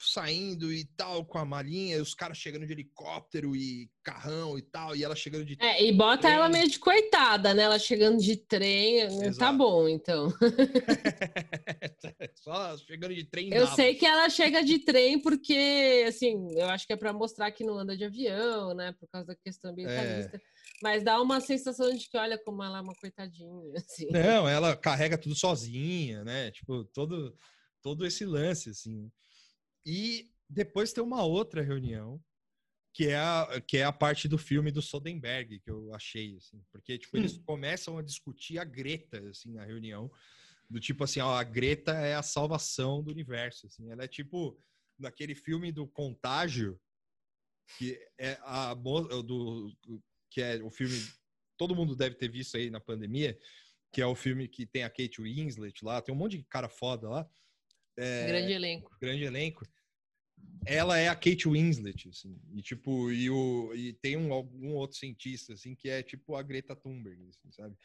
[0.00, 4.96] saindo e tal, com a malinha, os caras chegando de helicóptero e carrão e tal,
[4.96, 5.58] e ela chegando de.
[5.60, 6.34] É, e bota trem.
[6.34, 7.64] ela meio de coitada, né?
[7.64, 9.38] Ela chegando de trem, tá Exato.
[9.38, 10.30] tá bom, então.
[12.42, 13.52] Só chegando de trem.
[13.52, 17.50] Eu sei que ela chega de trem porque, assim, eu acho que é para mostrar
[17.50, 18.94] que não anda de avião, né?
[18.98, 20.36] Por causa da questão ambientalista.
[20.36, 20.40] É.
[20.82, 23.74] Mas dá uma sensação de que, olha, como ela é uma coitadinha.
[23.76, 24.08] Assim.
[24.10, 26.50] Não, ela carrega tudo sozinha, né?
[26.50, 27.36] Tipo, todo,
[27.82, 29.10] todo esse lance, assim.
[29.84, 32.22] E depois tem uma outra reunião,
[32.92, 36.62] que é a, que é a parte do filme do Soderbergh, que eu achei, assim.
[36.72, 37.42] Porque, tipo, eles hum.
[37.44, 40.10] começam a discutir a Greta, assim, na reunião.
[40.68, 43.90] Do tipo assim, ó, a Greta é a salvação do universo, assim.
[43.90, 44.58] Ela é tipo,
[44.98, 46.80] naquele filme do Contágio,
[47.78, 49.72] que é a do
[50.30, 50.94] que é o filme
[51.56, 53.38] todo mundo deve ter visto aí na pandemia,
[53.92, 56.70] que é o filme que tem a Kate Winslet lá, tem um monte de cara
[56.70, 57.28] foda lá.
[58.00, 58.96] É, grande elenco.
[59.00, 59.66] Grande elenco.
[60.66, 64.98] Ela é a Kate Winslet, assim, e tipo, e, o, e tem um, algum outro
[64.98, 67.76] cientista, assim, que é tipo a Greta Thunberg, assim, sabe?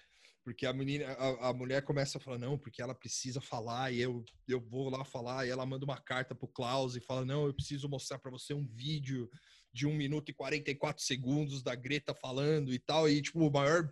[0.44, 4.00] Porque a menina, a, a, mulher começa a falar, não, porque ela precisa falar, e
[4.00, 7.48] eu, eu vou lá falar, e ela manda uma carta pro Klaus e fala, não,
[7.48, 9.30] eu preciso mostrar para você um vídeo
[9.74, 13.10] de 1 minuto e 44 segundos da Greta falando e tal.
[13.10, 13.92] E, tipo, o maior,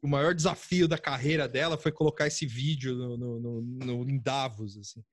[0.00, 4.18] o maior desafio da carreira dela foi colocar esse vídeo no, no, no, no em
[4.18, 5.04] Davos, assim.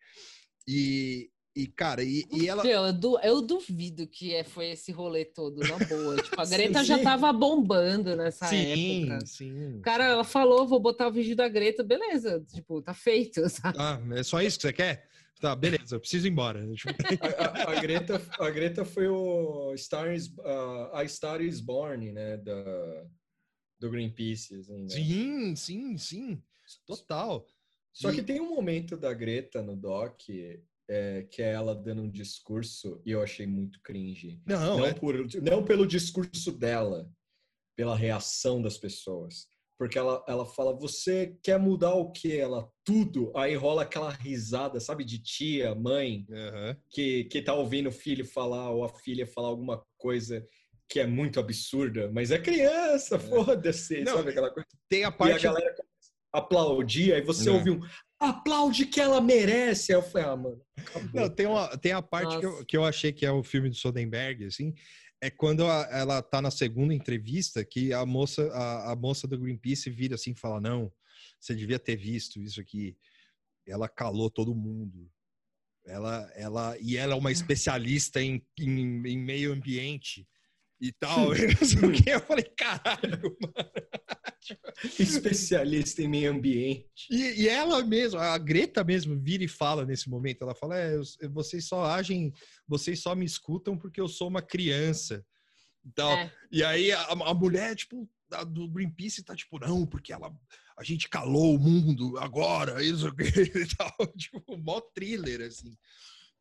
[0.68, 2.66] E, e, cara, e, e ela.
[2.68, 6.16] Eu, du eu duvido que é, foi esse rolê todo, na boa.
[6.22, 9.26] tipo, a Greta sim, já tava bombando nessa sim, época.
[9.26, 9.80] Sim.
[9.82, 12.44] Cara, ela falou: vou botar o vídeo da Greta, beleza.
[12.54, 13.48] Tipo, tá feito.
[13.50, 13.78] Sabe?
[13.80, 15.08] Ah, é só isso que você quer?
[15.40, 16.62] Tá, beleza, eu preciso ir embora.
[17.40, 22.38] a, a, Greta, a Greta foi o Star is, uh, A Star is Born, né?
[22.38, 23.06] Da,
[23.80, 24.56] do Greenpeace.
[24.56, 24.90] Assim, né?
[24.90, 26.44] Sim, sim, sim.
[26.86, 27.46] Total.
[27.96, 28.16] Só e...
[28.16, 30.20] que tem um momento da Greta no doc
[30.88, 34.40] é, que é ela dando um discurso e eu achei muito cringe.
[34.46, 34.94] Não, não, é...
[34.94, 37.10] por, não pelo discurso dela,
[37.76, 39.48] pela reação das pessoas
[39.78, 42.38] porque ela, ela fala, você quer mudar o que?
[42.38, 43.32] Ela, tudo.
[43.36, 46.76] Aí rola aquela risada, sabe, de tia, mãe, uhum.
[46.90, 50.46] que, que tá ouvindo o filho falar ou a filha falar alguma coisa
[50.88, 53.20] que é muito absurda, mas é criança, é.
[53.20, 54.68] foda-se, sabe aquela coisa?
[54.88, 55.44] Tem a parte...
[55.44, 55.76] E a galera
[56.38, 57.58] aplaudir, aí você Não.
[57.58, 57.80] ouve um
[58.20, 59.92] aplaude que ela merece.
[59.92, 60.62] Aí eu falei, ah, mano.
[60.78, 61.22] Acabou.
[61.22, 63.70] Não, tem, uma, tem a parte que eu, que eu achei que é o filme
[63.70, 64.74] do Soderbergh, assim,
[65.22, 69.90] é quando ela tá na segunda entrevista que a moça, a, a moça do Greenpeace
[69.90, 70.92] vira assim e fala: Não,
[71.40, 72.98] você devia ter visto isso aqui.
[73.68, 75.10] Ela calou todo mundo.
[75.86, 80.28] Ela, ela, e ela é uma especialista em, em, em meio ambiente
[80.80, 81.30] e tal.
[82.06, 83.72] Eu falei, caralho, mano.
[85.00, 87.08] Especialista em meio ambiente.
[87.10, 90.44] E, e, ela mesma, a Greta mesmo, vira e fala nesse momento.
[90.44, 90.98] Ela fala: é,
[91.30, 92.34] vocês só agem,
[92.68, 95.26] vocês só me escutam porque eu sou uma criança.
[95.86, 96.32] Então, é.
[96.52, 100.34] E aí a, a mulher, tipo, a, do Greenpeace tá tipo, não, porque ela,
[100.78, 103.96] a gente calou o mundo agora, isso e tal.
[104.18, 105.78] Tipo, mó thriller, assim.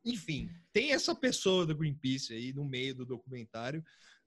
[0.05, 3.82] Enfim, tem essa pessoa do Greenpeace aí no meio do documentário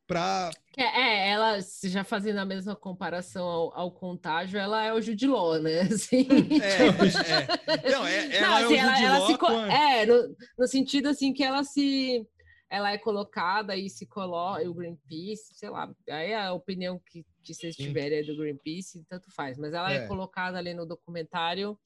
[0.07, 5.01] para é, é, ela já fazendo a mesma comparação ao, ao contágio, ela é o
[5.01, 5.81] Judiló, né?
[5.93, 6.27] Assim,
[6.61, 7.91] é, é.
[7.91, 9.51] Não, é, ela Não, assim, é o ela, ela se, com...
[9.65, 12.25] é no, no, sentido assim que ela se
[12.69, 17.53] ela é colocada e se coloca o Greenpeace, sei lá, aí a opinião que, que
[17.53, 19.97] vocês tiverem é do Greenpeace, tanto faz, mas ela é.
[19.97, 21.77] é colocada ali no documentário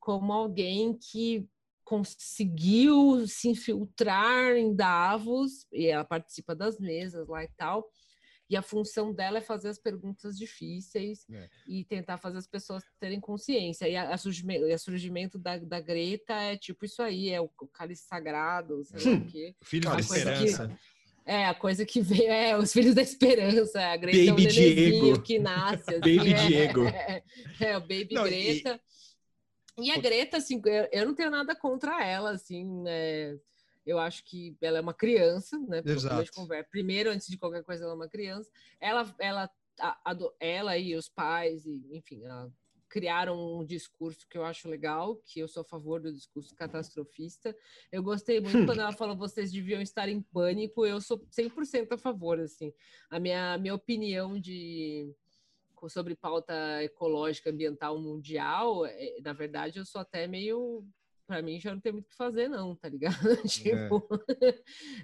[0.00, 1.46] como alguém que
[1.84, 7.88] conseguiu se infiltrar em Davos e ela participa das mesas lá e tal.
[8.48, 11.48] E a função dela é fazer as perguntas difíceis é.
[11.66, 13.88] e tentar fazer as pessoas terem consciência.
[13.88, 17.44] E a, a surgimento, a surgimento da, da, Greta é tipo isso aí, é o,
[17.44, 19.54] o cálice sagrado, sei lá o quê.
[19.62, 20.68] Filho da esperança.
[20.68, 20.74] Que,
[21.24, 24.50] é, a coisa que veio, é, os filhos da esperança, a Greta Baby é um
[24.50, 25.22] Diego.
[25.22, 25.88] que nasce.
[25.94, 26.84] Assim, Baby é, Diego.
[26.84, 27.22] É,
[27.60, 28.74] é, o Baby Não, Greta.
[28.74, 29.01] E
[29.78, 33.38] e a Greta, assim, eu, eu não tenho nada contra ela, assim, né?
[33.84, 35.82] Eu acho que ela é uma criança, né?
[36.70, 38.50] Primeiro, antes de qualquer coisa, ela é uma criança.
[38.80, 39.50] Ela, ela,
[39.80, 42.52] a, a, ela e os pais, e, enfim, ela,
[42.92, 47.56] criaram um discurso que eu acho legal, que eu sou a favor do discurso catastrofista.
[47.90, 51.96] Eu gostei muito quando ela falou vocês deviam estar em pânico, eu sou 100% a
[51.96, 52.70] favor, assim.
[53.08, 55.10] A minha, minha opinião de
[55.88, 60.84] sobre pauta ecológica ambiental mundial, é, na verdade, eu sou até meio
[61.26, 63.16] para mim já não tem muito o que fazer, não, tá ligado?
[63.48, 64.06] tipo,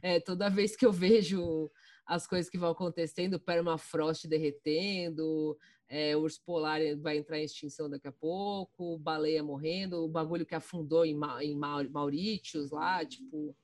[0.03, 0.17] é.
[0.17, 1.71] é, toda vez que eu vejo
[2.05, 5.57] as coisas que vão acontecendo, permafrost derretendo,
[5.89, 10.55] é, urso polar vai entrar em extinção daqui a pouco, baleia morrendo, o bagulho que
[10.55, 13.57] afundou em, Ma em Maurítios lá, tipo,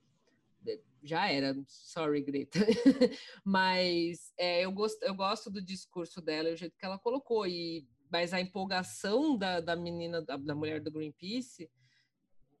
[1.05, 2.59] já era, sorry, Greta.
[3.45, 7.87] mas é, eu, gosto, eu gosto do discurso dela, o jeito que ela colocou, e,
[8.11, 11.69] mas a empolgação da, da menina, da, da mulher do Greenpeace,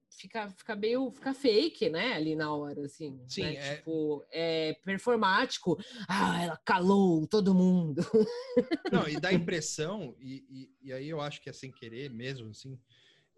[0.09, 2.13] fica, fica meio fica fake, né?
[2.13, 3.19] Ali na hora, assim.
[3.27, 3.55] Sim, né?
[3.55, 3.75] é...
[3.75, 5.77] Tipo, é performático.
[6.07, 8.01] Ah, ela calou todo mundo.
[8.91, 12.49] Não, e dá impressão, e, e, e aí eu acho que é sem querer mesmo,
[12.49, 12.79] assim,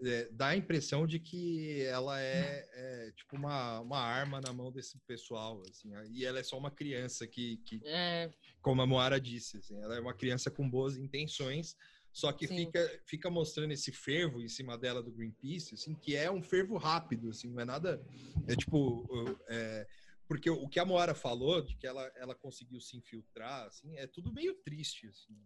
[0.03, 4.71] é, dá a impressão de que ela é, é, tipo uma, uma arma na mão
[4.71, 8.29] desse pessoal, assim, e ela é só uma criança que, que é.
[8.61, 11.75] como a Moara disse, assim, ela é uma criança com boas intenções,
[12.11, 16.31] só que fica, fica mostrando esse fervo em cima dela do Greenpeace, assim, que é
[16.31, 18.03] um fervo rápido, assim, não é nada.
[18.47, 19.07] É tipo.
[19.47, 19.85] É,
[20.27, 24.07] porque o que a Moara falou, de que ela, ela conseguiu se infiltrar, assim, é
[24.07, 25.37] tudo meio triste, assim.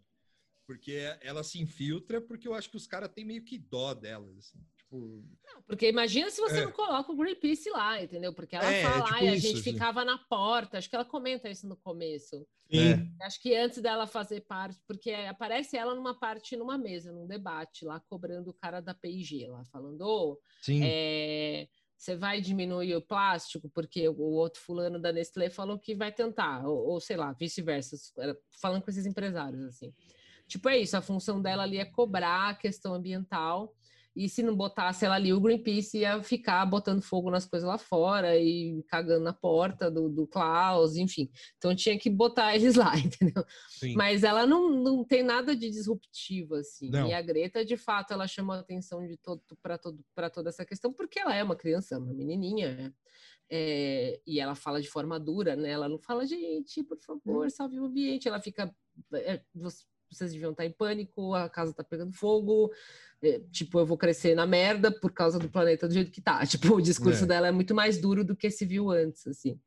[0.72, 4.26] Porque ela se infiltra porque eu acho que os caras têm meio que dó dela,
[4.38, 4.58] assim.
[4.78, 5.22] Tipo...
[5.44, 6.64] Não, porque imagina se você é.
[6.64, 8.34] não coloca o Greenpeace lá, entendeu?
[8.34, 9.74] Porque ela é, fala, tipo e a isso, gente assim.
[9.74, 10.78] ficava na porta.
[10.78, 12.48] Acho que ela comenta isso no começo.
[12.72, 13.26] É.
[13.26, 17.84] Acho que antes dela fazer parte, porque aparece ela numa parte, numa mesa, num debate,
[17.84, 20.40] lá cobrando o cara da PIG, lá falando, oh,
[20.82, 21.68] é,
[21.98, 26.66] você vai diminuir o plástico, porque o outro fulano da Nestlé falou que vai tentar,
[26.66, 27.98] ou, ou sei lá, vice-versa,
[28.62, 29.94] falando com esses empresários, assim.
[30.52, 33.74] Tipo, é isso, a função dela ali é cobrar a questão ambiental
[34.14, 37.78] e se não botasse ela ali, o Greenpeace ia ficar botando fogo nas coisas lá
[37.78, 41.32] fora e cagando na porta do, do Klaus, enfim.
[41.58, 43.46] Então tinha que botar eles lá, entendeu?
[43.70, 43.96] Sim.
[43.96, 46.90] Mas ela não, não tem nada de disruptivo, assim.
[46.90, 47.08] Não.
[47.08, 50.04] E a Greta, de fato, ela chama a atenção de todo para todo,
[50.34, 52.94] toda essa questão, porque ela é uma criança, uma menininha, né?
[53.54, 55.72] É, e ela fala de forma dura, né?
[55.72, 57.50] Ela não fala, gente, por favor, hum.
[57.50, 58.28] salve o ambiente.
[58.28, 58.74] Ela fica.
[59.14, 59.42] É,
[60.16, 62.72] vocês deviam estar em pânico, a casa está pegando fogo,
[63.24, 66.42] é, tipo, eu vou crescer na merda por causa do planeta do jeito que tá.
[66.48, 67.28] Tipo, o discurso é.
[67.28, 69.60] dela é muito mais duro do que se viu antes, assim.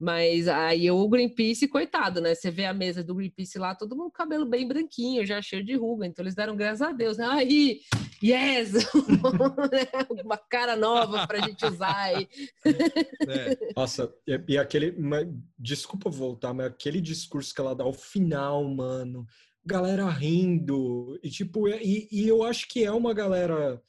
[0.00, 2.32] Mas aí o Greenpeace, coitado, né?
[2.32, 5.64] Você vê a mesa do Greenpeace lá, todo mundo com cabelo bem branquinho, já cheio
[5.64, 6.06] de ruga.
[6.06, 7.26] Então eles deram graças a Deus, né?
[7.26, 7.80] Aí,
[8.22, 8.74] yes!
[10.24, 12.28] Uma cara nova pra gente usar aí.
[12.64, 13.72] É.
[13.76, 14.92] Nossa, e, e aquele.
[14.92, 15.26] Mas,
[15.58, 19.26] desculpa voltar, mas aquele discurso que ela dá ao final, mano
[19.68, 21.18] galera rindo.
[21.22, 23.80] E, tipo, e, e eu acho que é uma galera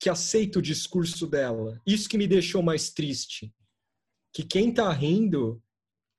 [0.00, 1.80] que aceita o discurso dela.
[1.86, 3.54] Isso que me deixou mais triste.
[4.32, 5.62] Que quem tá rindo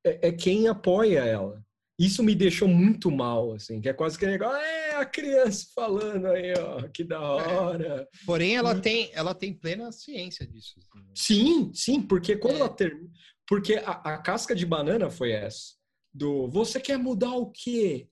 [0.06, 1.66] é, é quem apoia ela.
[2.00, 5.66] Isso me deixou muito mal, assim, que é quase que negócio, ah, é a criança
[5.74, 7.20] falando aí, ó, que da é.
[7.20, 8.08] hora.
[8.24, 8.82] Porém, ela e...
[8.82, 10.76] tem, ela tem plena ciência disso.
[10.78, 11.00] Assim.
[11.00, 11.14] Né?
[11.16, 12.60] Sim, sim, porque quando é.
[12.60, 13.10] ela termina,
[13.48, 15.74] porque a, a casca de banana foi essa,
[16.14, 18.08] do você quer mudar o quê?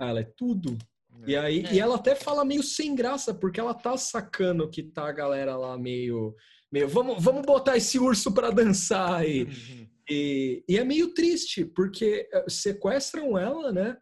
[0.00, 0.76] Ela é tudo.
[1.26, 1.38] E é.
[1.38, 1.74] aí, é.
[1.74, 5.56] e ela até fala meio sem graça, porque ela tá sacando que tá a galera
[5.56, 6.34] lá meio,
[6.70, 9.44] meio vamos, vamos botar esse urso para dançar aí.
[9.44, 9.88] Uhum.
[10.10, 13.96] E, e é meio triste, porque eh, sequestram ela, né?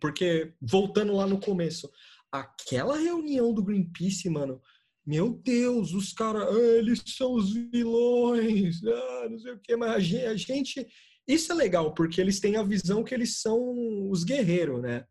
[0.00, 1.88] Porque, voltando lá no começo,
[2.32, 4.60] aquela reunião do Greenpeace, mano,
[5.06, 9.90] meu Deus, os caras, ah, eles são os vilões, ah, não sei o que, mas
[9.90, 10.86] a gente, a gente,
[11.26, 15.04] Isso é legal, porque eles têm a visão que eles são os guerreiros, né?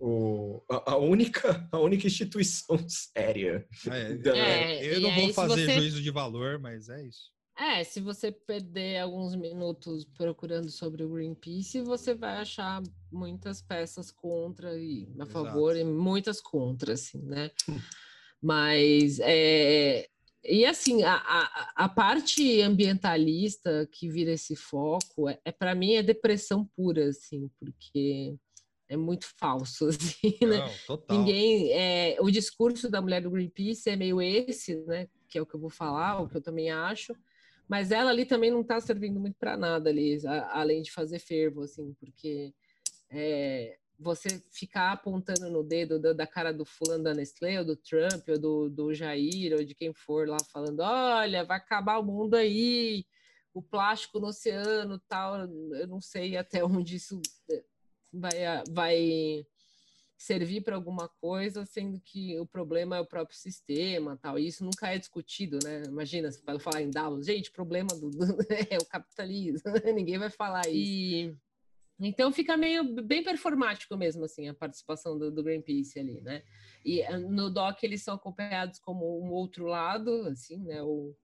[0.00, 3.66] O, a, a, única, a única instituição séria.
[3.86, 4.36] É, da...
[4.36, 5.78] é, eu não vou fazer você...
[5.78, 7.30] juízo de valor, mas é isso.
[7.58, 12.82] É, se você perder alguns minutos procurando sobre o Greenpeace, você vai achar
[13.12, 15.30] muitas peças contra e a Exato.
[15.30, 17.50] favor e muitas contra, assim, né?
[18.42, 20.08] Mas é,
[20.42, 25.92] e assim, a, a, a, parte ambientalista que vira esse foco é, é para mim
[25.92, 28.38] é depressão pura, assim, porque
[28.90, 30.58] é muito falso, assim, né?
[30.58, 31.16] Não, total.
[31.16, 35.08] Ninguém, é, o discurso da mulher do Greenpeace é meio esse, né?
[35.28, 37.14] Que é o que eu vou falar, o que eu também acho.
[37.68, 41.20] Mas ela ali também não está servindo muito para nada ali, a, além de fazer
[41.20, 42.52] fervo, assim, porque
[43.08, 47.76] é, você ficar apontando no dedo da, da, cara do fulano da Nestlé, ou do
[47.76, 52.04] Trump, ou do, do Jair, ou de quem for lá falando, olha, vai acabar o
[52.04, 53.06] mundo aí,
[53.54, 55.36] o plástico no oceano, tal,
[55.76, 57.20] eu não sei até onde isso
[58.12, 58.32] vai,
[58.70, 59.46] vai
[60.20, 64.38] servir para alguma coisa, sendo que o problema é o próprio sistema, tal.
[64.38, 65.82] E isso nunca é discutido, né?
[65.86, 68.26] Imagina, vai falar em Davos, gente, problema do, do
[68.70, 69.62] é o capitalismo,
[69.94, 70.76] ninguém vai falar isso.
[70.76, 71.36] E
[71.98, 76.42] Então fica meio bem performático mesmo, assim, a participação do, do Greenpeace ali, né?
[76.84, 80.82] E eh, no doc eles são acompanhados como um outro lado, assim, né?
[80.82, 81.16] Ou,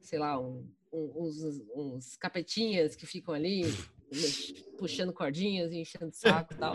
[0.00, 3.62] sei lá, um, um, uns, uns capetinhas que ficam ali
[4.78, 6.74] puxando cordinhas e enchendo o saco e tal.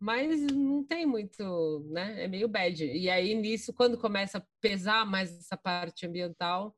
[0.00, 2.24] Mas não tem muito, né?
[2.24, 2.84] É meio bad.
[2.84, 6.76] E aí, nisso, quando começa a pesar mais essa parte ambiental,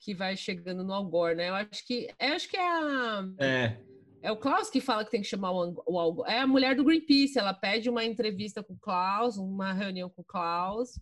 [0.00, 1.48] que vai chegando no Algor, né?
[1.48, 3.24] Eu acho que, eu acho que é a...
[3.38, 3.78] É.
[4.20, 6.26] É o Klaus que fala que tem que chamar o, o Algor.
[6.28, 10.22] É a mulher do Greenpeace, ela pede uma entrevista com o Klaus, uma reunião com
[10.22, 10.98] o Klaus,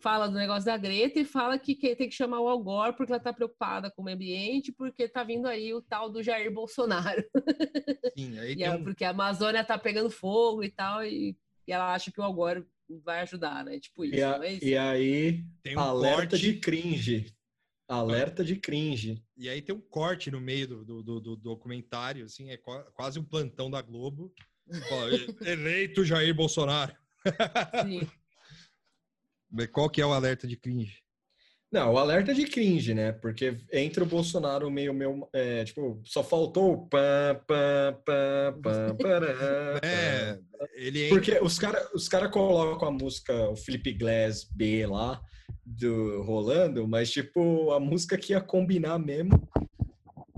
[0.00, 3.10] fala do negócio da Greta e fala que, que tem que chamar o Algor porque
[3.12, 6.52] ela está preocupada com o meio ambiente, porque está vindo aí o tal do Jair
[6.52, 7.24] Bolsonaro.
[8.16, 11.36] Sim, aí e tem é um- porque a Amazônia está pegando fogo e tal, e,
[11.66, 12.64] e ela acha que o Algor
[13.04, 13.78] vai ajudar, né?
[13.80, 14.14] Tipo isso.
[14.16, 17.34] E, a- mas- e aí, tem um alerta corte, de cringe.
[17.88, 19.22] Alerta de cringe.
[19.36, 22.84] e aí tem um corte no meio do, do, do- do documentário, assim, é qua-
[22.92, 24.32] quase um plantão da Globo.
[24.88, 26.94] Fala, "E- Eleito Jair Bolsonaro.
[27.84, 28.06] sim.
[29.72, 31.02] Qual que é o alerta de cringe?
[31.70, 33.12] Não, o alerta de cringe, né?
[33.12, 38.96] Porque entra o Bolsonaro meio, meio é, tipo, só faltou o pam, pam, pam, pam,
[38.96, 39.26] pará,
[39.84, 40.38] É,
[40.74, 45.20] ele entra- Porque os caras os cara colocam a música, o Felipe Glass B lá,
[45.64, 49.30] do rolando, mas tipo, a música que ia combinar mesmo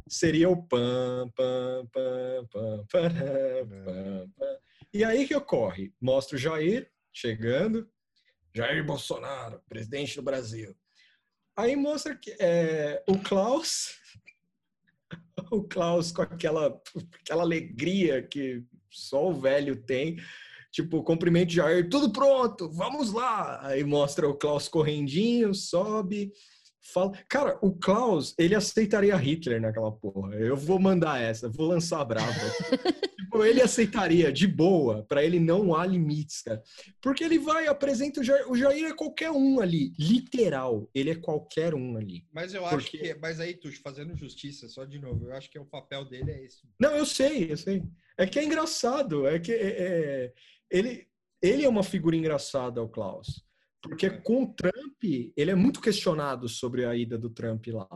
[0.09, 4.59] seria o pam, pam, pam, pam, pará, pam, pam.
[4.93, 5.95] E aí que ocorre?
[6.01, 7.89] Mostra o Jair chegando,
[8.55, 10.75] Jair Bolsonaro, presidente do Brasil.
[11.57, 13.95] Aí mostra que é, o Klaus,
[15.51, 16.81] o Klaus com aquela,
[17.21, 20.17] aquela alegria que só o velho tem,
[20.73, 23.67] tipo, cumprimento Jair, tudo pronto, vamos lá.
[23.67, 26.33] Aí mostra o Klaus correndinho, sobe,
[26.93, 27.13] fala.
[27.29, 30.35] Cara, o Klaus, ele aceitaria Hitler naquela porra.
[30.35, 32.31] Eu vou mandar essa, vou lançar a brava.
[33.19, 36.63] tipo, ele aceitaria de boa, pra ele não há limites, cara.
[37.01, 41.15] Porque ele vai, apresenta o Jair, o Jair é qualquer um ali, literal, ele é
[41.15, 42.27] qualquer um ali.
[42.33, 43.15] Mas eu acho Porque- que.
[43.21, 46.45] Mas aí, Tuxo, fazendo justiça, só de novo, eu acho que o papel dele é
[46.45, 46.59] esse.
[46.79, 47.83] Não, eu sei, eu sei.
[48.19, 50.33] É que é engraçado, é que é- é-
[50.71, 51.07] ele,
[51.43, 53.45] ele é uma figura engraçada, o Klaus.
[53.83, 54.11] Porque É.
[54.11, 55.03] com o Trump,
[55.37, 57.89] ele é muito questionado sobre a ida do Trump lá.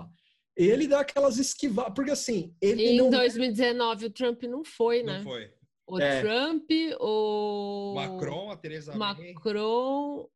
[0.56, 3.10] Ele dá aquelas esquivadas, porque assim, ele Em não...
[3.10, 5.18] 2019 o Trump não foi, né?
[5.18, 5.52] Não foi.
[5.86, 6.22] O É.
[6.22, 6.70] Trump,
[7.00, 9.34] o Macron, a Teresa May.
[9.34, 10.28] Macron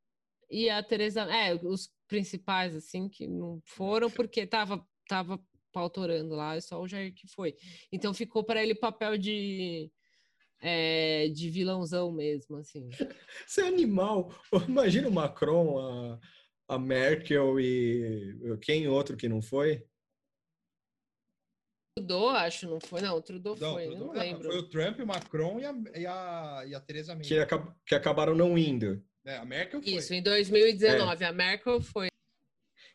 [0.51, 5.41] e a Teresa, é, os principais assim que não foram porque tava tava
[5.73, 7.55] pautorando lá, é só o Jair que foi.
[7.93, 9.91] Então ficou para ele papel de
[10.61, 12.89] é, de vilãozão mesmo, assim.
[13.47, 14.33] Você é animal.
[14.69, 16.21] Imagina o Macron, a,
[16.75, 19.85] a Merkel e quem outro que não foi?
[21.97, 23.01] Trudeau, acho, não foi?
[23.01, 24.45] Não, o Trudeau Não, foi, Trudeau- não lembro.
[24.45, 27.25] Foi o Trump, o Macron e a, e a, e a Teresa May.
[27.25, 29.03] Que, acab- que acabaram não indo.
[29.25, 29.93] É, a Merkel foi.
[29.93, 32.09] Isso, em 2019, a Merkel foi.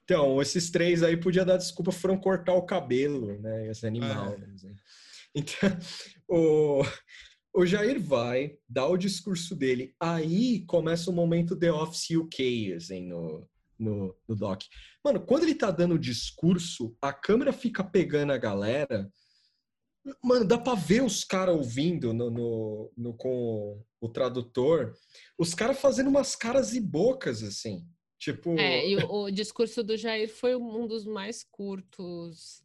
[0.04, 3.70] Então, esses três aí podia dar desculpa, foram cortar o cabelo, né?
[3.70, 4.34] Esse animal.
[4.34, 4.74] É.
[5.36, 5.70] Então,
[6.28, 6.82] o,
[7.54, 9.94] o Jair vai dar o discurso dele.
[10.00, 13.48] Aí começa o momento The Office UK, assim, no,
[13.78, 14.64] no, no doc.
[15.04, 19.12] Mano, quando ele tá dando o discurso, a câmera fica pegando a galera.
[20.22, 24.94] Mano, dá pra ver os caras ouvindo no, no, no- com o tradutor,
[25.38, 27.88] os caras fazendo umas caras e bocas, assim.
[28.20, 28.58] Tipo.
[28.58, 32.64] É, e o, o discurso do Jair foi um dos mais curtos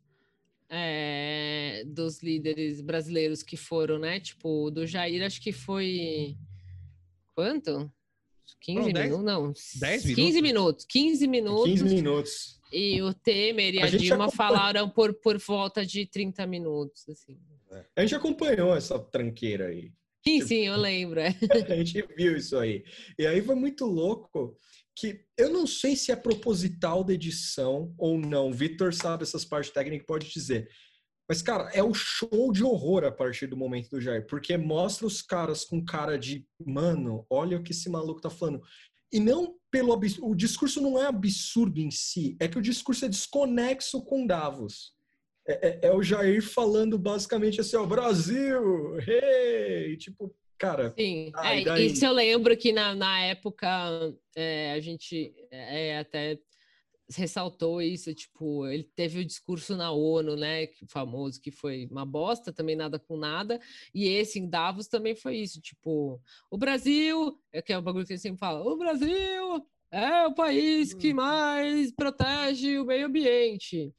[0.70, 4.20] é, dos líderes brasileiros que foram, né?
[4.20, 6.36] Tipo, o do Jair acho que foi.
[7.35, 7.90] Quanto?
[8.61, 9.24] 15 Foram dez- minutos?
[9.24, 10.85] Não, 10 15 minutos.
[10.86, 11.65] 15 minutos.
[11.65, 12.61] 15 minutos.
[12.73, 17.39] E o Temer e A a, Dilma falaram por, por volta de 30 minutos, assim.
[17.95, 19.93] A gente acompanhou essa tranqueira aí.
[20.27, 21.20] Sim, sim, eu lembro.
[21.20, 21.28] é.
[21.73, 22.85] A gente viu isso aí.
[23.19, 24.57] E aí foi muito louco
[24.98, 28.52] que eu não sei se é proposital da edição ou não.
[28.52, 30.68] Vitor sabe essas partes técnicas, pode dizer.
[31.28, 35.06] Mas, cara, é o show de horror a partir do momento do Jair, porque mostra
[35.06, 38.62] os caras com cara de, mano, olha o que esse maluco tá falando.
[39.12, 43.04] E não pelo abs- o discurso não é absurdo em si, é que o discurso
[43.04, 44.94] é desconexo com Davos.
[45.46, 49.96] É, é- é o Jair falando basicamente assim, ó, Brasil, hey!
[49.98, 51.86] tipo, cara, Sim, Ah, é, daí?
[51.86, 53.66] isso eu lembro que na, na época
[54.36, 56.39] é, a gente é, até
[57.16, 62.05] ressaltou isso, tipo, ele teve o discurso na ONU, né, que- famoso, que foi uma
[62.05, 63.59] bosta, também nada com nada,
[63.94, 66.20] e esse em Davos também foi isso, tipo,
[66.51, 70.35] o Brasil, é que é o bagulho que ele sempre fala, o Brasil é o
[70.35, 73.90] país que mais protege o meio ambiente,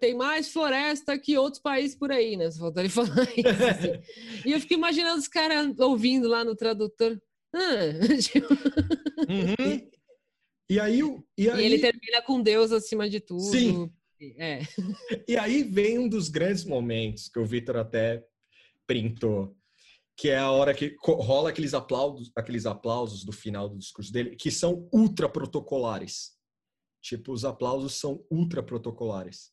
[0.00, 2.50] tem mais floresta que outros países por aí, né?
[2.50, 3.48] Faltou ele falar isso.
[3.48, 4.48] Assim.
[4.48, 7.20] e eu fico imaginando os caras ouvindo lá no tradutor.
[7.54, 8.52] Ah, tipo...
[8.52, 9.90] uhum.
[10.68, 11.00] e, aí,
[11.36, 13.42] e, aí, e ele termina com Deus acima de tudo.
[13.42, 13.90] Sim.
[14.38, 14.60] É.
[15.26, 18.24] E aí vem um dos grandes momentos que o Vitor até
[18.86, 19.56] printou,
[20.16, 24.36] que é a hora que rola aqueles aplausos, aqueles aplausos do final do discurso dele,
[24.36, 26.36] que são ultra protocolares.
[27.00, 29.52] Tipo, os aplausos são ultra protocolares.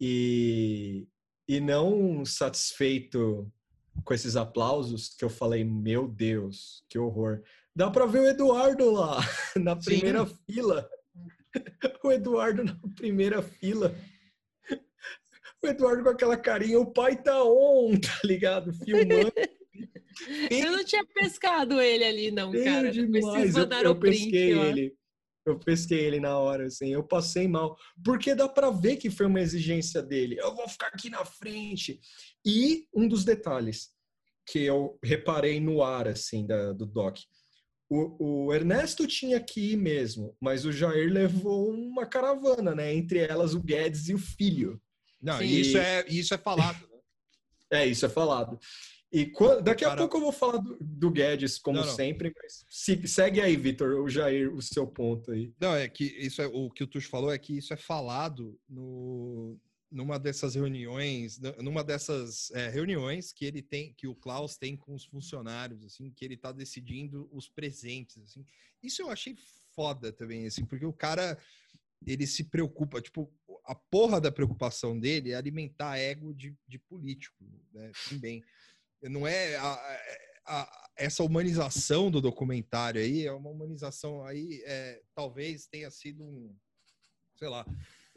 [0.00, 1.08] E,
[1.48, 3.50] e não satisfeito
[4.04, 7.42] com esses aplausos, que eu falei, meu Deus, que horror.
[7.74, 9.18] Dá para ver o Eduardo lá,
[9.56, 10.36] na primeira Sim.
[10.46, 10.88] fila.
[12.04, 13.92] O Eduardo na primeira fila.
[15.62, 18.72] O Eduardo com aquela carinha, o pai tá on, tá ligado?
[18.72, 19.32] Filmando.
[20.50, 22.92] Eu não tinha pescado ele ali, não, cara.
[22.92, 23.56] Demais.
[23.56, 24.96] Eu, eu pesquei ele.
[25.50, 26.92] Eu pesquei ele na hora, assim.
[26.92, 27.76] Eu passei mal.
[28.04, 30.36] Porque dá para ver que foi uma exigência dele.
[30.38, 32.00] Eu vou ficar aqui na frente.
[32.44, 33.90] E um dos detalhes
[34.46, 37.18] que eu reparei no ar, assim, da, do doc.
[37.90, 42.92] O, o, Ernesto tinha que ir mesmo, mas o Jair levou uma caravana, né?
[42.92, 44.80] Entre elas o Guedes e o filho.
[45.20, 45.60] Não, e...
[45.60, 46.80] isso é, isso é falado.
[46.80, 47.80] Né?
[47.80, 48.58] é, isso é falado.
[49.10, 51.94] E quando, daqui a pouco eu vou falar do, do Guedes, como não, não.
[51.94, 55.52] sempre, mas se, segue aí, Vitor, o Jair, o seu ponto aí.
[55.58, 58.60] Não, é que isso é o que o Tuxo falou é que isso é falado
[58.68, 59.58] no,
[59.90, 64.94] numa dessas reuniões, numa dessas é, reuniões que ele tem, que o Klaus tem com
[64.94, 68.44] os funcionários, assim, que ele tá decidindo os presentes, assim.
[68.82, 69.34] Isso eu achei
[69.74, 71.38] foda também, assim, porque o cara
[72.06, 73.32] ele se preocupa, tipo,
[73.64, 77.90] a porra da preocupação dele é alimentar ego de, de político, né?
[78.08, 78.42] Também
[79.02, 79.72] não é a,
[80.46, 86.56] a, essa humanização do documentário aí é uma humanização aí é, talvez tenha sido um
[87.36, 87.64] sei lá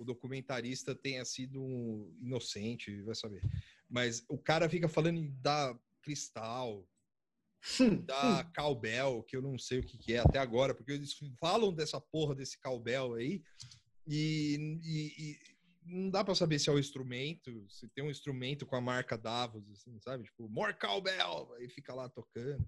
[0.01, 3.41] o documentarista tenha sido um inocente vai saber.
[3.87, 6.87] Mas o cara fica falando da cristal
[8.05, 11.71] da Calbel, que eu não sei o que, que, é até agora, porque eles falam
[11.71, 13.43] dessa porra desse Calbel aí,
[14.07, 15.37] e, e,
[15.83, 19.17] não dá para saber se é o instrumento, se tem um instrumento com a marca
[19.17, 20.23] Davos, assim, sabe?
[20.23, 22.65] Tipo, More Cowbell, aí fica lá tocando.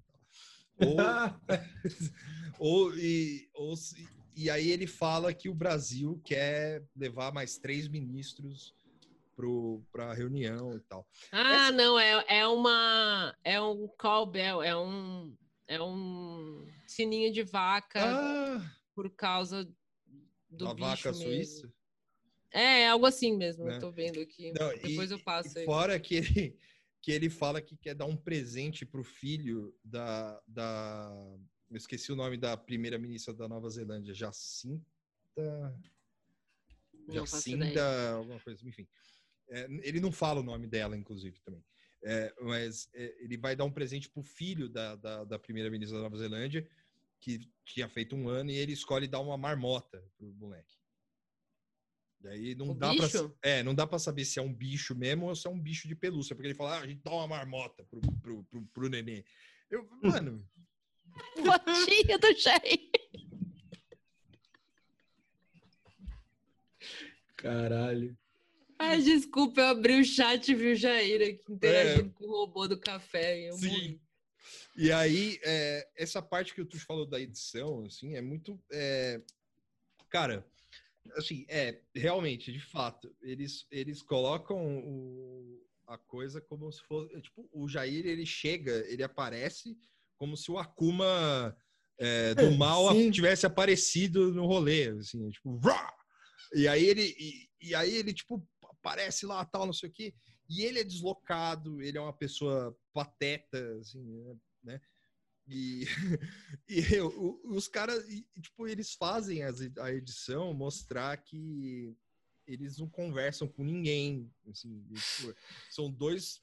[0.77, 0.97] Ou,
[2.59, 3.75] ou, e, ou,
[4.35, 8.75] e aí ele fala que o Brasil quer levar mais três ministros
[9.91, 11.07] para a reunião e tal.
[11.31, 11.71] Ah, Essa...
[11.71, 15.35] não, é, é uma é um cowbell, é um
[15.67, 19.65] é um sininho de vaca ah, por causa
[20.49, 21.23] do da vaca mesmo.
[21.23, 21.73] suíça.
[22.53, 23.75] É, algo assim mesmo, né?
[23.75, 24.53] eu tô vendo aqui.
[24.53, 25.65] Não, Depois e, eu passo aí.
[25.65, 26.57] Fora que ele,
[27.01, 31.11] que ele fala que quer dar um presente pro filho da, da.
[31.69, 34.85] Eu esqueci o nome da primeira-ministra da Nova Zelândia, Jacinta.
[35.35, 38.87] Não Jacinda, alguma coisa, enfim.
[39.49, 41.63] É, ele não fala o nome dela, inclusive, também.
[42.05, 46.03] É, mas é, ele vai dar um presente pro filho da, da, da primeira-ministra da
[46.03, 46.67] Nova Zelândia,
[47.19, 50.82] que tinha feito um ano, e ele escolhe dar uma marmota pro moleque.
[52.23, 55.25] Daí não o dá para é, não dá para saber se é um bicho mesmo
[55.25, 57.27] ou se é um bicho de pelúcia, porque ele fala, ah, a gente dá uma
[57.27, 59.25] marmota pro, pro, pro, pro nenê.
[59.69, 60.47] Eu, mano.
[61.35, 62.89] Fotinha do Jair.
[67.35, 68.17] Caralho.
[68.79, 72.13] Ai, desculpa, eu abri o chat e vi o Jair aqui interagindo é.
[72.13, 73.41] com o robô do café.
[73.41, 73.67] E eu Sim.
[73.67, 74.01] Morri.
[74.77, 78.59] E aí, é, essa parte que o Tuxo falou da edição, assim, é muito.
[78.71, 79.21] É...
[80.09, 80.45] Cara,
[81.15, 87.21] assim, é, realmente, de fato, eles, eles colocam o, a coisa como se fosse.
[87.21, 89.77] Tipo, o Jair, ele chega, ele aparece
[90.17, 91.55] como se o Akuma
[91.97, 93.11] é, do mal Sim.
[93.11, 95.93] tivesse aparecido no rolê, assim, tipo, Rah!
[96.53, 98.45] e aí ele, e, e, aí ele, tipo,
[98.79, 100.13] aparece lá, tal, não sei o quê,
[100.49, 104.03] e ele é deslocado, ele é uma pessoa pateta, assim,
[104.63, 104.79] né?
[105.49, 105.85] E,
[106.69, 108.05] e eu, os caras,
[108.41, 111.93] tipo, eles fazem as, a edição mostrar que
[112.47, 114.31] eles não conversam com ninguém.
[114.49, 115.35] Assim, tipo,
[115.69, 116.41] são dois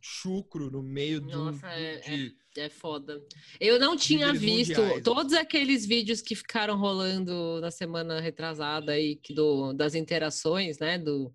[0.00, 3.22] chucro no meio Nossa, do, é, de, é, é, foda.
[3.60, 5.02] Eu não tinha visto mundiais.
[5.02, 10.98] todos aqueles vídeos que ficaram rolando na semana retrasada aí que do, das interações, né?
[10.98, 11.32] Do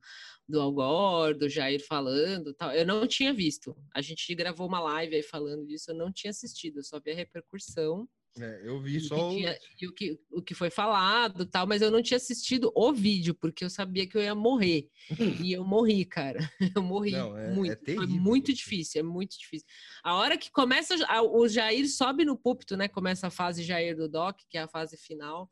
[0.48, 2.72] do Algor, do Jair falando tal.
[2.72, 3.76] Eu não tinha visto.
[3.94, 7.12] A gente gravou uma live aí falando disso, eu não tinha assistido, eu só vi
[7.12, 8.08] a repercussão.
[8.38, 9.34] É, eu vi só o...
[9.34, 12.92] Tinha, e o que, o que foi falado tal, mas eu não tinha assistido o
[12.92, 14.90] vídeo, porque eu sabia que eu ia morrer.
[15.50, 16.40] e eu morri, cara.
[16.76, 17.72] Eu morri não, é, muito.
[17.72, 19.66] É terrível, foi muito difícil, é muito difícil.
[20.04, 20.96] A hora que começa,
[21.32, 22.90] o Jair sobe no púlpito, né?
[22.90, 25.50] Começa a fase Jair do Doc, que é a fase final.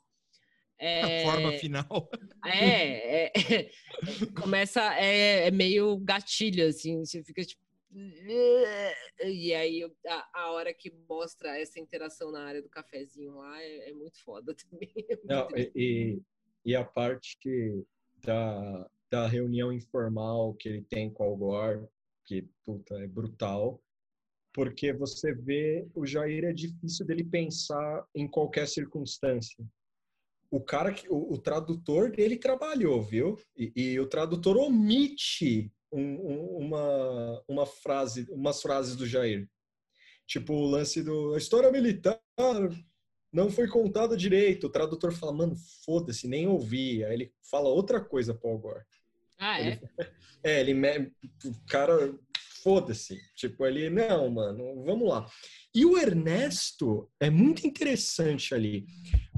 [0.83, 2.09] É, A forma final.
[2.45, 3.69] é, é, é,
[4.35, 7.63] começa, é, é meio gatilho, assim, você fica tipo.
[9.23, 13.91] E aí a, a hora que mostra essa interação na área do cafezinho lá é,
[13.91, 14.91] é muito foda também.
[14.97, 16.21] é muito Não, e,
[16.65, 17.85] e, a parte
[18.21, 21.87] da, da reunião informal que ele tem com o Gore,
[22.25, 23.81] que puta, é brutal,
[24.51, 29.63] porque você vê o Jair é difícil dele pensar em qualquer circunstância.
[30.55, 33.39] O cara que o, o tradutor dele trabalhou, viu?
[33.57, 39.49] E, e o tradutor omite um- um- uma uma frase, umas frases do Jair.
[40.27, 42.21] Tipo o lance do a história militar
[43.31, 44.67] não foi contada direito.
[44.67, 47.03] O tradutor fala, mano, foda-se, nem ouvi.
[47.03, 48.85] Aí ele fala outra coisa pro Al Gore.
[49.39, 49.79] Ah, é?
[50.45, 50.99] É, ele me...
[51.45, 52.13] o cara
[52.63, 53.19] foda-se.
[53.35, 55.27] Tipo, ele não, mano, vamos lá.
[55.75, 58.85] E o Ernesto é muito interessante ali,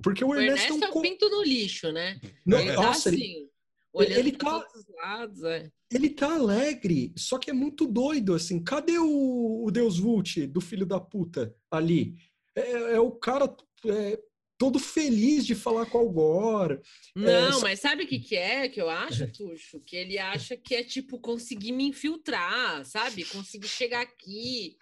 [0.03, 2.19] porque o, O Ernesto, Ernesto é é um co- pinto no lixo, né?
[2.45, 3.49] Não, ele tá nossa, ele, assim,
[3.93, 5.71] olhando ele tá- todos os lados, é.
[5.91, 8.63] ele tá alegre, só que é muito doido assim.
[8.63, 12.15] Cadê o, o Deus Vult do filho da puta ali?
[12.55, 13.53] É, é o cara
[13.87, 14.19] é,
[14.57, 16.79] todo feliz de falar com o Al Gore.
[17.15, 19.79] Não, só- mas sabe o que, que é que eu acho, Tuxo?
[19.81, 23.25] Que ele acha que é tipo conseguir me infiltrar, sabe?
[23.25, 24.77] Conseguir chegar aqui.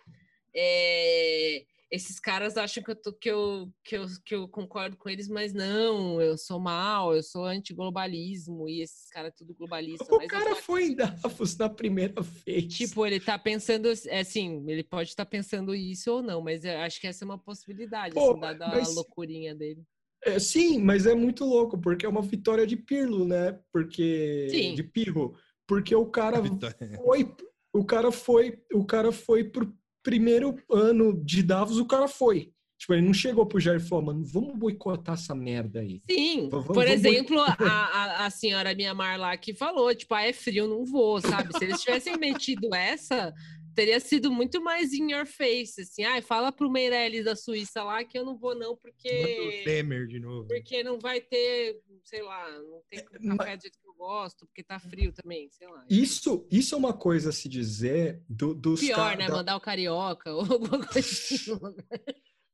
[0.55, 1.63] É,
[1.93, 5.27] Esses caras acham que eu, tô- que, eu, que, eu, que eu concordo com eles,
[5.27, 10.03] mas não, eu sou mal, eu sou antiglobalismo, e esses caras tudo globalista.
[10.15, 12.73] O cara foi em Davos na primeira vez.
[12.73, 16.79] Tipo, ele tá pensando, é assim, ele pode estar pensando isso ou não, mas eu
[16.79, 19.83] acho que essa é uma possibilidade, Pô, assim, dada mas- a loucurinha dele.
[20.25, 23.59] É, sim, mas é muito louco, porque é uma vitória de Pirlo, né?
[23.73, 24.47] Porque.
[24.49, 24.73] Sim.
[24.73, 25.35] De Pirro.
[25.67, 26.37] Porque o cara
[27.05, 27.35] foi.
[27.73, 28.57] O cara foi.
[28.73, 32.51] O cara foi pro primeiro ano de Davos, o cara foi.
[32.77, 36.01] Tipo, ele não chegou pro Jair e falou, mano, vamos boicotar essa merda aí.
[36.09, 40.23] Sim, Vamos- por vamos- exemplo, a, a, a senhora Miamar lá que falou, tipo, ah,
[40.23, 41.57] é frio, não vou, sabe?
[41.57, 43.33] Se eles tivessem metido essa,
[43.73, 48.03] teria sido muito mais in your face, assim, ah, fala pro Meirelles da Suíça lá
[48.03, 50.47] que eu não vou não, Manda o porque, Temer de novo.
[50.47, 54.45] porque não vai ter, sei lá, não tem mas- café do jeito que eu gosto,
[54.47, 55.85] porque tá frio também, sei lá.
[55.89, 59.27] Isso, isso é uma coisa a se dizer do, dos Pior, ca- né?
[59.27, 61.37] da- Mandar o carioca ou alguma coisa assim.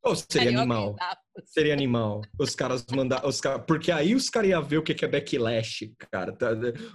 [0.02, 0.96] Oh, seria Carioca animal.
[1.46, 2.22] Seria animal.
[2.40, 3.26] Os caras mandar.
[3.26, 6.32] Os cara, porque aí os caras iam ver o que é backlash, cara.
[6.32, 6.52] tá?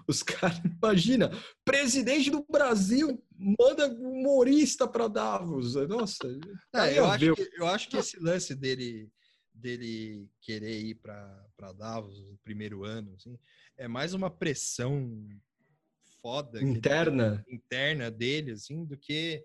[0.08, 1.30] Os caras, imagina,
[1.64, 3.22] presidente do Brasil
[3.58, 5.74] manda humorista pra Davos.
[5.74, 6.26] Nossa.
[6.72, 9.10] Ah, aí eu, acho que, eu acho que esse lance dele,
[9.52, 13.38] dele querer ir para Davos no primeiro ano, assim,
[13.76, 15.28] é mais uma pressão
[16.22, 17.44] foda Interna.
[17.44, 19.44] tem, interna dele, assim, do que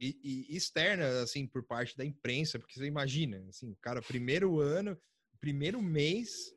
[0.00, 4.58] e, e externa, assim, por parte da imprensa, porque você imagina, assim, o cara primeiro
[4.60, 4.96] ano,
[5.38, 6.54] primeiro mês,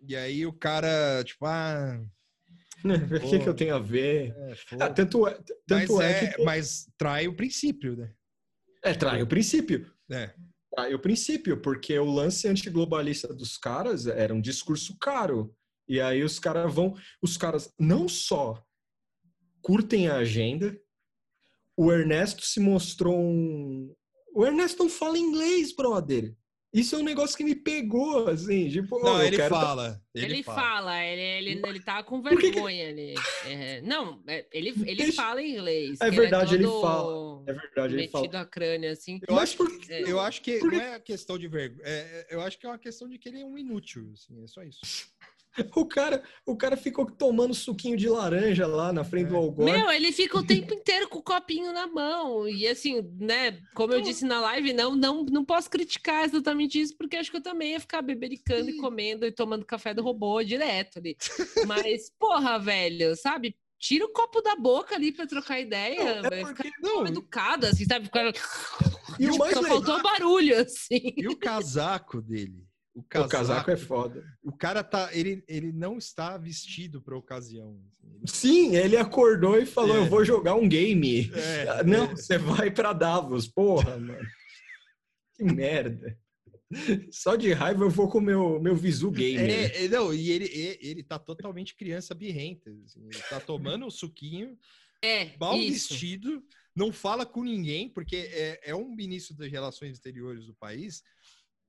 [0.00, 2.04] e aí o cara, tipo, ah,
[3.24, 4.34] O que, que eu tenho a ver?
[4.36, 5.34] é, Ah, tanto é,
[5.66, 6.42] tanto mas, é, é, que.
[6.42, 8.12] mas trai o princípio, né?
[8.84, 9.92] É, trai o princípio.
[10.10, 10.34] É.
[10.74, 15.54] Trai o princípio, porque o lance antiglobalista dos caras era um discurso caro.
[15.88, 16.96] E aí os caras vão.
[17.22, 18.64] Os caras não só
[19.60, 20.76] curtem a agenda,
[21.76, 23.94] o Ernesto se mostrou um.
[24.34, 26.34] O Ernesto não fala inglês, brother.
[26.74, 30.00] Isso é um negócio que me pegou, assim, tipo, Não, oh, eu ele quero fala.
[30.14, 31.20] Ele, Ele, fala, ele,
[31.50, 32.84] ele, ele tá com Por que que- vergonha.
[32.84, 35.98] Ele, é, não, é, ele, ele Deixa- fala inglês.
[36.00, 37.44] É que verdade, ele todo fala.
[37.46, 38.22] É verdade, ele fala.
[38.22, 39.20] Metido a crânio, assim.
[39.28, 40.02] Eu Mas acho, por que- É.
[40.10, 41.82] eu acho que Por não é questão de vergonha.
[42.30, 44.10] eu acho que é uma questão de que ele é um inútil.
[44.14, 44.80] Assim, é só isso.
[45.76, 49.38] O cara, o cara ficou tomando suquinho de laranja lá na frente do É.
[49.38, 49.64] Algor.
[49.64, 52.48] Meu, ele fica o tempo inteiro com o copinho na mão.
[52.48, 56.96] E assim, né, como eu disse na live, não, não, não posso criticar exatamente isso,
[56.96, 60.42] porque acho que eu também ia ficar bebericando e comendo e tomando café do robô
[60.42, 61.16] direto ali.
[61.66, 63.54] Mas, porra, velho, sabe?
[63.78, 66.22] Tira o copo da boca ali pra trocar ideia.
[66.22, 68.06] Não, é porque- Fica não, educado, assim, sabe?
[68.06, 68.32] Ficar...
[69.18, 71.12] E o mais Só legal, faltou barulho, assim.
[71.16, 72.64] E o casaco dele?
[72.94, 74.22] O o casaco, casaco é foda.
[74.42, 75.08] O cara tá.
[75.14, 77.80] Ele, ele não está vestido pra ocasião.
[77.86, 78.14] assim.
[78.14, 79.98] Ele- Sim, ele acordou e falou: É.
[80.00, 81.30] Eu vou jogar um game.
[81.34, 84.26] É, Ah, Não, você vai pra Davos, porra, mano.
[85.34, 86.18] Que merda.
[87.10, 89.50] Só de raiva eu vou com o meu, meu Visu Gamer.
[89.50, 92.70] É, é, não, e ele, e- ele tá totalmente criança birrenta.
[92.84, 94.56] assim, ele tá tomando um suquinho,
[95.02, 95.90] É, mal isso.
[95.90, 96.42] vestido,
[96.74, 101.02] não fala com ninguém, porque é, é um ministro das relações exteriores do país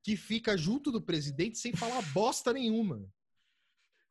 [0.03, 3.03] que fica junto do presidente sem falar bosta nenhuma.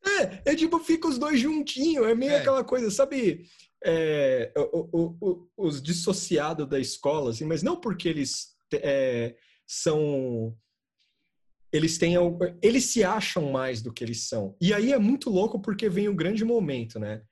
[0.05, 2.39] É, é tipo, fica os dois juntinhos, é meio É.
[2.41, 3.47] aquela coisa, sabe?
[3.85, 9.37] é, o- o- o- os dissociados da escola, assim, mas não porque eles é,
[9.67, 10.57] são
[11.73, 12.15] eles têm
[12.63, 14.57] eles se acham mais do que eles são.
[14.61, 17.25] E aí é muito louco porque vem o um grande momento, né?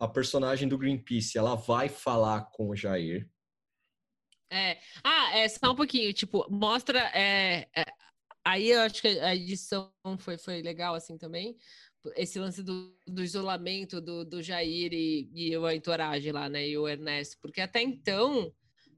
[0.00, 3.28] A personagem do Greenpeace, ela vai falar com o Jair.
[4.50, 4.78] É.
[5.04, 7.84] Ah, é só um pouquinho, tipo, mostra é, é,
[8.48, 11.56] aí eu acho que a edição foi, foi legal assim também.
[12.16, 16.66] Esse lance do, do isolamento do, do Jair e, e o entourage lá, né?
[16.66, 18.52] E o Ernesto, porque até então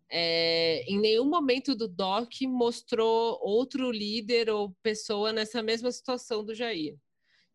[0.08, 6.54] é, em nenhum momento do doc mostrou outro líder ou pessoa nessa mesma situação do
[6.54, 6.96] Jair.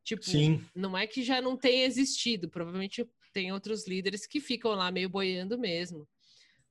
[0.03, 0.63] Tipo, Sim.
[0.76, 5.09] não é que já não tenha existido, provavelmente tem outros líderes que ficam lá meio
[5.09, 6.07] boiando mesmo.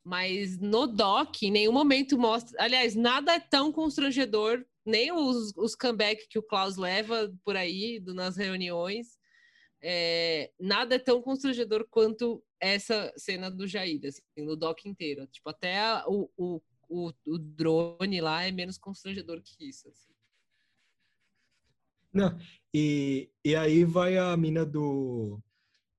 [0.02, 2.62] Mas no doc, em nenhum momento mostra.
[2.62, 7.98] Aliás, nada é tão constrangedor, nem os, os comeback que o Klaus leva por aí
[7.98, 9.18] do, nas reuniões.
[9.82, 15.26] É, nada é tão constrangedor quanto essa cena do Jair, assim, no doc inteiro.
[15.26, 19.88] Tipo, até a, o, o, o, o, drone lá é menos constrangedor que isso.
[19.88, 20.12] Assim.
[22.12, 22.38] Não,
[22.72, 25.38] e, e aí vai a mina do,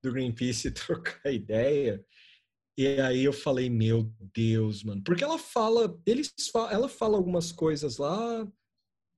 [0.02, 2.04] do Greenpeace trocar ideia.
[2.78, 5.02] E aí eu falei, meu Deus, mano.
[5.02, 6.32] Porque ela fala, eles
[6.70, 8.46] ela fala algumas coisas lá,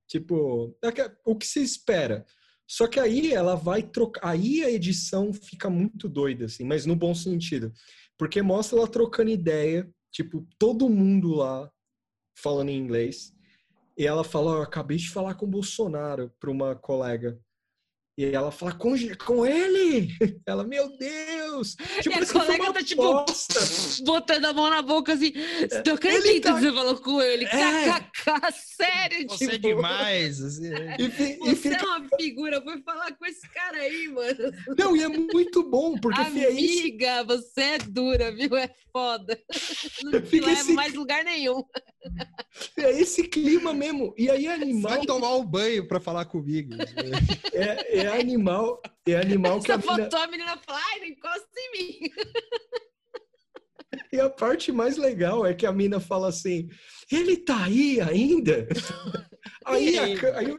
[0.08, 0.88] tipo, é
[1.24, 2.24] o que se espera.
[2.66, 4.28] Só que aí ela vai trocar.
[4.28, 7.72] Aí a edição fica muito doida, assim, mas no bom sentido.
[8.16, 11.70] Porque mostra ela trocando ideia, tipo, todo mundo lá
[12.36, 13.32] falando em inglês.
[13.96, 17.38] E ela fala: Eu acabei de falar com o Bolsonaro para uma colega.
[18.18, 20.08] E ela fala com, com ele!
[20.44, 21.76] Ela, meu Deus!
[22.02, 23.60] Tipo, e a colega tá, tipo, bosta.
[24.02, 25.32] botando a mão na boca assim.
[25.84, 26.54] Tô acreditando tá...
[26.54, 27.44] que você falou com ele.
[27.44, 28.00] É.
[28.00, 29.54] KKK, sério, Você é tipo...
[29.54, 30.42] é demais.
[30.42, 30.68] Assim.
[30.98, 31.76] E, você e fica...
[31.76, 34.52] é uma figura, foi falar com esse cara aí, mano.
[34.76, 36.20] Não, e é muito bom, porque...
[36.20, 38.56] Amiga, é você é dura, viu?
[38.56, 39.38] É foda.
[40.02, 40.72] Não te leva esse...
[40.72, 41.62] mais lugar nenhum.
[42.76, 44.12] É esse clima mesmo.
[44.18, 44.90] E aí animal...
[44.90, 46.74] Vai tomar um banho pra falar comigo.
[47.52, 50.08] É, é animal, é animal que a mina...
[50.12, 52.10] a menina fala, ai, não encosta em mim.
[54.12, 56.68] E a parte mais legal é que a mina fala assim,
[57.10, 58.66] ele tá aí ainda?
[59.64, 60.04] aí, a,
[60.38, 60.56] aí,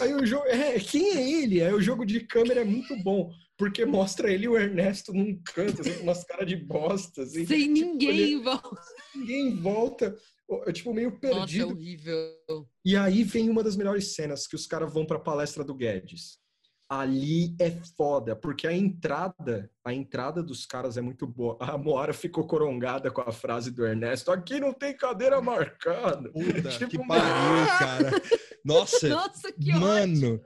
[0.00, 1.62] aí, o jogo, é, quem é ele?
[1.62, 5.40] Aí o jogo de câmera é muito bom, porque mostra ele e o Ernesto num
[5.54, 7.22] canto, assim, com umas caras de bosta.
[7.22, 8.80] Assim, Sem tipo, ninguém ele, em volta.
[9.14, 10.16] Ninguém em volta.
[10.72, 11.38] Tipo, meio perdido.
[11.38, 12.68] Nossa, é horrível.
[12.84, 16.38] E aí vem uma das melhores cenas, que os caras vão pra palestra do Guedes
[16.88, 21.58] ali é foda, porque a entrada, a entrada dos caras é muito boa.
[21.60, 26.30] A Moara ficou corongada com a frase do Ernesto: aqui não tem cadeira marcada.
[26.30, 28.10] Puta, tipo, que pariu, cara.
[28.64, 30.42] Nossa, Nossa que mano.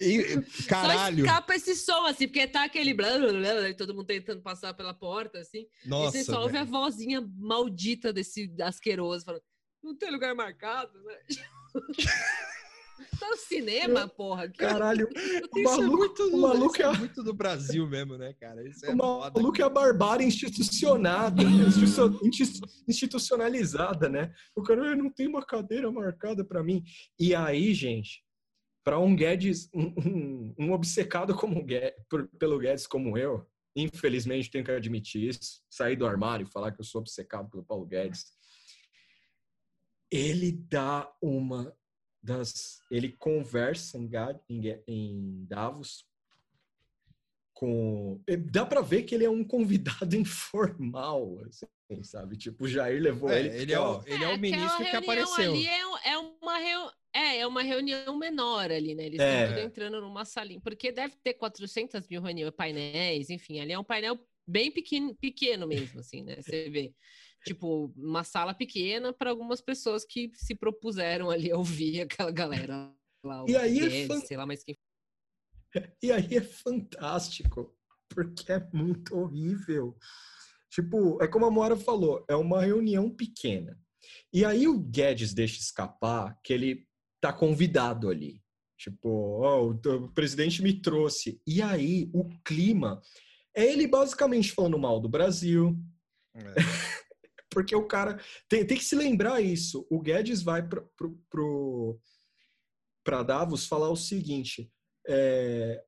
[0.00, 1.18] E, caralho.
[1.18, 4.72] Só escapa esse som, assim, porque tá aquele blá, blá, blá, todo mundo tentando passar
[4.74, 5.66] pela porta, assim.
[5.84, 9.42] Nossa, e você só ouve a vozinha maldita desse asqueroso falando:
[9.82, 11.16] não tem lugar marcado, né?
[13.22, 14.48] Tá no cinema, eu, porra.
[14.48, 14.58] Que...
[14.58, 15.08] Caralho,
[15.54, 16.98] o é maluco, é muito, o maluco é...
[16.98, 18.68] muito do Brasil mesmo, né, cara?
[18.68, 21.40] Isso é o maluco é a barbárie institucionada,
[22.88, 24.34] institucionalizada, né?
[24.56, 26.82] O cara não tem uma cadeira marcada para mim.
[27.16, 28.24] E aí, gente,
[28.84, 33.46] para um Guedes, um, um, um obcecado como Guedes, por, pelo Guedes como eu,
[33.76, 37.64] infelizmente tenho que admitir isso, sair do armário e falar que eu sou obcecado pelo
[37.64, 38.24] Paulo Guedes.
[40.10, 41.72] Ele dá uma
[42.22, 42.80] das.
[42.90, 44.10] Ele conversa em,
[44.86, 46.06] em Davos
[47.52, 48.20] com.
[48.50, 52.36] Dá para ver que ele é um convidado informal, assim, sabe?
[52.36, 53.62] Tipo, o Jair levou é, ele.
[53.62, 55.52] Ele é, o, ele é o ministro que apareceu.
[55.52, 55.80] Ali é,
[56.12, 56.92] é uma reunião.
[57.14, 59.04] É, é uma reunião menor ali, né?
[59.04, 59.44] Eles é.
[59.44, 63.84] estão entrando numa salinha, porque deve ter 400 mil reuniões, painéis, enfim, ali é um
[63.84, 66.36] painel bem pequeno, pequeno mesmo, assim, né?
[66.40, 66.94] Você vê
[67.44, 72.94] tipo, uma sala pequena para algumas pessoas que se propuseram ali a ouvir aquela galera
[73.24, 73.44] lá.
[73.48, 74.20] E aí é fan...
[74.20, 74.76] sei lá, mas quem...
[76.02, 77.74] E aí é fantástico,
[78.08, 79.96] porque é muito horrível.
[80.70, 83.78] Tipo, é como a Moara falou, é uma reunião pequena.
[84.32, 86.86] E aí o Guedes deixa escapar que ele
[87.20, 88.42] tá convidado ali.
[88.78, 91.40] Tipo, oh, o presidente me trouxe.
[91.46, 93.00] E aí o clima
[93.54, 95.78] é ele basicamente falando mal do Brasil.
[96.34, 96.54] É.
[97.52, 98.18] porque o cara
[98.48, 99.86] tem, tem que se lembrar isso.
[99.90, 104.70] O Guedes vai para pro, pro, Davos falar o seguinte:
[105.06, 105.82] é,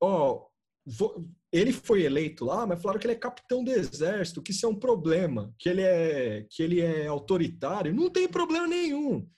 [0.00, 0.46] ó,
[0.86, 4.64] vou, ele foi eleito lá, mas falaram que ele é capitão do exército, que isso
[4.64, 7.94] é um problema, que ele é, que ele é autoritário.
[7.94, 9.28] Não tem problema nenhum.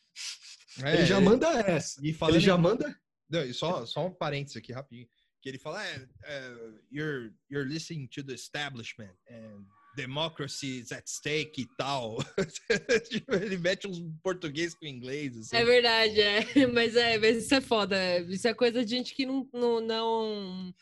[0.83, 2.01] É, ele já manda essa.
[2.03, 2.97] E ele já manda.
[3.29, 5.09] Não, só, só um parênteses aqui rapidinho.
[5.41, 6.55] Que ele fala, é, é,
[6.91, 9.15] you're, you're listening to the establishment.
[9.29, 12.19] And democracy is at stake e tal.
[13.10, 15.36] Tipo, ele mete uns português com inglês.
[15.36, 15.56] Assim.
[15.56, 16.40] É verdade, é.
[16.73, 18.19] Mas é, mas isso é foda.
[18.28, 20.74] Isso é coisa de gente que não, não, não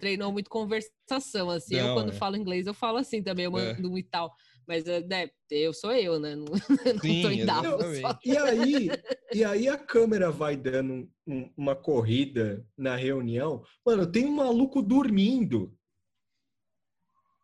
[0.00, 1.76] treinou muito conversação, assim.
[1.76, 2.16] Não, eu, quando é.
[2.16, 3.74] falo inglês, eu falo assim também, eu É.
[3.74, 4.32] mando um e tal.
[4.66, 6.36] Mas é, né, eu sou eu, né?
[6.36, 6.44] Não,
[6.96, 7.98] não Sim, tô em Davos.
[8.00, 8.18] só.
[8.24, 8.88] E aí,
[9.34, 13.62] e aí a câmera vai dando um- uma corrida na reunião.
[13.84, 15.76] Mano, tem um maluco dormindo.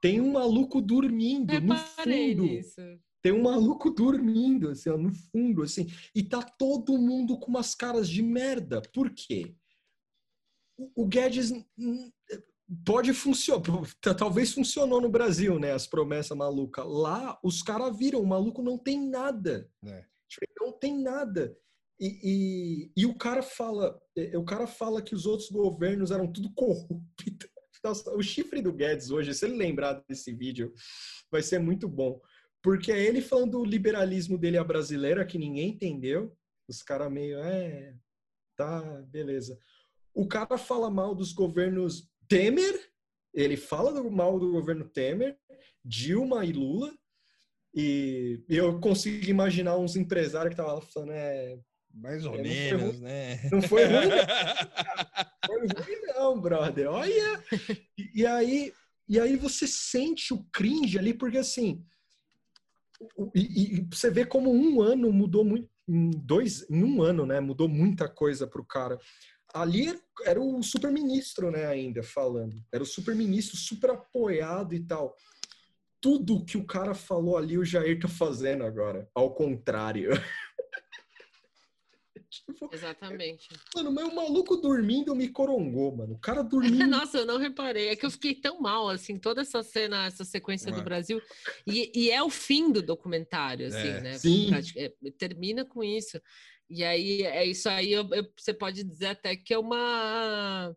[0.01, 2.43] Tem um maluco dormindo no fundo.
[2.43, 2.81] nisso.
[3.21, 5.89] Tem um maluco dormindo, assim, ó, no fundo, assim.
[6.15, 8.81] E tá todo mundo com umas caras de merda.
[8.95, 9.55] Por quê?
[10.79, 11.53] O, o Guedes
[12.87, 13.65] pode funcionar.
[14.17, 15.73] Talvez funcionou no Brasil, né?
[15.73, 16.85] As promessas malucas.
[16.87, 19.69] Lá, os caras viram, o maluco não tem nada.
[19.85, 20.05] É.
[20.29, 21.57] Tipo, não tem nada.
[22.01, 26.31] E, e, e o cara fala, eh, o cara fala que os outros governos eram
[26.33, 27.51] tudo corrupto.
[27.83, 30.73] Nossa, o chifre do Guedes hoje, se ele lembrar desse vídeo,
[31.31, 32.21] vai ser muito bom.
[32.63, 36.37] Porque é ele falando do liberalismo dele à brasileira, que ninguém entendeu.
[36.69, 37.95] Os caras meio, é,
[38.57, 39.59] tá, beleza.
[40.13, 42.91] O cara fala mal dos governos Temer,
[43.33, 45.39] ele fala do mal do governo Temer,
[45.85, 46.93] Dilma e Lula,
[47.75, 51.59] e eu consigo imaginar uns empresários que estavam falando, é,
[51.95, 53.49] Mais ou É, não menos, né?
[53.51, 54.09] não foi ruim,
[55.47, 56.89] foi ruim não, brother.
[56.91, 57.43] Olha!
[57.97, 58.73] E, e aí,
[59.09, 61.85] e aí você sente o cringe ali, porque assim,
[63.35, 67.41] e, e você vê como um ano mudou muito, em dois, em um ano, né?
[67.41, 68.99] Mudou muita coisa pro cara.
[69.55, 72.63] Ali era- era o super-ministro, né, ainda falando.
[72.71, 75.17] Era o super-ministro super apoiado e tal.
[76.01, 79.09] Tudo que o cara falou ali, o Jair tá fazendo agora.
[79.15, 80.11] Ao contrário.
[82.31, 83.49] tipo, Exatamente.
[83.75, 86.15] Mano, mas o maluco dormindo me corongou, mano.
[86.15, 86.87] O cara dormindo.
[86.87, 87.89] Nossa, eu não reparei.
[87.89, 90.73] É que eu fiquei tão mal, assim, toda essa cena, essa sequência É.
[90.73, 91.21] do Brasil.
[91.67, 94.01] E, e é o fim do documentário, assim, É.
[94.01, 94.19] né?
[94.19, 94.51] Sim.
[94.77, 96.21] É, termina com isso.
[96.71, 100.77] E aí, é isso aí, eu- eu- você pode dizer até que é uma...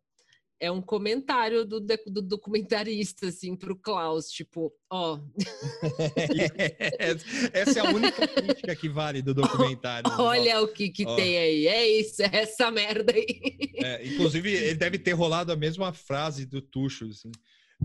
[0.62, 5.18] É um comentário do, do documentarista, assim, pro Klaus, tipo, ó,
[7.52, 10.12] Essa é a única crítica que vale do documentário.
[10.20, 11.16] olha o que que Ó.
[11.16, 13.26] tem aí, é isso, é essa merda aí.
[13.78, 17.32] É, inclusive, ele deve ter rolado a mesma frase do Tuxo, assim.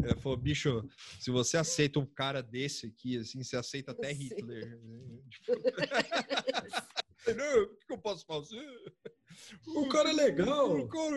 [0.03, 4.13] Ele falou, bicho, se você aceita um cara desse aqui, assim, você aceita até.
[4.13, 4.79] Hitler.
[5.31, 5.53] Tipo,
[7.35, 8.65] Não, o que eu posso fazer?
[9.67, 10.79] O cara é legal.
[10.79, 11.17] O cara,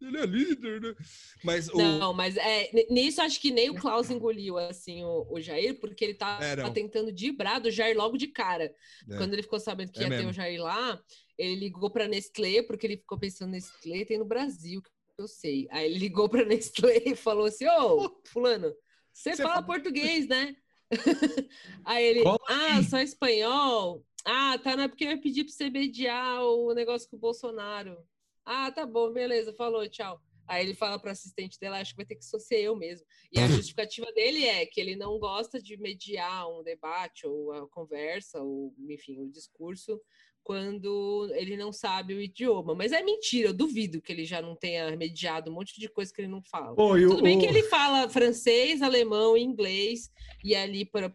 [0.00, 0.94] ele é líder, né?
[1.42, 1.76] Mas o...
[1.76, 6.04] Não, mas é, nisso acho que nem o Klaus engoliu assim o, o Jair, porque
[6.04, 6.72] ele tá, É, não.
[6.72, 8.72] tentando dibrar do Jair logo de cara.
[9.10, 9.16] É.
[9.16, 10.30] Quando ele ficou sabendo que É ia ter mesmo.
[10.30, 11.02] o Jair lá,
[11.36, 14.80] ele ligou pra Nestlé, porque ele ficou pensando Nestlé tem no Brasil,
[15.18, 15.66] eu sei.
[15.70, 18.74] Aí ele ligou pra Nestlé e falou assim: Ô, fulano,
[19.12, 20.56] você fala fala- português, né?
[21.84, 24.04] Aí ele, Cola ah, só espanhol?
[24.24, 27.20] Ah, tá, não é porque eu ia pedir pra você mediar o negócio com o
[27.20, 27.96] Bolsonaro.
[28.44, 30.20] Ah, tá bom, beleza, falou, tchau.
[30.46, 33.06] Aí ele fala para o assistente dela, acho que vai ter que ser eu mesmo.
[33.32, 37.68] E a justificativa dele é que ele não gosta de mediar um debate ou a
[37.68, 40.00] conversa, ou enfim, o discurso,
[40.44, 42.74] quando ele não sabe o idioma.
[42.74, 46.12] Mas é mentira, eu duvido que ele já não tenha mediado um monte de coisa
[46.12, 46.74] que ele não fala.
[46.74, 50.10] Pô, Tudo bem que ele fala francês, alemão e inglês,
[50.42, 51.14] e ali para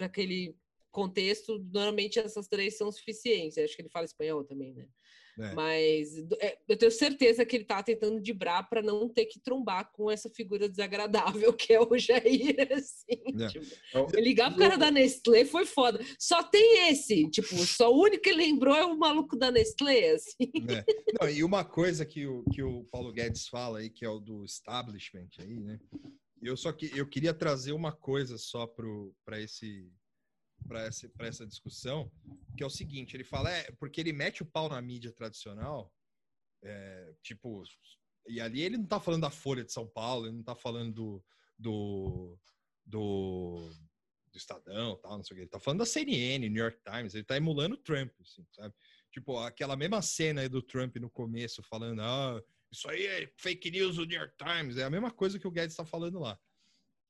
[0.00, 0.56] aquele
[0.90, 3.58] contexto, normalmente essas três são suficientes.
[3.58, 4.86] Acho que ele fala espanhol também, né?
[5.40, 5.54] É.
[5.54, 9.90] Mas é, eu tenho certeza que ele tá tentando dibrar para não ter que trombar
[9.92, 13.42] com essa figura desagradável que é o Jair, assim.
[13.42, 13.46] É.
[13.48, 16.00] Tipo, ligar pro cara da Nestlé foi foda.
[16.18, 20.50] Só tem esse, tipo, só o único que lembrou é o maluco da Nestlé, assim.
[20.62, 20.84] né?
[21.20, 24.20] Não, e uma coisa que o, que o Paulo Guedes fala aí, que é o
[24.20, 25.80] do establishment aí, né?
[26.42, 28.66] Eu só que eu queria trazer uma coisa só
[29.24, 29.90] para esse
[30.70, 32.08] para essa, essa discussão,
[32.56, 35.92] que é o seguinte, ele fala, é, porque ele mete o pau na mídia tradicional,
[36.62, 37.64] é, tipo,
[38.28, 40.94] e ali ele não tá falando da Folha de São Paulo, ele não tá falando
[40.94, 41.24] do,
[41.58, 42.38] do,
[42.86, 43.72] do,
[44.32, 47.24] Estadão, tal, não sei o que, ele tá falando da CNN, New York Times, ele
[47.24, 48.72] tá emulando o Trump, assim, sabe?
[49.10, 52.40] Tipo, aquela mesma cena aí do Trump no começo, falando, ah,
[52.70, 55.50] isso aí é fake news do New York Times, é a mesma coisa que o
[55.50, 56.38] Guedes está falando lá.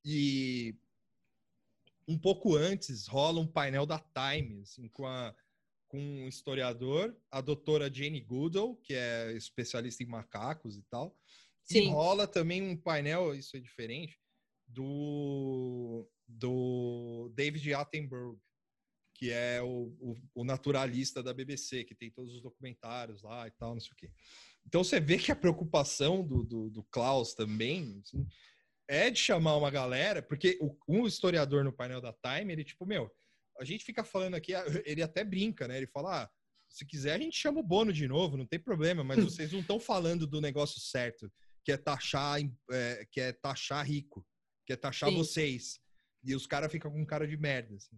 [0.02, 0.74] E
[2.06, 5.34] um pouco antes rola um painel da Time, assim, com, a,
[5.88, 11.16] com um historiador, a doutora Jane Goodall, que é especialista em macacos e tal.
[11.68, 11.90] E Sim.
[11.90, 14.18] rola também um painel, isso é diferente,
[14.66, 18.40] do, do David Attenborough,
[19.14, 23.50] que é o, o, o naturalista da BBC, que tem todos os documentários lá e
[23.50, 24.10] tal, não sei o quê.
[24.66, 28.26] Então você vê que a preocupação do, do, do Klaus também assim,
[28.90, 32.84] é de chamar uma galera, porque o, um historiador no painel da Time, ele tipo,
[32.84, 33.08] meu,
[33.60, 34.52] a gente fica falando aqui,
[34.84, 35.76] ele até brinca, né?
[35.76, 36.30] Ele fala, ah,
[36.68, 39.60] se quiser a gente chama o Bono de novo, não tem problema, mas vocês não
[39.60, 41.32] estão falando do negócio certo,
[41.64, 42.40] que é taxar,
[42.72, 44.26] é, que é taxar rico,
[44.66, 45.16] que é taxar Sim.
[45.16, 45.78] vocês.
[46.24, 47.76] E os caras ficam com cara de merda.
[47.76, 47.96] Assim.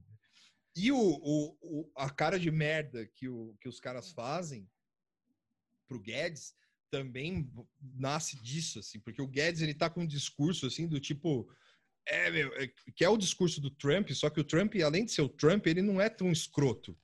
[0.77, 4.69] E o, o, o, a cara de merda que, o, que os caras fazem
[5.89, 6.55] pro Guedes
[6.93, 7.51] também
[7.81, 11.51] nasce disso, assim, porque o Guedes ele tá com um discurso assim do tipo
[12.07, 15.13] é, meu, é, que é o discurso do Trump, só que o Trump, além de
[15.13, 16.99] ser o Trump, ele não é tão escroto.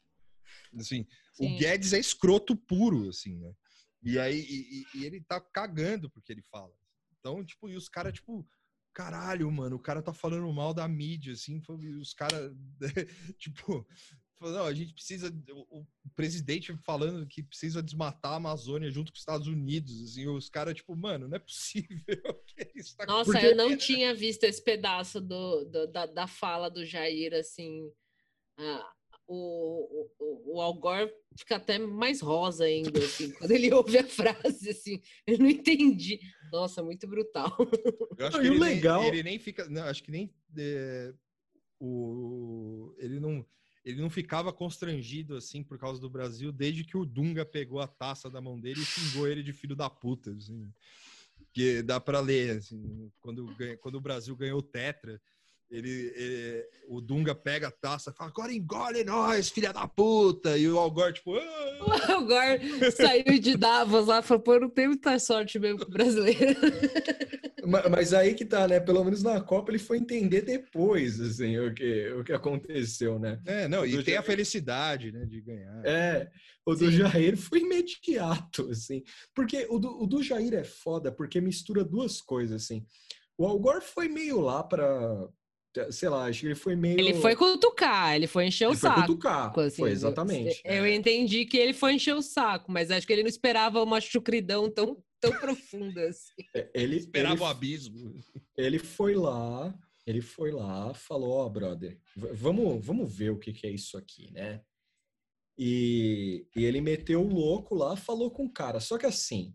[0.78, 1.46] Assim, Sim.
[1.46, 3.54] o Guedes é escroto puro, assim, né?
[4.02, 6.72] E aí e, e ele tá cagando porque ele fala.
[7.18, 8.46] Então, tipo, e os caras, tipo,
[8.92, 11.62] caralho, mano, o cara tá falando mal da mídia, assim,
[12.00, 12.52] os caras,
[13.38, 13.86] tipo,
[14.40, 15.32] não, a gente precisa.
[15.70, 15.84] O,
[16.14, 20.02] presidente falando que precisa desmatar a Amazônia junto com os Estados Unidos.
[20.02, 21.98] Assim, os caras, tipo, mano, não é possível.
[22.96, 23.46] Tá Nossa, Porque...
[23.46, 27.88] eu não tinha visto esse pedaço do, do da, da fala do Jair, assim.
[28.58, 28.92] Ah,
[29.28, 34.04] o, o, o Al Gore fica até mais rosa ainda, assim, quando ele ouve a
[34.04, 36.18] frase, assim, eu não entendi.
[36.50, 37.56] Nossa, muito brutal.
[38.16, 39.02] Eu acho que ele, legal...
[39.02, 39.68] nem, ele nem fica.
[39.68, 40.34] Não, acho que nem.
[40.56, 41.12] É,
[41.78, 43.44] o, ele não
[43.88, 47.86] ele não ficava constrangido assim por causa do Brasil desde que o Dunga pegou a
[47.86, 50.70] taça da mão dele e xingou ele de filho da puta, assim.
[51.54, 53.48] Que dá para ler, assim, quando,
[53.80, 55.18] quando o Brasil ganhou o Tetra,
[55.70, 60.58] ele, ele, o Dunga pega a taça e fala, agora engole nós, filha da puta!
[60.58, 61.34] E o Algor, tipo...
[61.34, 61.78] Ah!
[61.80, 65.86] O Algor saiu de Davos lá e falou, pô, não tem muita sorte mesmo com
[65.86, 66.60] o brasileiro.
[67.90, 68.80] Mas aí que tá, né?
[68.80, 73.40] Pelo menos na Copa ele foi entender depois, assim, o que, o que aconteceu, né?
[73.46, 74.20] É, não, e tem Jair...
[74.20, 75.84] a felicidade, né, de ganhar.
[75.84, 76.30] É,
[76.64, 76.98] o do Sim.
[76.98, 79.02] Jair foi imediato, assim.
[79.34, 82.84] Porque o do, o do Jair é foda, porque mistura duas coisas, assim.
[83.36, 85.28] O Algor foi meio lá para
[85.90, 86.98] sei lá, acho que ele foi meio.
[86.98, 88.94] Ele foi cutucar, ele foi encher ele o saco.
[88.94, 90.60] Foi cutucar, assim, foi exatamente.
[90.64, 90.94] Eu, eu é.
[90.94, 94.70] entendi que ele foi encher o saco, mas acho que ele não esperava uma chucridão
[94.70, 96.32] tão tão profundas.
[96.54, 98.20] É, ele esperava ele, o abismo.
[98.56, 99.76] Ele foi lá,
[100.06, 103.96] ele foi lá, falou: Ó, oh, brother, vamos, vamos ver o que, que é isso
[103.96, 104.62] aqui, né?
[105.58, 108.78] E, e ele meteu o louco lá, falou com o cara.
[108.78, 109.54] Só que assim,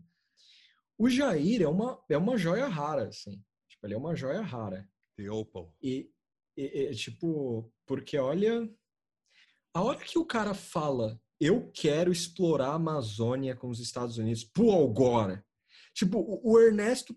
[0.98, 3.42] o Jair é uma, é uma joia rara, assim.
[3.68, 4.88] Tipo, ele é uma joia rara.
[5.16, 5.74] The Opal.
[5.82, 6.10] E,
[6.56, 8.68] e, e, tipo, porque olha,
[9.72, 14.44] a hora que o cara fala, eu quero explorar a Amazônia com os Estados Unidos,
[14.44, 15.44] pro Algora,
[15.94, 17.16] Tipo, o Ernesto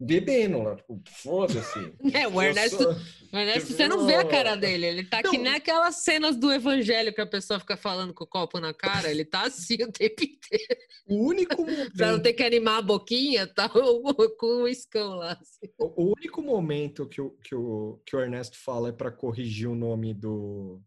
[0.00, 1.94] bebendo lá, tipo, foda-se.
[2.12, 2.92] É, o Ernesto, sou...
[2.92, 5.30] o Ernesto, você não vê a cara dele, ele tá não.
[5.30, 8.74] que nem aquelas cenas do evangelho que a pessoa fica falando com o copo na
[8.74, 10.80] cara, ele tá assim o tempo inteiro.
[11.06, 11.92] O único momento...
[11.96, 15.32] pra não ter que animar a boquinha, tá com o iscão lá.
[15.32, 15.72] Assim.
[15.78, 19.68] O, o, único momento que o, que, o, que o Ernesto fala é para corrigir
[19.68, 20.82] o nome do,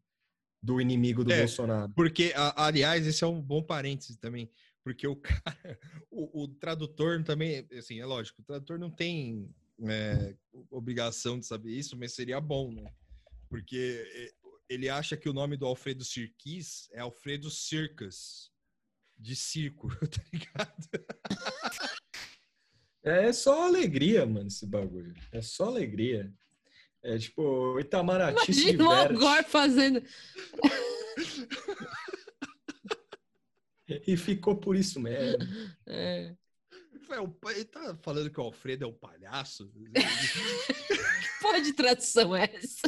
[0.62, 1.92] do inimigo do é, Bolsonaro.
[1.96, 4.50] Porque, aliás, esse é um bom parêntese também
[4.88, 5.44] porque o cara,
[6.10, 9.54] o, o, tradutor também, assim, é lógico, o tradutor não tem
[9.86, 10.34] é,
[10.72, 12.90] obrigação de saber isso, mas seria bom, né?
[13.50, 14.32] Porque é,
[14.70, 18.50] ele acha que o nome do Alfredo Sirquis é Alfredo Circus,
[19.18, 20.88] de circo, tá ligado?
[23.04, 25.14] É só alegria, mano, esse bagulho.
[25.34, 26.34] É só alegria.
[27.04, 28.84] É tipo, Itamaraty Imagina se diverte.
[28.84, 30.02] o Algor fazendo...
[33.88, 35.38] e ficou por isso mesmo.
[35.86, 36.36] É.
[37.56, 39.72] Ele tá falando que o Alfredo é um palhaço?
[39.96, 42.88] que porra de tradução é essa?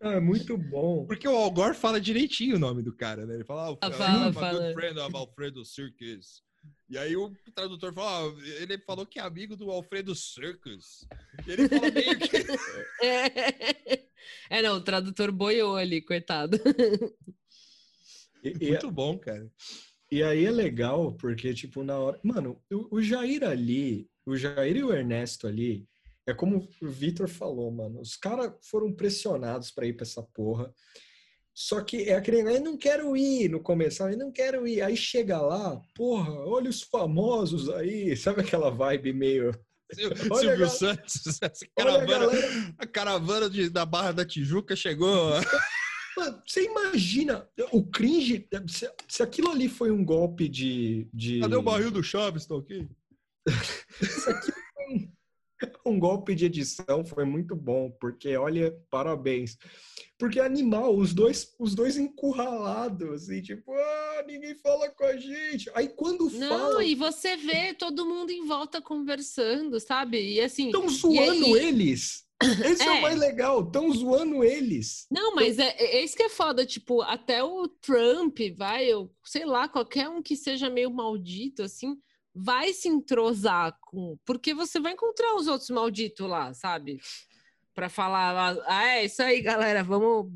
[0.00, 1.06] É muito bom.
[1.06, 3.34] Porque o Algor fala direitinho o nome do cara, né?
[3.34, 4.60] Ele fala, ah, fala, fala.
[4.60, 6.44] good friend of Alfredo Circus.
[6.88, 11.06] E aí o tradutor fala, ah, ele falou que é amigo do Alfredo Circus.
[11.46, 12.44] E ele fala meio que...
[14.50, 16.58] É, é não, o tradutor boiou ali, coitado.
[18.44, 19.50] E, Muito bom, cara.
[20.12, 22.20] E aí é legal, porque, tipo, na hora.
[22.22, 25.88] Mano, o, o Jair ali, o Jair e o Ernesto ali,
[26.26, 28.00] é como o Vitor falou, mano.
[28.00, 30.72] Os caras foram pressionados para ir pra essa porra.
[31.54, 34.82] Só que é aquele, eu não quero ir no começo, eu não quero ir.
[34.82, 39.52] Aí chega lá, porra, olha os famosos aí, sabe aquela vibe meio.
[40.40, 42.26] Silvio Santos, essa caravana,
[42.78, 45.32] a, a, caravana de, da Barra da Tijuca chegou.
[46.16, 48.46] Mano, você imagina o cringe.
[48.68, 51.08] Se, se, aquilo ali foi um golpe de.
[51.12, 51.40] de...
[51.40, 52.46] Cadê o barril do Chaves?
[52.46, 52.88] Tá ok?
[54.00, 54.64] se aquilo
[55.82, 59.56] foi um golpe de edição, foi muito bom, porque olha, parabéns.
[60.18, 65.70] Porque animal, os dois, os dois encurralados, assim, tipo, ah, ninguém fala com a gente.
[65.74, 70.34] Aí quando Não, fala, e você vê todo mundo em volta conversando, sabe?
[70.34, 70.66] E assim.
[70.66, 72.23] estão zoando aí- eles.
[72.64, 72.86] Esse é.
[72.86, 72.98] É.
[72.98, 75.06] o mais legal, estão zoando eles.
[75.10, 79.44] Não, mas é, é isso que é foda, tipo, até o Trump vai, eu sei
[79.44, 81.96] lá, qualquer um que seja meio maldito, assim,
[82.34, 84.18] vai se entrosar com.
[84.24, 87.00] Porque você vai encontrar os outros malditos lá, sabe?
[87.74, 90.30] Pra falar, ah, é isso aí, galera, vamos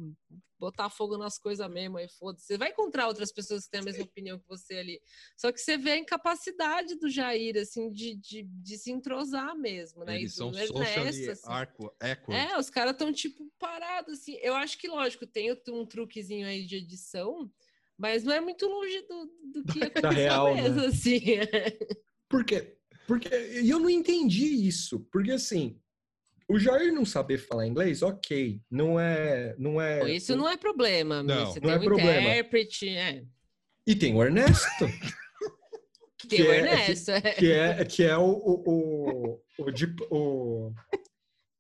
[0.59, 2.47] botar fogo nas coisas mesmo aí, foda-se.
[2.47, 5.01] Você vai encontrar outras pessoas que têm a mesma opinião que você ali.
[5.37, 10.05] Só que você vê a incapacidade do Jair, assim, de, de, de se entrosar mesmo,
[10.05, 10.17] né?
[10.17, 11.43] Eles E são do socially assim.
[11.47, 12.37] arco, equal.
[12.37, 14.37] É, os caras estão, tipo, parados, assim.
[14.43, 17.51] Eu acho que, lógico, tem um truquezinho aí de edição,
[17.97, 20.63] mas não é muito longe do, do que aconteceu real, né?
[20.63, 21.21] mesmo, assim.
[22.29, 22.77] Por quê?
[23.07, 23.29] Porque
[23.63, 25.01] e eu não entendi isso.
[25.11, 25.81] Porque assim,
[26.49, 28.61] o Jair não saber falar inglês, ok.
[28.70, 29.55] Não é.
[29.59, 31.23] Não é Isso não é problema.
[31.23, 32.20] Não, você não tem é um problema.
[32.20, 33.25] intérprete, é.
[33.87, 34.87] E tem o Ernesto,
[36.29, 37.20] Tem Que o é- Ernesto, é.
[37.20, 40.73] que é, que é o, o, o, o, dip- o,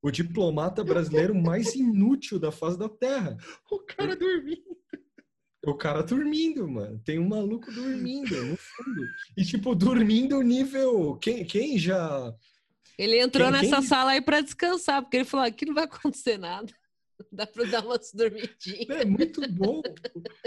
[0.02, 3.36] o diplomata brasileiro mais inútil da face da Terra.
[3.70, 4.76] O cara dormindo.
[5.64, 7.00] O cara dormindo, mano.
[7.04, 9.02] Tem um maluco dormindo no fundo.
[9.36, 11.16] E, tipo, dormindo nível.
[11.16, 12.34] Quem, quem já.
[12.98, 15.84] Ele entrou Quem- quem- nessa sala aí para descansar, porque ele falou: aqui não vai
[16.12, 16.72] acontecer nada.
[17.32, 18.88] Dá para dar umas dormidinhas.
[18.90, 19.82] É muito bom.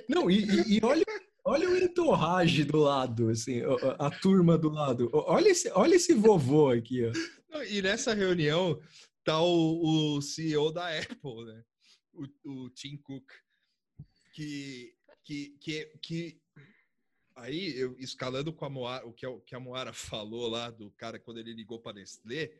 [0.10, 1.06] Não, e, e- e olha,
[1.44, 5.10] olha o entorrage do lado, assim, a, a turma do lado.
[5.14, 7.12] Olha esse, olha esse vovô aqui, ó.
[7.50, 8.80] Não, E nessa reunião
[9.24, 11.64] tá o, o CEO da Apple, né?
[12.14, 12.26] O,
[12.66, 13.30] o Tim Cook,
[14.34, 16.42] que, que, que, que
[17.42, 20.92] aí eu escalando com a Moara, o que, a- que a Moara falou lá do
[20.92, 22.52] cara quando ele ligou para Nestlé,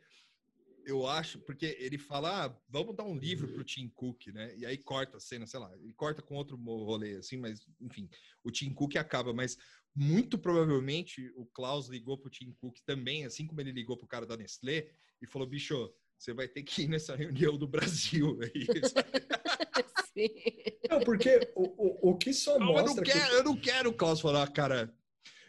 [0.84, 4.52] eu acho, porque ele fala, ah, vamos dar um livro pro Tim Cook, né?
[4.56, 8.08] E aí corta a cena, sei lá, ele corta com outro rolê, assim, mas enfim,
[8.42, 9.56] o Tim Cook acaba, mas
[9.94, 14.26] muito provavelmente o Klaus ligou pro Tim Cook também, assim como ele ligou pro cara
[14.26, 14.90] da Nestlé,
[15.20, 18.38] e falou, bicho, você vai ter que ir nessa reunião do Brasil.
[18.42, 18.66] aí,
[20.14, 20.28] sabe?
[20.32, 20.88] Sim.
[20.90, 21.62] Não, porque o,
[22.08, 24.20] o, o que só Não, eu, não mostra que quero, eu não quero o Klaus
[24.20, 24.92] falar, cara.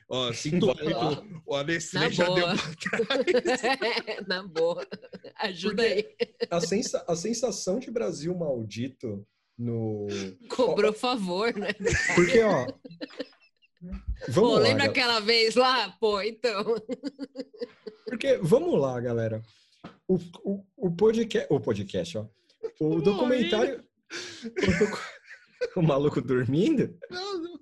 [0.10, 1.54] Ó, sinto muito.
[1.54, 2.56] a Nestlé Na já deu boa.
[2.56, 3.62] pra trás.
[4.28, 4.88] Na boa.
[5.40, 6.48] Ajuda Porque- aí.
[6.50, 9.26] a, sensa, a sensação de Brasil maldito
[9.58, 10.08] no.
[10.50, 11.70] Cobrou favor, né?
[12.16, 12.68] Porque, ó.
[14.30, 14.92] Vamos Pô, lá, lembra galera.
[14.92, 15.90] aquela vez lá?
[16.00, 16.64] Pô, então.
[18.06, 19.42] Porque, vamos lá, galera.
[20.08, 21.48] O, o, o podcast.
[21.54, 22.26] O podcast, ó.
[22.80, 23.84] O documentário.
[25.78, 26.98] O, maluco dormindo?
[27.10, 27.60] Não, não,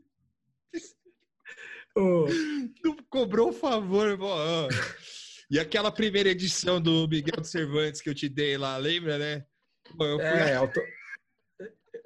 [1.98, 2.28] O-
[2.84, 4.18] não cobrou o favor.
[4.22, 4.68] ó.
[5.49, 9.45] E aquela primeira edição do Miguel de Cervantes que eu te dei lá, lembra, né?
[9.98, 10.80] Pô, eu fui É, auto...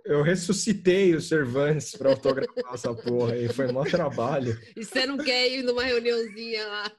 [0.06, 3.48] eu ressuscitei o Cervantes para autografar essa porra aí.
[3.54, 4.60] Foi maior trabalho.
[4.76, 6.92] E você não quer ir numa reuniãozinha lá?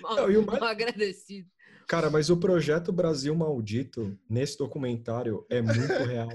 [0.00, 1.48] Mal, Não, e o mais- mal agradecido.
[1.86, 6.28] Cara, mas o projeto Brasil Maldito nesse documentário é muito real.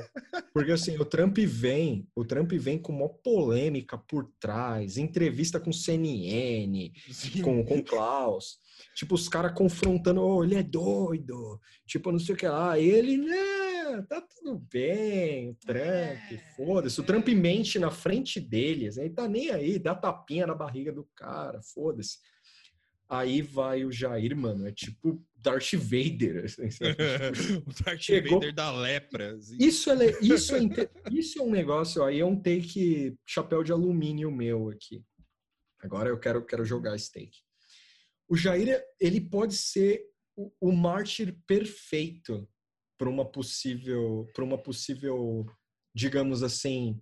[0.53, 5.73] Porque assim, o Trump vem, o Trump vem com uma polêmica por trás, entrevista com
[5.73, 7.41] CNN, Sim.
[7.41, 8.59] com com Klaus.
[8.95, 11.59] Tipo, os caras confrontando, oh, ele é doido.
[11.85, 12.79] Tipo, não sei o que lá.
[12.79, 16.99] E ele, né, tá tudo bem, o Trump, foda-se.
[16.99, 21.07] O Trump mente na frente deles, aí tá nem aí, dá tapinha na barriga do
[21.15, 22.19] cara, foda-se.
[23.11, 26.45] Aí vai o Jair, mano, é tipo Darth Vader.
[26.47, 26.63] assim,
[27.67, 29.35] o Darth Chegou- Vader da lepra.
[29.35, 29.57] assim.
[29.59, 30.61] Isso é, isso, é,
[31.11, 35.03] isso é um negócio, aí é um take chapéu de alumínio meu aqui.
[35.81, 37.39] Agora eu quero, quero jogar esse take.
[38.29, 40.05] O Jair, ele pode ser
[40.37, 42.47] o, o mártir perfeito
[42.97, 45.45] para uma possível, para uma possível,
[45.93, 46.97] digamos assim,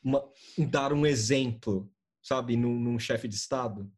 [0.00, 0.22] uma-
[0.70, 1.92] dar um exemplo,
[2.22, 3.90] sabe, num, num chefe de Estado.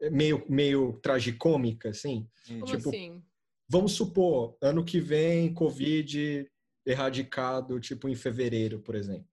[0.00, 2.26] É Meio, meio tragicômica, assim.
[2.46, 3.22] Como Tipo, assim?
[3.68, 6.50] Vamos supor, ano que vem, Covid
[6.86, 9.28] erradicado, tipo em fevereiro, por exemplo.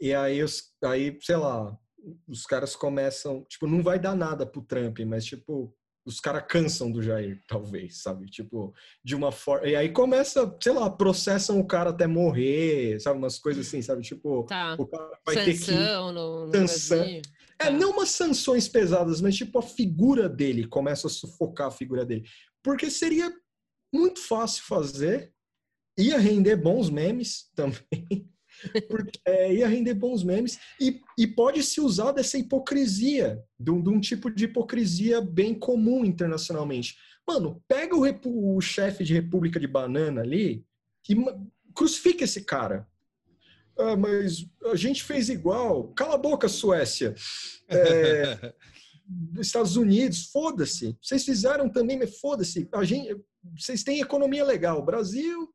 [0.00, 1.74] E aí, os, aí, sei lá,
[2.28, 6.92] os caras começam, tipo, não vai dar nada pro Trump, mas, tipo, os caras cansam
[6.92, 8.26] do Jair, talvez, sabe?
[8.26, 9.66] Tipo, de uma forma.
[9.66, 13.18] E aí começa, sei lá, processam o cara até morrer, sabe?
[13.18, 14.02] Umas coisas assim, sabe?
[14.02, 14.76] Tipo, Tá.
[14.78, 15.72] o cara vai ter que.
[15.72, 16.12] No,
[16.46, 16.98] no Sanção.
[16.98, 17.22] Brasil.
[17.58, 17.70] É, Tá.
[17.70, 22.26] não umas sanções pesadas, mas tipo a figura dele começa a sufocar a figura dele.
[22.62, 23.32] Porque seria
[23.92, 25.32] muito fácil fazer,
[25.98, 28.30] ia render bons memes também.
[28.88, 33.82] Porque, é, ia render bons memes e, e pode se usar dessa hipocrisia, de um,
[33.82, 36.96] de um tipo de hipocrisia bem comum internacionalmente.
[37.28, 40.64] Mano, pega o, o chefe de República de Banana ali
[41.08, 41.16] e
[41.74, 42.88] crucifica esse cara.
[43.78, 45.88] Ah, mas a gente fez igual.
[45.94, 47.14] Cala a boca, Suécia.
[47.68, 48.54] É,
[49.40, 50.96] Estados Unidos, foda-se.
[51.00, 52.68] Vocês fizeram também, mas foda-se.
[52.72, 53.16] A gente,
[53.56, 54.84] vocês têm economia legal.
[54.84, 55.48] Brasil,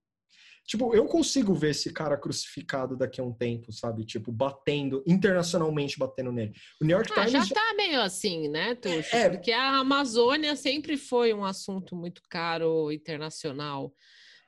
[0.66, 4.06] Tipo, eu consigo ver esse cara crucificado daqui a um tempo, sabe?
[4.06, 6.54] Tipo, batendo, internacionalmente batendo nele.
[6.80, 7.48] O New York ah, Times.
[7.48, 9.16] Já tá meio assim, né, Tuxo?
[9.16, 13.94] É, Porque a Amazônia sempre foi um assunto muito caro internacional.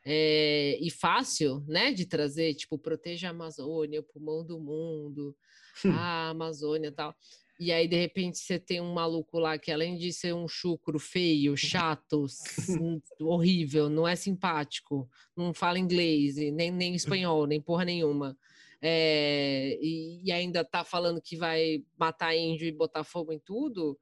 [0.06, 5.36] É, e fácil, né, de trazer, tipo, proteja a Amazônia, o pulmão do mundo,
[6.02, 7.16] a Amazônia e tal.
[7.60, 11.00] E aí, de repente, você tem um maluco lá que, além de ser um chucro
[11.00, 12.26] feio, chato,
[13.22, 15.08] horrível, não é simpático,
[15.38, 18.38] não fala inglês, nem, nem espanhol, nem porra nenhuma.
[18.82, 23.98] É, e, e, ainda tá falando que vai matar índio e botar fogo em tudo,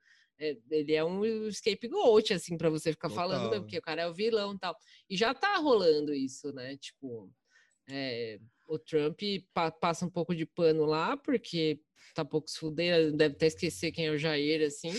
[0.70, 3.30] ele é um scapegoat, assim, para você ficar Total.
[3.30, 4.76] falando, né, porque o cara é o vilão e tal.
[5.10, 6.76] E já tá rolando isso, né?
[6.78, 7.32] Tipo,
[7.90, 9.20] é, o Trump
[9.54, 11.80] pa passa um pouco de pano lá, porque
[12.16, 14.94] tá pouco se fuder, deve até esquecer quem é o Jair, assim.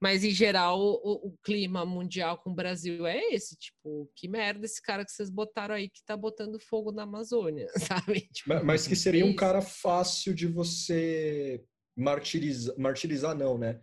[0.00, 4.66] Mas, em geral, o, o, clima mundial com o Brasil é esse, tipo, que merda
[4.66, 8.28] esse cara que vocês botaram aí que tá botando fogo na Amazônia, sabe?
[8.32, 11.64] Tipo, mas, mas, que seria é um cara fácil de você
[11.96, 13.80] martirizar, martirizar não, né?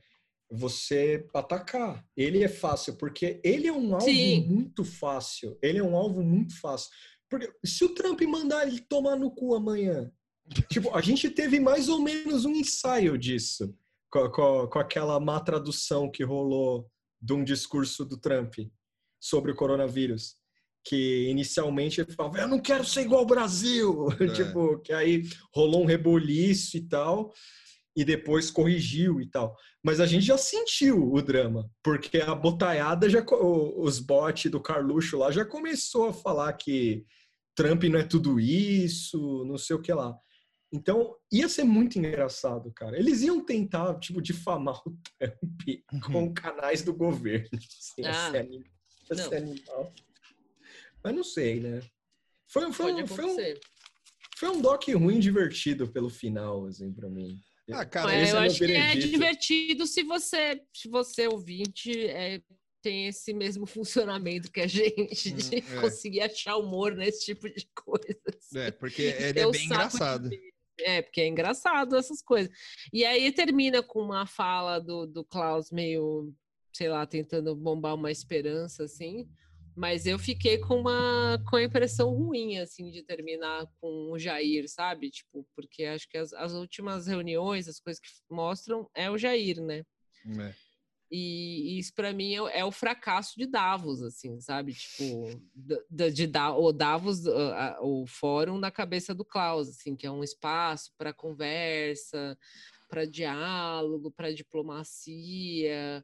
[0.51, 2.05] Você atacar.
[2.15, 4.45] Ele é fácil, porque ele é um alvo Sim.
[4.47, 5.57] muito fácil.
[5.61, 6.89] Ele é um alvo muito fácil.
[7.29, 10.11] Porque se o Trump mandar ele tomar no cu amanhã,
[10.69, 13.73] tipo, a gente teve mais ou menos um ensaio disso,
[14.11, 16.89] com, com, com, aquela má tradução que rolou
[17.21, 18.55] de um discurso do Trump
[19.19, 20.35] sobre o coronavírus.
[20.83, 24.07] Que inicialmente ele falava, eu não quero ser igual ao Brasil.
[24.19, 24.27] É.
[24.33, 25.23] tipo, que aí
[25.55, 27.31] rolou um reboliço e tal,
[27.95, 29.55] e depois corrigiu e tal.
[29.83, 35.17] Mas a gente já sentiu o drama, porque a botaiada, já, os bots do Carluxo
[35.17, 37.05] lá já começou a falar que
[37.55, 40.17] Trump não é tudo isso, não sei o que lá.
[40.73, 42.97] Então, ia ser muito engraçado, cara.
[42.97, 45.61] Eles iam tentar, tipo, difamar o Trump
[45.91, 45.99] uhum.
[45.99, 47.49] com canais do governo.
[47.53, 48.31] Assim, ah,
[49.15, 49.93] ser animal.
[51.03, 51.81] Mas não sei, né?
[52.47, 53.35] Foi, foi, um, foi, um,
[54.37, 57.37] foi um doc ruim divertido pelo final, assim, pra mim.
[57.71, 62.41] Ah, cara, é, eu é acho que é divertido se você, se você ouvinte, é,
[62.81, 65.81] tem esse mesmo funcionamento que a gente, de hum, é.
[65.81, 68.55] conseguir achar humor nesse tipo de coisas.
[68.55, 70.29] É, porque ele é bem engraçado.
[70.29, 70.51] De...
[70.79, 72.51] É, porque é engraçado essas coisas.
[72.91, 76.33] E aí termina com uma fala do, do Klaus meio,
[76.73, 79.29] sei lá, tentando bombar uma esperança, assim.
[79.75, 84.69] Mas eu fiquei com uma com a impressão ruim, assim, de terminar com o Jair,
[84.69, 85.09] sabe?
[85.09, 89.61] Tipo, porque acho que as, as últimas reuniões, as coisas que mostram, é o Jair,
[89.61, 89.85] né?
[90.39, 90.53] É.
[91.11, 94.73] E, isso para mim é, é, o fracasso de Davos, assim, sabe?
[94.73, 97.25] Tipo, de, de, de o Davos,
[97.81, 102.37] o fórum na cabeça do Klaus, assim, que é um espaço para conversa,
[102.89, 106.03] para diálogo, para diplomacia.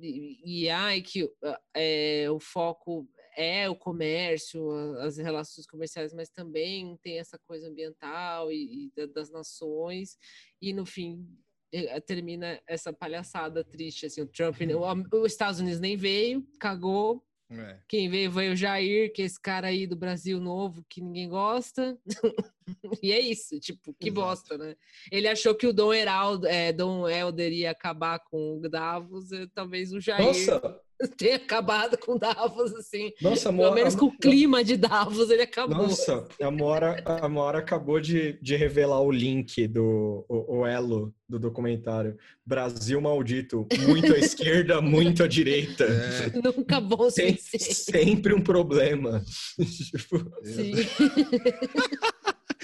[0.00, 1.30] E, e ai, que
[1.74, 8.50] é, o foco é o comércio, as relações comerciais, mas também tem essa coisa ambiental
[8.50, 10.16] e, e das nações.
[10.60, 11.26] E no fim
[11.72, 17.25] eh, termina essa palhaçada triste, assim, o Trump, o, os Estados Unidos nem veio, cagou,
[17.50, 17.78] é.
[17.86, 21.28] Quem veio foi o Jair, que é esse cara aí do Brasil novo que ninguém
[21.28, 21.96] gosta.
[23.02, 24.20] e é isso, tipo, que Exato.
[24.20, 24.76] bosta, né?
[25.12, 29.92] Ele achou que o Dom Heraldo, é, Dom Helder ia acabar com o Davos, talvez
[29.92, 30.26] o Jair.
[30.26, 30.80] Nossa,
[31.16, 33.12] ter acabado com Davos, assim.
[33.20, 35.76] Nossa, Pelo menos com o clima de Davos ele acabou.
[35.76, 41.14] Nossa, a Mora, a Mora acabou de, de revelar o link do o, o elo
[41.28, 42.16] do documentário.
[42.44, 45.84] Brasil maldito, muito à esquerda, muito à direita.
[45.84, 46.40] É.
[46.40, 49.24] Nunca bom Tem, Sempre um problema.
[49.96, 50.74] Tipo, Sim.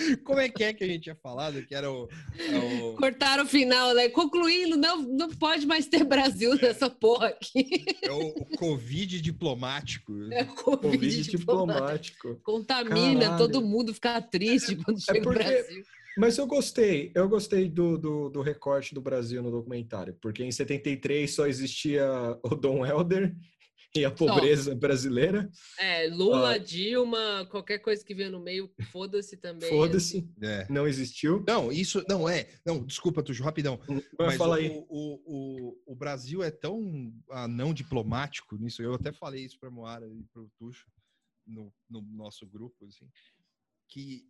[0.25, 1.65] Como é que é que a gente tinha falado?
[1.65, 2.05] Que era o.
[2.05, 2.97] o...
[2.97, 4.09] Cortaram o final, né?
[4.09, 6.63] Concluindo, não, não pode mais ter Brasil é.
[6.63, 7.85] nessa porra aqui.
[8.03, 10.13] É o, o Covid diplomático.
[10.33, 11.39] É o Covid, COVID diplomático.
[11.39, 12.41] diplomático.
[12.43, 13.39] Contamina, Caralho.
[13.39, 15.39] todo mundo fica triste quando é chega é porque...
[15.43, 15.85] Brasil.
[16.17, 20.53] Mas eu gostei, eu gostei do, do, do, recorte do Brasil no documentário, porque em
[20.53, 22.07] 73 só existia
[22.43, 23.35] o Dom Helder
[23.95, 25.51] e a pobreza brasileira.
[25.79, 29.69] É, Lula, ah, Dilma, qualquer coisa que venha no meio, foda-se também.
[29.69, 30.35] Foda-se, assim.
[30.43, 30.67] é.
[30.71, 31.45] não existiu.
[31.47, 32.49] Não, isso não é.
[32.65, 33.81] Não, desculpa, Tuxo, rapidão.
[33.89, 34.71] Hum, mas fala aí.
[34.71, 38.83] O, o, o, o, Brasil é tão ah, não diplomático nisso.
[38.83, 40.87] Eu até falei isso para Moara e para o Tuxo
[41.47, 43.09] no, no nosso grupo, assim,
[43.89, 44.27] que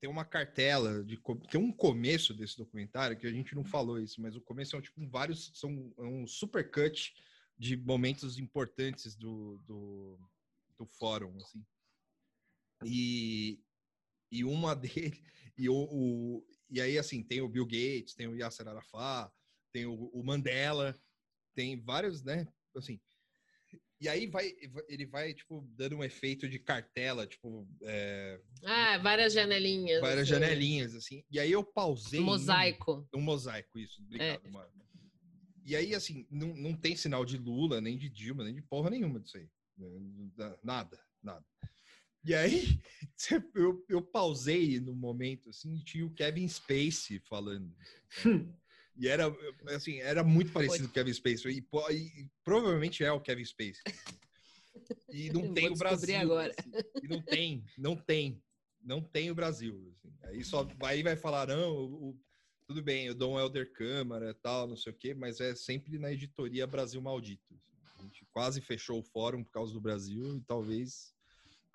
[0.00, 1.18] tem uma cartela de
[1.50, 4.78] tem um começo desse documentário que a gente não falou isso, mas o começo é
[4.78, 7.12] um, tipo vários são é um super cut
[7.58, 10.18] de momentos importantes do, do,
[10.78, 11.64] do fórum, assim.
[12.84, 13.60] E,
[14.30, 15.22] e uma dele,
[15.56, 19.32] e, o, o, e aí, assim, tem o Bill Gates, tem o Yasser Arafat,
[19.72, 20.98] tem o, o Mandela,
[21.54, 23.00] tem vários, né, assim,
[24.00, 24.54] e aí vai,
[24.88, 27.68] ele vai, tipo, dando um efeito de cartela, tipo.
[27.82, 28.40] É...
[28.64, 30.00] Ah, várias janelinhas.
[30.00, 30.40] Várias assim.
[30.40, 31.24] janelinhas, assim.
[31.28, 32.20] E aí eu pausei.
[32.20, 33.08] Um mosaico.
[33.12, 34.00] Um, um mosaico, isso.
[34.02, 34.50] Obrigado, é.
[34.50, 34.70] mano.
[35.68, 38.88] E aí, assim, não, não tem sinal de Lula, nem de Dilma, nem de porra
[38.88, 39.46] nenhuma disso aí.
[40.64, 41.44] Nada, nada.
[42.24, 42.80] E aí,
[43.54, 47.70] eu, eu pausei no momento, assim, e tinha o Kevin Spacey falando.
[48.24, 48.50] Hum.
[48.96, 49.26] E era,
[49.66, 51.58] assim, era muito parecido com o Kevin Spacey.
[51.58, 53.82] E, e, provavelmente é o Kevin Spacey.
[55.12, 56.16] E não tem o Brasil.
[56.16, 56.54] Agora.
[56.58, 56.70] Assim,
[57.02, 58.42] e não tem, não tem.
[58.82, 59.94] Não tem o Brasil.
[59.98, 60.14] Assim.
[60.22, 62.18] Aí, só, aí vai falar, não, o,
[62.68, 66.12] tudo bem, o Dom Helder Câmara tal, não sei o quê, mas é sempre na
[66.12, 67.58] editoria Brasil Maldito.
[67.98, 71.14] A gente quase fechou o fórum por causa do Brasil e talvez...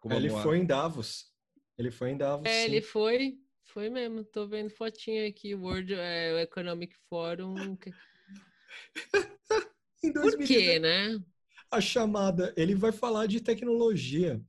[0.06, 1.32] Ele foi em Davos.
[1.80, 2.46] Ele foi em Davos.
[2.46, 2.66] É, sim.
[2.66, 3.40] ele foi.
[3.64, 7.56] Foi mesmo, tô vendo fotinha aqui, World é, Economic Forum.
[10.14, 11.20] Por quê, né?
[11.72, 14.40] A chamada, ele vai falar de tecnologia.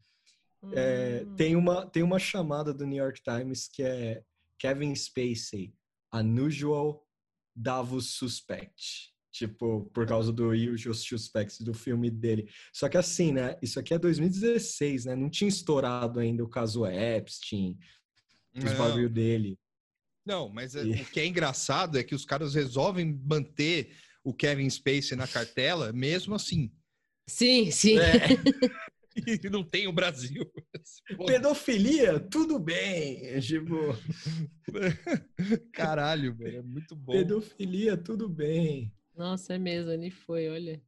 [0.62, 0.73] Hum.
[0.75, 4.23] É, tem, uma, tem uma chamada do New York Times que é
[4.59, 5.73] Kevin Spacey,
[6.15, 7.07] Unusual
[7.55, 9.12] Davos Suspect.
[9.32, 12.49] Tipo, por causa do Usual Suspects do filme dele.
[12.73, 13.59] Só que assim, né?
[13.61, 15.16] Isso aqui é 2016, né?
[15.16, 17.77] Não tinha estourado ainda o caso Epstein,
[18.57, 19.59] os bagulho dele.
[20.24, 21.03] Não, mas é, e...
[21.03, 25.93] o que é engraçado é que os caras resolvem manter o Kevin Spacey na cartela,
[25.93, 26.73] mesmo assim.
[27.28, 27.99] Sim, sim.
[27.99, 28.28] É.
[29.45, 30.51] e não tem o Brasil.
[31.27, 33.41] Pedofilia, tudo bem.
[33.41, 33.77] Tipo...
[35.73, 37.12] Caralho, velho, é muito bom.
[37.12, 38.93] Pedofilia, tudo bem.
[39.16, 40.82] Nossa, é mesmo, ele foi, olha.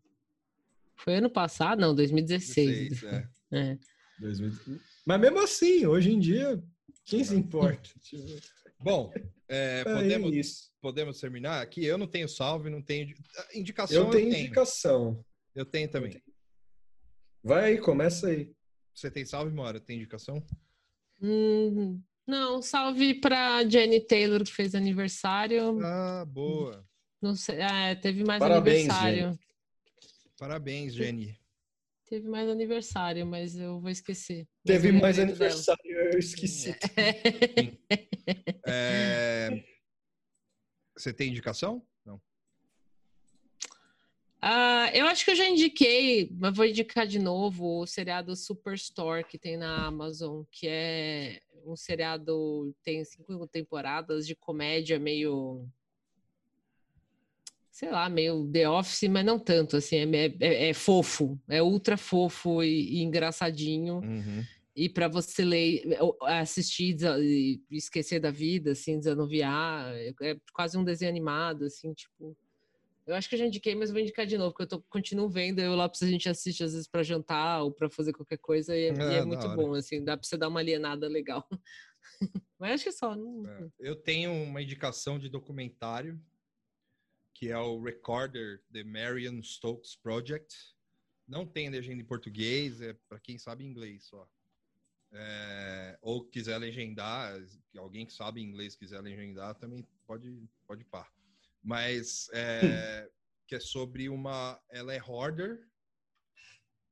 [0.97, 1.81] Foi ano passado?
[1.81, 2.89] Não, 2016.
[3.01, 3.59] 16, é.
[3.59, 3.79] é.
[4.19, 4.81] 2000...
[5.05, 6.63] Mas mesmo assim, hoje em dia,
[7.05, 7.89] quem se importa?
[8.81, 9.13] Bom,
[9.49, 11.85] é, podemos, podemos terminar aqui.
[11.85, 13.15] Eu não tenho salve, não tenho
[13.55, 13.97] indicação.
[13.97, 14.45] Eu tenho, eu tenho.
[14.45, 15.25] indicação.
[15.55, 16.13] Eu tenho também.
[16.13, 16.26] Eu tenho.
[17.47, 18.53] Vai aí, começa aí.
[18.93, 19.79] Você tem salve, Mora?
[19.79, 20.45] Tem indicação?
[21.23, 25.79] Hum, não, salve para Jenny Taylor que fez aniversário.
[25.81, 26.85] Ah, boa.
[27.23, 29.21] Não sei, é, teve mais Parabéns, aniversário.
[29.21, 29.39] Jenny.
[30.37, 31.39] Parabéns, Jenny.
[32.07, 34.45] Teve mais aniversário, mas eu vou esquecer.
[34.65, 36.15] Teve mais aniversário, dela.
[36.15, 36.75] eu esqueci.
[38.67, 39.63] É...
[40.97, 41.87] Você tem indicação?
[44.43, 49.25] Uh, eu acho que eu já indiquei, mas vou indicar de novo o seriado Superstore
[49.25, 55.67] que tem na Amazon, que é um seriado tem cinco temporadas de comédia meio
[57.77, 61.99] sei lá, meio The Office, mas não tanto, assim, é, é, é fofo, é ultra
[61.99, 63.97] fofo e, e engraçadinho.
[63.97, 64.43] Uhum.
[64.75, 65.83] E para você ler,
[66.23, 72.35] assistir e esquecer da vida, assim, desanuviar, é, é quase um desenho animado, assim, tipo.
[73.07, 75.29] Eu acho que eu já indiquei, mas vou indicar de novo, porque eu tô, continuo
[75.29, 78.77] vendo, eu lá a gente assiste às vezes para jantar ou para fazer qualquer coisa,
[78.77, 81.49] e é, é, e é muito bom, assim, dá para você dar uma alienada legal.
[82.59, 83.15] mas acho que só.
[83.15, 83.47] Não...
[83.49, 86.21] É, eu tenho uma indicação de documentário
[87.37, 90.75] que é o Recorder The Marion Stokes Project.
[91.29, 94.27] Não tem legenda em português, é para quem sabe inglês só.
[95.13, 97.39] É, ou quiser legendar,
[97.77, 101.13] alguém que sabe inglês quiser legendar, também pode, pode par.
[101.67, 103.09] Mas é,
[103.49, 104.61] que é sobre uma.
[104.71, 105.59] Ela é hoarder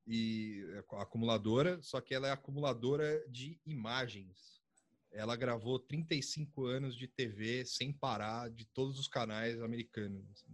[0.06, 4.54] e é acumuladora, só que ela é acumuladora de imagens
[5.14, 10.24] ela gravou 35 anos de TV sem parar, de todos os canais americanos.
[10.32, 10.52] Assim.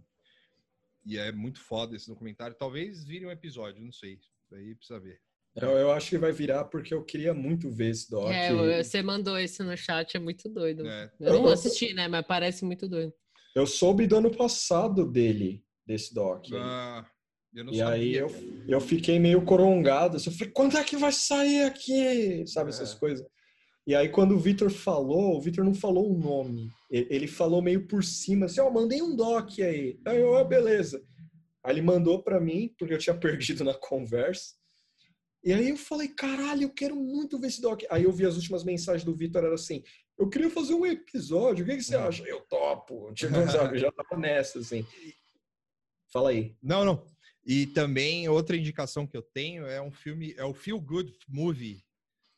[1.05, 2.55] E é muito foda esse documentário.
[2.55, 4.19] Talvez vire um episódio, não sei.
[4.53, 5.19] Aí precisa ver.
[5.55, 8.31] Eu, eu acho que vai virar porque eu queria muito ver esse doc.
[8.31, 10.87] É, você mandou esse no chat, é muito doido.
[10.87, 11.11] É.
[11.19, 12.07] Eu não assisti, né?
[12.07, 13.13] Mas parece muito doido.
[13.55, 16.47] Eu soube do ano passado dele, desse doc.
[16.53, 17.05] Ah,
[17.53, 17.93] eu não e sabia.
[17.93, 18.29] aí eu,
[18.67, 20.17] eu fiquei meio corongado.
[20.17, 22.45] Assim, eu falei, quando é que vai sair aqui?
[22.47, 22.73] Sabe, é.
[22.73, 23.25] essas coisas.
[23.85, 26.69] E aí, quando o Vitor falou, o Vitor não falou o nome.
[26.89, 29.99] Ele falou meio por cima, assim, ó, oh, mandei um doc aí.
[30.05, 31.03] Aí eu, oh, beleza.
[31.63, 34.55] Aí ele mandou para mim, porque eu tinha perdido na conversa.
[35.43, 37.81] E aí eu falei, caralho, eu quero muito ver esse doc.
[37.89, 39.83] Aí eu vi as últimas mensagens do Vitor, era assim,
[40.21, 42.23] eu queria fazer um episódio, o que, que você acha?
[42.23, 43.11] Eu topo.
[43.11, 44.85] Tipo, sabe, já tava nessa, assim.
[46.13, 46.55] Fala aí.
[46.61, 47.07] Não, não.
[47.43, 51.83] E também outra indicação que eu tenho é um filme, é o Feel Good Movie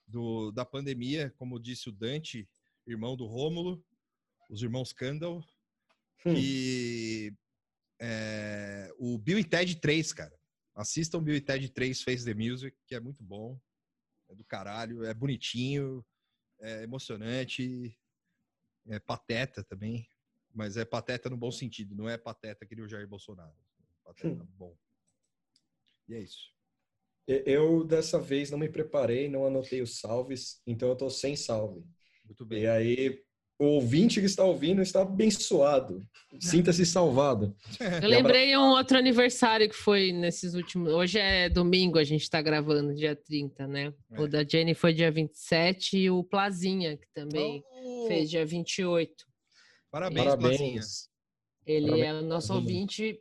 [0.07, 2.47] do, da pandemia, como disse o Dante,
[2.87, 3.83] irmão do Rômulo,
[4.49, 5.43] os irmãos Kandel,
[6.25, 6.33] hum.
[6.37, 7.33] e
[7.99, 10.39] é, o Bill e Ted 3, cara.
[10.73, 13.59] Assistam Bill e Ted 3 Face the Music, que é muito bom.
[14.29, 16.03] É do caralho, é bonitinho,
[16.63, 17.95] é emocionante,
[18.87, 20.07] é pateta também.
[20.53, 23.55] Mas é pateta no bom sentido, não é pateta que nem o Jair Bolsonaro.
[24.03, 24.75] Pateta bom.
[26.07, 26.53] E é isso.
[27.25, 31.83] Eu, dessa vez, não me preparei, não anotei os salves, então eu tô sem salve.
[32.25, 32.63] Muito bem.
[32.63, 33.25] E aí,
[33.59, 36.05] o ouvinte que está ouvindo está abençoado.
[36.39, 37.55] Sinta-se salvado.
[38.01, 40.91] Eu lembrei um outro aniversário que foi nesses últimos.
[40.91, 43.93] Hoje é domingo, a gente tá gravando, dia 30, né?
[44.11, 44.19] É.
[44.19, 49.13] O da Jenny foi dia 27 e o Plazinha, que também Oh, fez dia 28.
[49.91, 50.57] Parabéns, Plazinha.
[50.57, 51.09] Parabéns.
[51.65, 52.67] Ele Parabéns, é o nosso Plazinha.
[52.73, 53.19] ouvinte.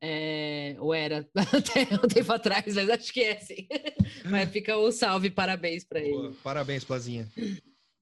[0.00, 3.66] É, ou era até um tempo atrás, mas acho que é sim.
[4.30, 6.32] Mas fica o salve, parabéns para ele.
[6.44, 7.28] Parabéns, Plazinha.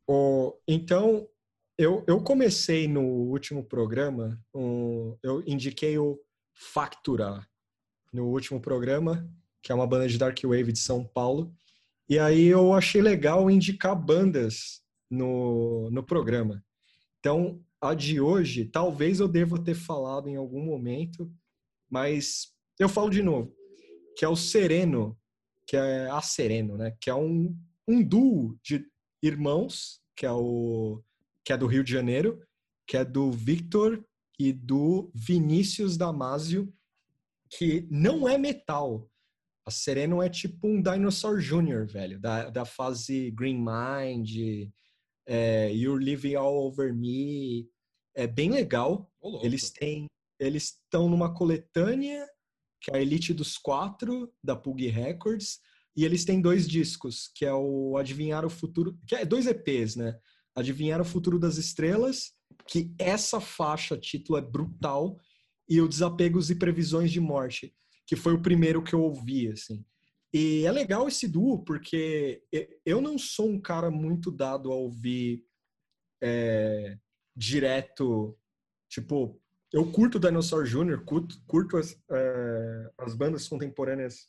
[0.09, 1.28] O- então,
[1.78, 6.19] eu, eu comecei no último programa, um, eu indiquei o
[6.55, 7.47] Factura
[8.12, 9.28] no último programa,
[9.62, 11.55] que é uma banda de Dark Wave de São Paulo.
[12.09, 14.81] E aí eu achei legal indicar bandas
[15.11, 16.65] no, no programa.
[17.19, 21.31] Então, a de hoje, talvez eu deva ter falado em algum momento,
[21.91, 23.55] mas eu falo de novo,
[24.16, 25.19] que é o Sereno,
[25.66, 26.97] que é a Sereno, né?
[27.01, 27.55] Que é um,
[27.87, 28.87] um duo de
[29.22, 31.02] irmãos, que é o
[31.44, 32.40] que é do Rio de Janeiro,
[32.86, 34.05] que é do Victor
[34.38, 36.72] e do Vinícius Damasio,
[37.48, 39.09] que não é metal.
[39.64, 44.70] A Sereno é tipo um Dinosaur Jr., velho, da, da fase Green Mind,
[45.26, 47.68] é, You're Living All Over Me.
[48.14, 49.10] É bem legal.
[49.22, 49.44] Louco.
[49.44, 50.06] Eles têm,
[50.38, 52.26] eles estão numa coletânea
[52.80, 55.60] que é a Elite dos Quatro da Pug Records
[55.97, 59.97] e eles têm dois discos, que é o Adivinhar o Futuro, que é dois EPs,
[59.97, 60.18] né?
[60.55, 62.32] Adivinhar o Futuro das Estrelas,
[62.68, 65.18] que essa faixa título é brutal,
[65.68, 67.74] e o Desapegos e Previsões de Morte,
[68.06, 69.85] que foi o primeiro que eu ouvi, assim.
[70.32, 72.43] E é legal esse duo, porque
[72.85, 75.43] eu não sou um cara muito dado a ouvir
[76.23, 76.98] é,
[77.35, 78.39] direto,
[78.89, 79.40] tipo,
[79.73, 84.28] eu curto Dinosaur Jr., curto, curto as, é, as bandas contemporâneas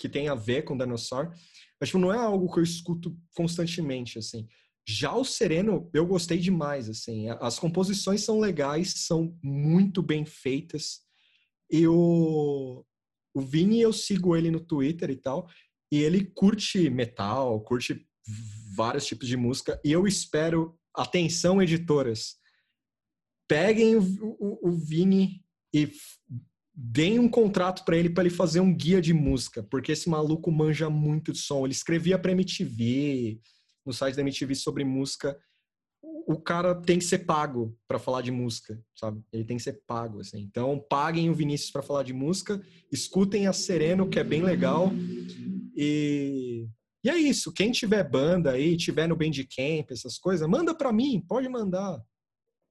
[0.00, 1.30] que tem a ver com Dinosaur,
[1.78, 4.48] mas tipo, não é algo que eu escuto constantemente, assim.
[4.88, 7.28] Já o Sereno, eu gostei demais, assim.
[7.40, 11.00] As composições são legais, são muito bem feitas.
[11.70, 12.82] E o,
[13.34, 15.46] o Vini, eu sigo ele no Twitter e tal,
[15.92, 18.06] e ele curte metal, curte
[18.74, 22.36] vários tipos de música, e eu espero, atenção editoras,
[23.46, 24.02] peguem o,
[24.38, 25.44] o, o Vini
[25.74, 25.90] e
[26.74, 30.50] deem um contrato para ele para ele fazer um guia de música, porque esse maluco
[30.50, 31.64] manja muito de som.
[31.64, 33.40] Ele escrevia para MTV,
[33.84, 35.38] no site da MTV sobre música.
[36.26, 39.22] O cara tem que ser pago para falar de música, sabe?
[39.32, 40.40] Ele tem que ser pago assim.
[40.40, 42.60] Então, paguem o Vinícius para falar de música,
[42.90, 44.90] escutem a Sereno, que é bem legal.
[45.76, 46.68] E
[47.02, 51.24] e é isso, quem tiver banda aí, tiver no Bandcamp, essas coisas, manda para mim,
[51.26, 51.98] pode mandar.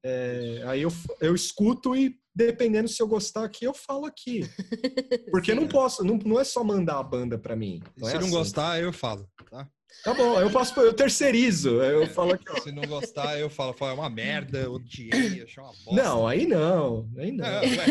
[0.04, 4.42] É, aí eu, eu escuto e dependendo se eu gostar aqui, eu falo aqui.
[5.32, 7.82] Porque eu não posso, não, não é só mandar a banda para mim.
[7.96, 8.30] Se Não é não assim.
[8.32, 9.68] gostar, eu falo, tá?
[10.04, 11.82] Tá bom, eu posso, eu terceirizo.
[11.82, 12.62] Eu falo aqui, ó.
[12.62, 15.92] Se não gostar, eu falo, fala, é uma merda, odiei, achei uma bosta.
[16.04, 17.46] Não, aí não, aí não.
[17.48, 17.86] Não, ué.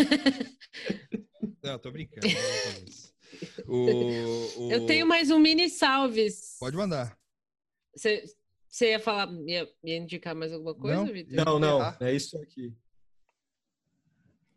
[1.62, 2.26] Não, tô brincando.
[2.26, 3.66] não.
[3.66, 6.56] O, o- Eu tenho mais um mini salves.
[6.58, 7.16] Pode mandar.
[7.94, 8.24] Você
[8.68, 11.06] você ia falar, ia, ia indicar mais alguma coisa, Não.
[11.06, 11.44] Vitor?
[11.44, 11.96] Não, não, Ah.
[12.00, 12.72] é isso aqui.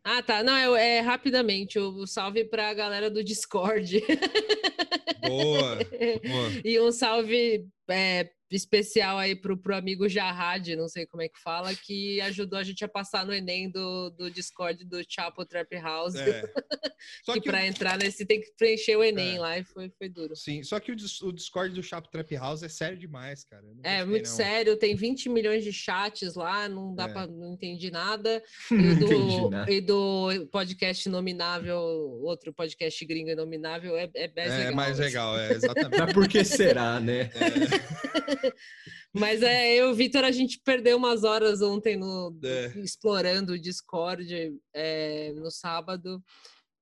[0.04, 0.42] Ah, tá.
[0.42, 1.78] Não, é, é rapidamente.
[1.78, 4.00] O salve pra galera do Discord.
[5.20, 5.76] Boa,
[6.26, 6.50] boa.
[6.64, 11.40] E um salve é, especial aí pro, pro amigo Jarrad, não sei como é que
[11.40, 15.72] fala, que ajudou a gente a passar no Enem do, do Discord do Chapo Trap
[15.76, 16.14] House.
[16.16, 16.42] É.
[17.24, 19.40] Só que que, o- para entrar nesse tem que preencher o Enem É.
[19.40, 20.36] lá e foi, foi duro.
[20.36, 23.64] sim, só que o, o Discord do Chapo Trap House é sério demais, cara.
[23.82, 24.36] É muito não.
[24.36, 27.08] sério, tem 20 milhões de chats lá, não dá É.
[27.12, 28.40] para não entendi nada.
[28.70, 29.72] E do, entendi nada.
[29.72, 31.78] e do podcast Inominável,
[32.22, 34.74] outro podcast gringo Inominável, é, é mais É legal.
[34.74, 35.02] mais assim.
[35.02, 35.98] legal, é, exatamente.
[35.98, 37.30] Mas por que será, né?
[37.34, 37.81] É,
[39.12, 42.66] Mas é, eu e o Vitor, a gente perdeu umas horas ontem no, É.
[42.78, 46.22] explorando o Discord é, no sábado.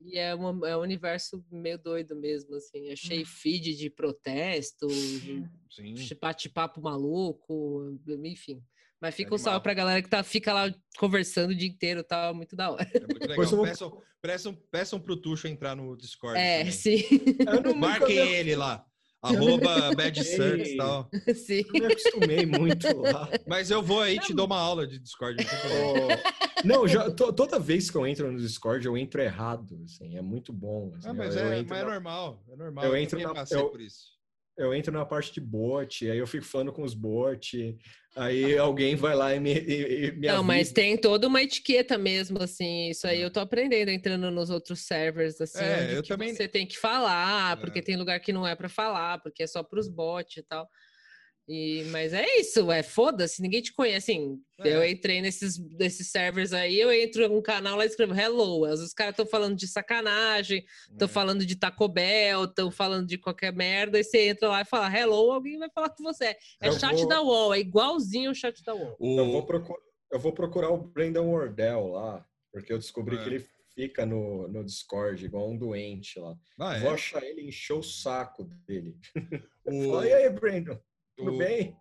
[0.02, 2.88] E é, uma- é um universo meio doido mesmo, assim.
[2.88, 2.92] Hum.
[2.92, 8.62] Achei feed de protesto, de bate-papo maluco, enfim.
[9.00, 9.52] Mas fica um Animal.
[9.52, 12.88] salve pra galera que tá, fica lá conversando o dia inteiro, tá muito da hora.
[12.94, 13.46] É muito legal.
[13.46, 16.38] Vou- Peçam, peçam, peçam pro Tuxo entrar no Discord.
[16.38, 16.72] É, também.
[16.72, 17.02] sim.
[17.76, 18.86] Marquem nunca- ele lá.
[19.22, 21.08] Arroba Bad Sucks e tal.
[21.34, 21.62] Sim.
[21.74, 23.28] Eu me acostumei muito lá.
[23.46, 25.36] Mas eu vou aí te dou uma aula de Discord.
[26.64, 26.82] Não.
[26.82, 29.80] Oh, já, to- toda vez que eu entro no Discord, eu entro errado.
[29.84, 30.92] Assim, é muito bom.
[30.96, 32.42] assim, Ah, mas eu, é, entro mas é na, normal.
[32.50, 32.84] É normal.
[32.84, 34.04] eu Eu, entro na- eu- por isso.
[34.56, 37.78] eu entro na parte de bot, aí eu fico falando com os bot,
[38.16, 40.74] aí alguém vai lá e me, e, e me Não, mas avisa.
[40.74, 42.88] tem toda uma etiqueta mesmo, assim.
[42.90, 45.62] Isso aí eu tô aprendendo entrando nos outros servers, assim.
[45.64, 47.60] É, eu que também- Você tem que falar, É.
[47.60, 50.42] porque tem lugar que não é para falar, porque é só para os bots e
[50.42, 50.68] tal.
[51.52, 54.12] E, mas é isso, é foda-se, ninguém te conhece.
[54.12, 54.90] Assim, eu É.
[54.92, 58.64] entrei nesses, nesses servers aí, eu entro em um canal lá e escrevo hello.
[58.66, 61.10] Às vezes os caras estão falando de sacanagem, estão É.
[61.10, 64.96] falando de Taco Bell, estão falando de qualquer merda, e você entra lá e fala
[64.96, 66.36] hello, alguém vai falar com você.
[66.62, 68.96] É Eu chat vou- da UOL, é igualzinho o chat da UOL.
[69.00, 69.80] O- Eu vou, procurar,
[70.12, 73.22] eu vou procurar o Brandon Wardell lá, porque eu descobri É.
[73.24, 73.44] que ele
[73.74, 76.36] fica no, no Discord, igual um doente lá.
[76.60, 76.80] Ah, é?
[76.80, 78.94] Vou achar ele e encher o saco dele.
[79.64, 79.70] O-
[80.04, 80.78] Fala, e aí, Brandon?
[81.16, 81.76] Tudo o- bem?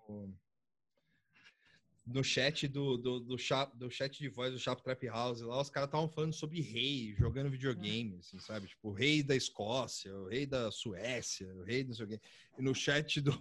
[2.05, 5.61] No chat do, do, do, chat, do chat de voz do Chapo Trap House, lá
[5.61, 8.65] os caras estavam falando sobre rei, jogando videogame, assim, sabe?
[8.67, 12.19] Tipo, o rei da Escócia, o rei da Suécia, o rei não sei o quê.
[12.59, 13.31] No chat do,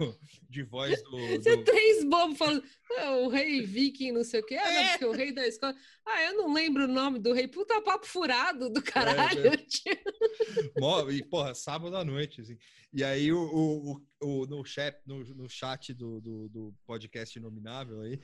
[0.48, 1.10] de voz do.
[1.42, 2.62] Você do- três bobos falando,
[2.98, 4.54] "Ah, o rei viking, não sei o quê.
[4.56, 4.88] Ah, não, É.
[4.90, 5.74] porque o rei da escola.
[6.06, 7.48] Ah, eu não lembro o nome do rei.
[7.48, 9.46] Puta papo furado do caralho.
[9.48, 9.56] é.
[9.56, 9.98] tio.
[10.78, 12.56] Mó- E, porra, sábado à noite, assim.
[12.92, 18.00] E aí, o, o, o- no, chat, no, no chat do, do, do podcast Inominável
[18.02, 18.20] aí,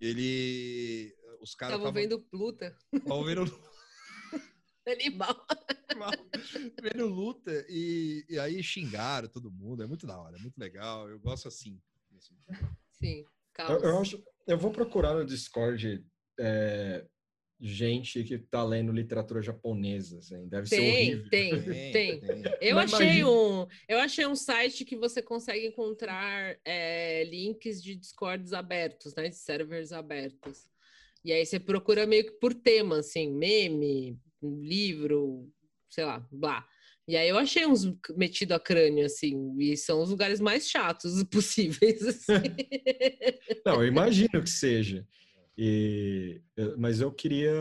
[0.00, 1.14] ele.
[1.40, 2.76] Os caras Tava estavam vendo luta.
[2.92, 3.44] estavam vendo,
[4.86, 5.46] Animal.
[6.82, 9.82] vendo luta e, e aí xingaram todo mundo.
[9.82, 11.08] É muito da hora, é muito legal.
[11.08, 11.80] Eu gosto assim.
[12.16, 12.34] assim.
[12.92, 13.76] Sim, Eu, calma.
[13.86, 16.04] eu, acho, eu vou procurar no Discord
[16.38, 17.06] é,
[17.60, 20.48] gente que tá lendo literatura japonesa, assim.
[20.48, 21.30] Deve ser Tem, horrível.
[21.30, 21.50] tem,
[21.92, 22.20] tem.
[22.60, 27.82] Eu Mas achei imagina- um, eu achei um site que você consegue encontrar é, links
[27.82, 29.28] de discords abertos, né?
[29.28, 30.68] De servers abertos.
[31.22, 35.50] E aí você procura meio que por tema, assim, meme, livro,
[35.88, 36.66] sei lá, blá.
[37.08, 41.22] E aí eu achei uns metido a crânio, assim, e são os lugares mais chatos
[41.30, 42.54] possíveis, assim.
[43.66, 45.06] Não, eu imagino que seja.
[45.58, 46.40] E,
[46.78, 47.52] mas eu queria.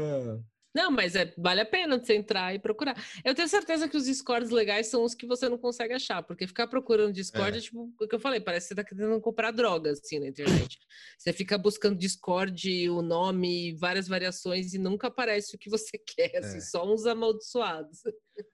[0.74, 2.96] Não, mas é, vale a pena você entrar e procurar.
[3.26, 6.46] Eu tenho certeza que os Discords legais são os que você não consegue achar, porque
[6.46, 7.58] ficar procurando Discord É.
[7.58, 10.28] é, tipo o que eu falei, parece que você tá querendo comprar droga assim na
[10.28, 10.78] internet.
[11.18, 16.38] você fica buscando Discord, o nome, várias variações e nunca aparece o que você quer,
[16.38, 16.62] assim, É.
[16.62, 18.00] só uns amaldiçoados.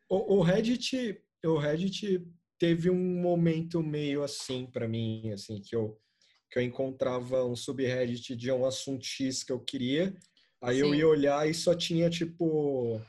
[0.09, 2.25] O, o Reddit, o Reddit
[2.57, 5.99] teve um momento meio assim para mim, assim, que eu
[6.49, 10.15] que eu encontrava um subreddit de um assunto X que eu queria,
[10.61, 10.95] aí eu Sim.
[10.97, 12.99] ia olhar e só tinha tipo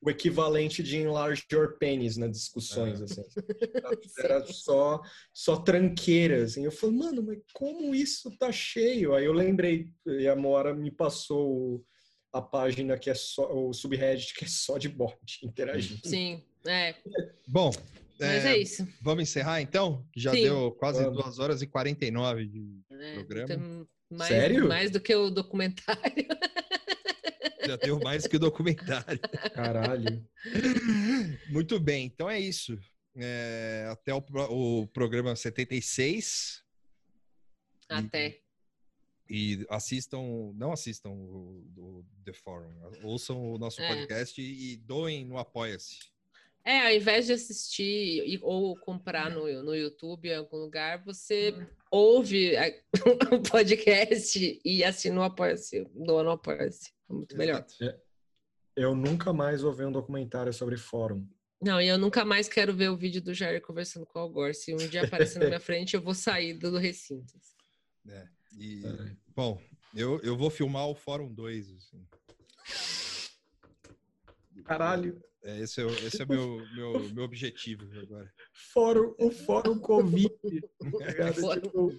[0.00, 3.22] o equivalente de enlarge your penis nas discussões, assim.
[4.18, 5.00] Era só
[5.32, 6.64] só tranqueira, assim.
[6.64, 9.14] Eu falei, mano, mas como isso tá cheio?
[9.14, 11.84] Aí eu lembrei, e a Mora me passou o-
[12.32, 16.06] a página que é só o subreddit que é só de bot interagindo.
[16.06, 16.94] Sim, é,
[17.48, 17.70] Bom,
[18.20, 18.86] mas é, é, isso.
[19.00, 20.06] vamos encerrar então?
[20.14, 20.42] Já Sim.
[20.42, 21.22] deu quase Vamos.
[21.24, 22.80] 2 horas e 49 de.
[22.92, 23.48] É, programa.
[23.48, 24.68] tem mais, Sério?
[24.68, 25.96] Mais do que o documentário.
[27.66, 29.18] Já deu mais que o documentário.
[29.54, 30.26] Caralho.
[31.50, 32.78] Muito bem, então é isso.
[33.16, 36.62] É, até o, o programa 76.
[37.88, 38.40] Até.
[39.28, 42.72] E assistam, não assistam o, o The Forum,
[43.02, 43.88] ouçam o nosso É.
[43.88, 45.98] podcast e, e doem no Apoia-se.
[46.64, 51.54] É, ao invés de assistir e- ou comprar no, no YouTube em algum lugar, você
[51.96, 52.72] ouve a-
[53.34, 56.90] o podcast e assina o Apoia-se, doa no Apoia-se.
[57.08, 57.64] É muito melhor.
[57.80, 58.00] Exato.
[58.76, 61.26] Eu nunca mais ouvi um documentário sobre fórum.
[61.62, 64.54] Não, e eu nunca mais quero ver o vídeo do Jair conversando com o Algor.
[64.54, 67.32] Se um dia aparecer na minha frente, eu vou sair do recinto.
[68.08, 68.26] É,
[68.58, 69.16] e, É.
[69.34, 69.58] bom,
[69.94, 71.70] eu, eu vou filmar o Fórum 2.
[71.72, 72.06] assim.
[74.64, 75.22] Caralho.
[75.46, 78.28] É, esse é, o- esse é meu, meu, meu objetivo agora.
[78.72, 80.28] Fórum, o fórum Covid.
[81.62, 81.92] Tipo,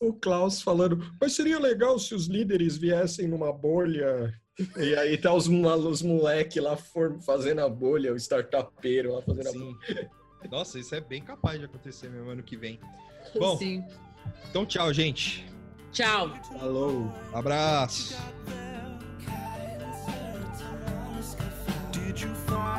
[0.00, 4.32] o Klaus falando, mas seria legal se os líderes viessem numa bolha.
[4.78, 6.76] E aí tá os, os moleque lá
[7.24, 9.76] fazendo a bolha, o startupeiro lá fazendo a bolha.
[9.86, 10.48] Sim.
[10.50, 12.80] Nossa, isso é bem capaz de acontecer mesmo ano que vem.
[13.38, 13.84] Bom, Sim.
[14.48, 15.46] então tchau, gente.
[15.92, 16.32] Tchau.
[16.58, 17.10] Alô.
[17.34, 18.14] Abraço.
[22.12, 22.71] did you find?